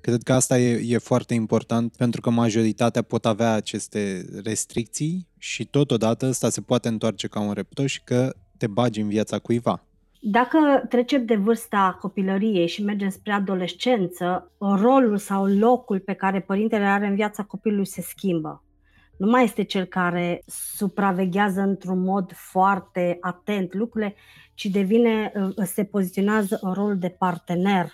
Cred 0.00 0.22
că 0.22 0.32
asta 0.32 0.58
e, 0.58 0.94
e 0.94 0.98
foarte 0.98 1.34
important 1.34 1.96
pentru 1.96 2.20
că 2.20 2.30
majoritatea 2.30 3.02
pot 3.02 3.26
avea 3.26 3.52
aceste 3.52 4.24
restricții 4.44 5.28
și 5.38 5.64
totodată 5.64 6.26
asta 6.26 6.48
se 6.48 6.60
poate 6.60 6.88
întoarce 6.88 7.26
ca 7.26 7.40
un 7.40 7.52
reptoș 7.52 8.00
că 8.04 8.34
te 8.56 8.66
bagi 8.66 9.00
în 9.00 9.08
viața 9.08 9.38
cuiva. 9.38 9.82
Dacă 10.20 10.58
trecem 10.88 11.24
de 11.24 11.36
vârsta 11.36 11.98
copilăriei 12.00 12.66
și 12.66 12.84
mergem 12.84 13.08
spre 13.08 13.32
adolescență, 13.32 14.52
rolul 14.58 15.16
sau 15.16 15.46
locul 15.46 16.00
pe 16.00 16.12
care 16.12 16.40
părintele 16.40 16.84
are 16.84 17.06
în 17.06 17.14
viața 17.14 17.42
copilului 17.42 17.86
se 17.86 18.00
schimbă. 18.00 18.62
Nu 19.16 19.30
mai 19.30 19.44
este 19.44 19.62
cel 19.62 19.84
care 19.84 20.42
supraveghează 20.46 21.60
într-un 21.60 22.00
mod 22.00 22.32
foarte 22.34 23.18
atent 23.20 23.74
lucrurile, 23.74 24.14
ci 24.58 24.64
devine, 24.64 25.32
se 25.62 25.84
poziționează 25.84 26.58
în 26.60 26.72
rol 26.72 26.96
de 26.96 27.08
partener 27.08 27.90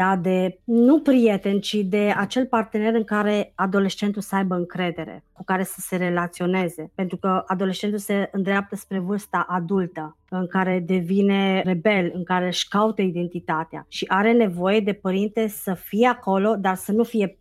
da, 0.00 0.16
de 0.16 0.58
nu 0.64 1.00
prieten, 1.00 1.60
ci 1.60 1.74
de 1.74 2.12
acel 2.16 2.46
partener 2.46 2.94
în 2.94 3.04
care 3.04 3.52
adolescentul 3.54 4.22
să 4.22 4.34
aibă 4.34 4.54
încredere, 4.54 5.24
cu 5.32 5.44
care 5.44 5.64
să 5.64 5.76
se 5.80 5.96
relaționeze. 5.96 6.90
Pentru 6.94 7.16
că 7.16 7.42
adolescentul 7.46 7.98
se 7.98 8.28
îndreaptă 8.32 8.76
spre 8.76 8.98
vârsta 8.98 9.46
adultă, 9.48 10.16
în 10.28 10.46
care 10.46 10.82
devine 10.86 11.62
rebel, 11.62 12.10
în 12.14 12.24
care 12.24 12.46
își 12.46 12.68
caută 12.68 13.02
identitatea 13.02 13.86
și 13.88 14.04
are 14.08 14.32
nevoie 14.32 14.80
de 14.80 14.92
părinte 14.92 15.48
să 15.48 15.74
fie 15.74 16.06
acolo, 16.06 16.54
dar 16.56 16.74
să 16.74 16.92
nu 16.92 17.04
fie 17.04 17.38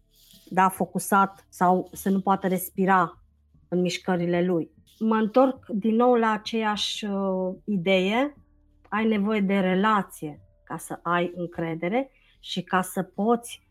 da, 0.50 0.70
focusat 0.70 1.46
sau 1.50 1.90
să 1.94 2.10
nu 2.10 2.20
poată 2.20 2.48
respira 2.48 3.18
în 3.68 3.82
mișcările 3.82 4.46
lui. 4.46 4.70
Mă 5.00 5.16
întorc 5.16 5.66
din 5.68 5.96
nou 5.96 6.14
la 6.14 6.32
aceeași 6.32 7.06
uh, 7.06 7.56
idee, 7.64 8.34
ai 8.90 9.08
nevoie 9.08 9.40
de 9.40 9.60
relație 9.60 10.42
ca 10.64 10.78
să 10.78 11.00
ai 11.02 11.32
încredere 11.36 12.12
și 12.40 12.62
ca 12.62 12.82
să 12.82 13.04
poți 13.04 13.68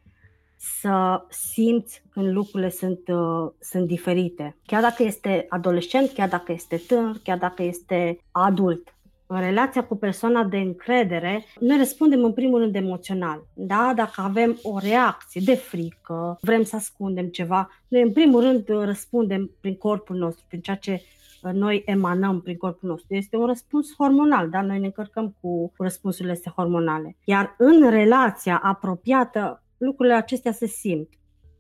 să 0.80 1.22
simți 1.28 2.02
când 2.10 2.32
lucrurile 2.32 2.70
sunt, 2.70 3.08
uh, 3.08 3.50
sunt 3.60 3.86
diferite. 3.86 4.56
Chiar 4.66 4.82
dacă 4.82 5.02
este 5.02 5.46
adolescent, 5.48 6.10
chiar 6.10 6.28
dacă 6.28 6.52
este 6.52 6.76
tânăr, 6.76 7.16
chiar 7.22 7.38
dacă 7.38 7.62
este 7.62 8.18
adult. 8.30 8.92
În 9.26 9.40
relația 9.40 9.84
cu 9.84 9.96
persoana 9.96 10.44
de 10.44 10.56
încredere, 10.56 11.44
noi 11.60 11.76
răspundem 11.76 12.24
în 12.24 12.32
primul 12.32 12.60
rând 12.60 12.74
emoțional. 12.74 13.46
Da? 13.54 13.92
Dacă 13.96 14.20
avem 14.20 14.58
o 14.62 14.78
reacție 14.78 15.40
de 15.44 15.54
frică, 15.54 16.38
vrem 16.40 16.62
să 16.62 16.76
ascundem 16.76 17.26
ceva, 17.26 17.70
noi 17.88 18.02
în 18.02 18.12
primul 18.12 18.40
rând 18.40 18.68
răspundem 18.68 19.50
prin 19.60 19.76
corpul 19.76 20.16
nostru, 20.16 20.44
prin 20.48 20.60
ceea 20.60 20.76
ce 20.76 21.02
noi 21.42 21.82
emanăm 21.86 22.40
prin 22.40 22.56
corpul 22.56 22.88
nostru. 22.88 23.14
Este 23.14 23.36
un 23.36 23.46
răspuns 23.46 23.94
hormonal, 23.98 24.48
dar 24.48 24.64
noi 24.64 24.78
ne 24.78 24.86
încărcăm 24.86 25.36
cu 25.40 25.72
răspunsurile 25.78 26.32
astea 26.32 26.52
hormonale. 26.56 27.16
Iar 27.24 27.54
în 27.58 27.90
relația 27.90 28.60
apropiată, 28.62 29.62
lucrurile 29.76 30.14
acestea 30.14 30.52
se 30.52 30.66
simt. 30.66 31.08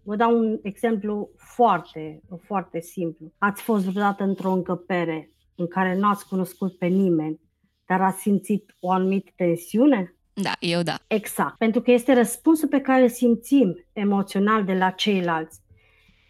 Vă 0.02 0.16
dau 0.16 0.38
un 0.38 0.58
exemplu 0.62 1.30
foarte, 1.36 2.20
foarte 2.46 2.80
simplu. 2.80 3.32
Ați 3.38 3.62
fost 3.62 3.84
vreodată 3.84 4.22
într-o 4.22 4.52
încăpere 4.52 5.32
în 5.54 5.66
care 5.66 5.96
nu 5.96 6.08
ați 6.08 6.28
cunoscut 6.28 6.78
pe 6.78 6.86
nimeni, 6.86 7.40
dar 7.86 8.00
ați 8.00 8.20
simțit 8.20 8.76
o 8.80 8.90
anumită 8.90 9.30
tensiune? 9.36 10.16
Da, 10.32 10.52
eu 10.60 10.82
da. 10.82 10.94
Exact. 11.06 11.56
Pentru 11.56 11.80
că 11.80 11.90
este 11.90 12.14
răspunsul 12.14 12.68
pe 12.68 12.80
care 12.80 13.02
îl 13.02 13.08
simțim 13.08 13.84
emoțional 13.92 14.64
de 14.64 14.74
la 14.74 14.90
ceilalți. 14.90 15.60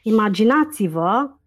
Imaginați-vă 0.02 1.37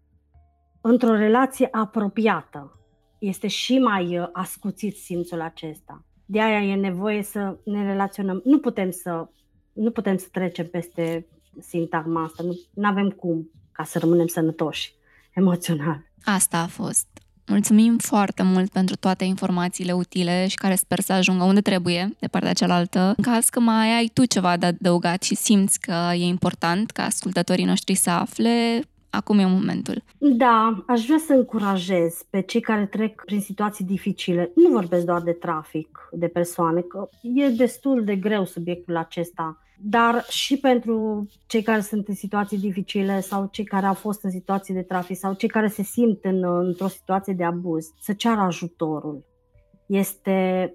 într-o 0.82 1.14
relație 1.14 1.68
apropiată. 1.70 2.78
Este 3.18 3.46
și 3.46 3.78
mai 3.78 4.18
uh, 4.18 4.28
ascuțit 4.32 4.96
simțul 4.96 5.40
acesta. 5.40 6.04
De 6.24 6.40
aia 6.40 6.62
e 6.62 6.74
nevoie 6.74 7.22
să 7.22 7.56
ne 7.64 7.86
relaționăm. 7.86 8.42
Nu 8.44 8.58
putem 8.58 8.90
să, 8.90 9.28
nu 9.72 9.90
putem 9.90 10.16
să 10.16 10.26
trecem 10.32 10.66
peste 10.66 11.26
sintagma 11.60 12.22
asta. 12.22 12.42
Nu 12.74 12.88
avem 12.88 13.10
cum 13.10 13.50
ca 13.72 13.84
să 13.84 13.98
rămânem 13.98 14.26
sănătoși 14.26 14.94
emoțional. 15.34 16.10
Asta 16.24 16.58
a 16.58 16.66
fost. 16.66 17.06
Mulțumim 17.46 17.98
foarte 17.98 18.42
mult 18.42 18.70
pentru 18.70 18.96
toate 18.96 19.24
informațiile 19.24 19.92
utile 19.92 20.46
și 20.48 20.56
care 20.56 20.74
sper 20.74 21.00
să 21.00 21.12
ajungă 21.12 21.44
unde 21.44 21.60
trebuie, 21.60 22.16
de 22.18 22.26
partea 22.26 22.52
cealaltă. 22.52 23.14
În 23.16 23.24
caz 23.24 23.48
că 23.48 23.60
mai 23.60 23.96
ai 23.96 24.10
tu 24.12 24.24
ceva 24.24 24.56
de 24.56 24.66
adăugat 24.66 25.22
și 25.22 25.34
simți 25.34 25.80
că 25.80 26.10
e 26.12 26.24
important 26.24 26.90
ca 26.90 27.02
ascultătorii 27.04 27.64
noștri 27.64 27.94
să 27.94 28.10
afle, 28.10 28.82
acum 29.12 29.38
e 29.38 29.46
momentul. 29.46 30.02
Da, 30.18 30.84
aș 30.86 31.04
vrea 31.04 31.18
să 31.26 31.32
încurajez 31.32 32.26
pe 32.30 32.40
cei 32.40 32.60
care 32.60 32.86
trec 32.86 33.22
prin 33.24 33.40
situații 33.40 33.84
dificile. 33.84 34.52
Nu 34.54 34.70
vorbesc 34.70 35.04
doar 35.04 35.22
de 35.22 35.32
trafic 35.32 36.08
de 36.12 36.28
persoane, 36.28 36.80
că 36.80 37.08
e 37.22 37.48
destul 37.48 38.04
de 38.04 38.16
greu 38.16 38.44
subiectul 38.44 38.96
acesta, 38.96 39.62
dar 39.84 40.24
și 40.28 40.58
pentru 40.58 41.26
cei 41.46 41.62
care 41.62 41.80
sunt 41.80 42.08
în 42.08 42.14
situații 42.14 42.58
dificile 42.58 43.20
sau 43.20 43.48
cei 43.50 43.64
care 43.64 43.86
au 43.86 43.94
fost 43.94 44.24
în 44.24 44.30
situații 44.30 44.74
de 44.74 44.82
trafic 44.82 45.16
sau 45.16 45.34
cei 45.34 45.48
care 45.48 45.68
se 45.68 45.82
simt 45.82 46.24
în, 46.24 46.44
într-o 46.44 46.88
situație 46.88 47.32
de 47.32 47.44
abuz, 47.44 47.86
să 48.00 48.12
ceară 48.12 48.40
ajutorul. 48.40 49.24
Este 49.86 50.72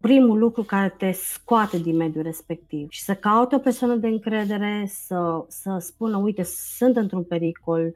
primul 0.00 0.38
lucru 0.38 0.62
care 0.62 0.94
te 0.98 1.10
scoate 1.12 1.78
din 1.78 1.96
mediul 1.96 2.22
respectiv 2.22 2.90
și 2.90 3.02
să 3.02 3.14
caute 3.14 3.54
o 3.54 3.58
persoană 3.58 3.94
de 3.94 4.06
încredere, 4.06 4.86
să, 4.88 5.44
să 5.48 5.76
spună, 5.80 6.16
uite, 6.16 6.42
sunt 6.76 6.96
într-un 6.96 7.22
pericol, 7.22 7.92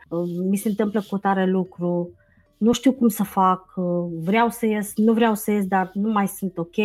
mi 0.49 0.57
se 0.57 0.69
întâmplă 0.69 1.05
cu 1.09 1.19
tare 1.19 1.47
lucru, 1.47 2.11
nu 2.57 2.73
știu 2.73 2.93
cum 2.93 3.09
să 3.09 3.23
fac, 3.23 3.75
vreau 4.23 4.49
să 4.49 4.67
ies, 4.67 4.93
nu 4.97 5.13
vreau 5.13 5.35
să 5.35 5.51
ies, 5.51 5.67
dar 5.67 5.91
nu 5.95 6.11
mai 6.13 6.29
sunt 6.29 6.59
ok, 6.59 6.77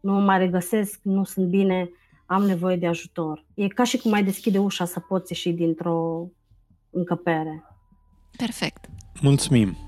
nu 0.00 0.12
mă 0.12 0.20
mai 0.20 0.38
regăsesc, 0.38 1.00
nu 1.02 1.24
sunt 1.24 1.46
bine, 1.46 1.90
am 2.26 2.42
nevoie 2.42 2.76
de 2.76 2.86
ajutor. 2.86 3.44
E 3.54 3.68
ca 3.68 3.84
și 3.84 3.98
cum 3.98 4.12
ai 4.12 4.24
deschide 4.24 4.58
ușa 4.58 4.84
să 4.84 5.00
poți 5.00 5.32
ieși 5.32 5.52
dintr-o 5.52 6.28
încăpere. 6.90 7.64
Perfect. 8.36 8.88
Mulțumim! 9.20 9.87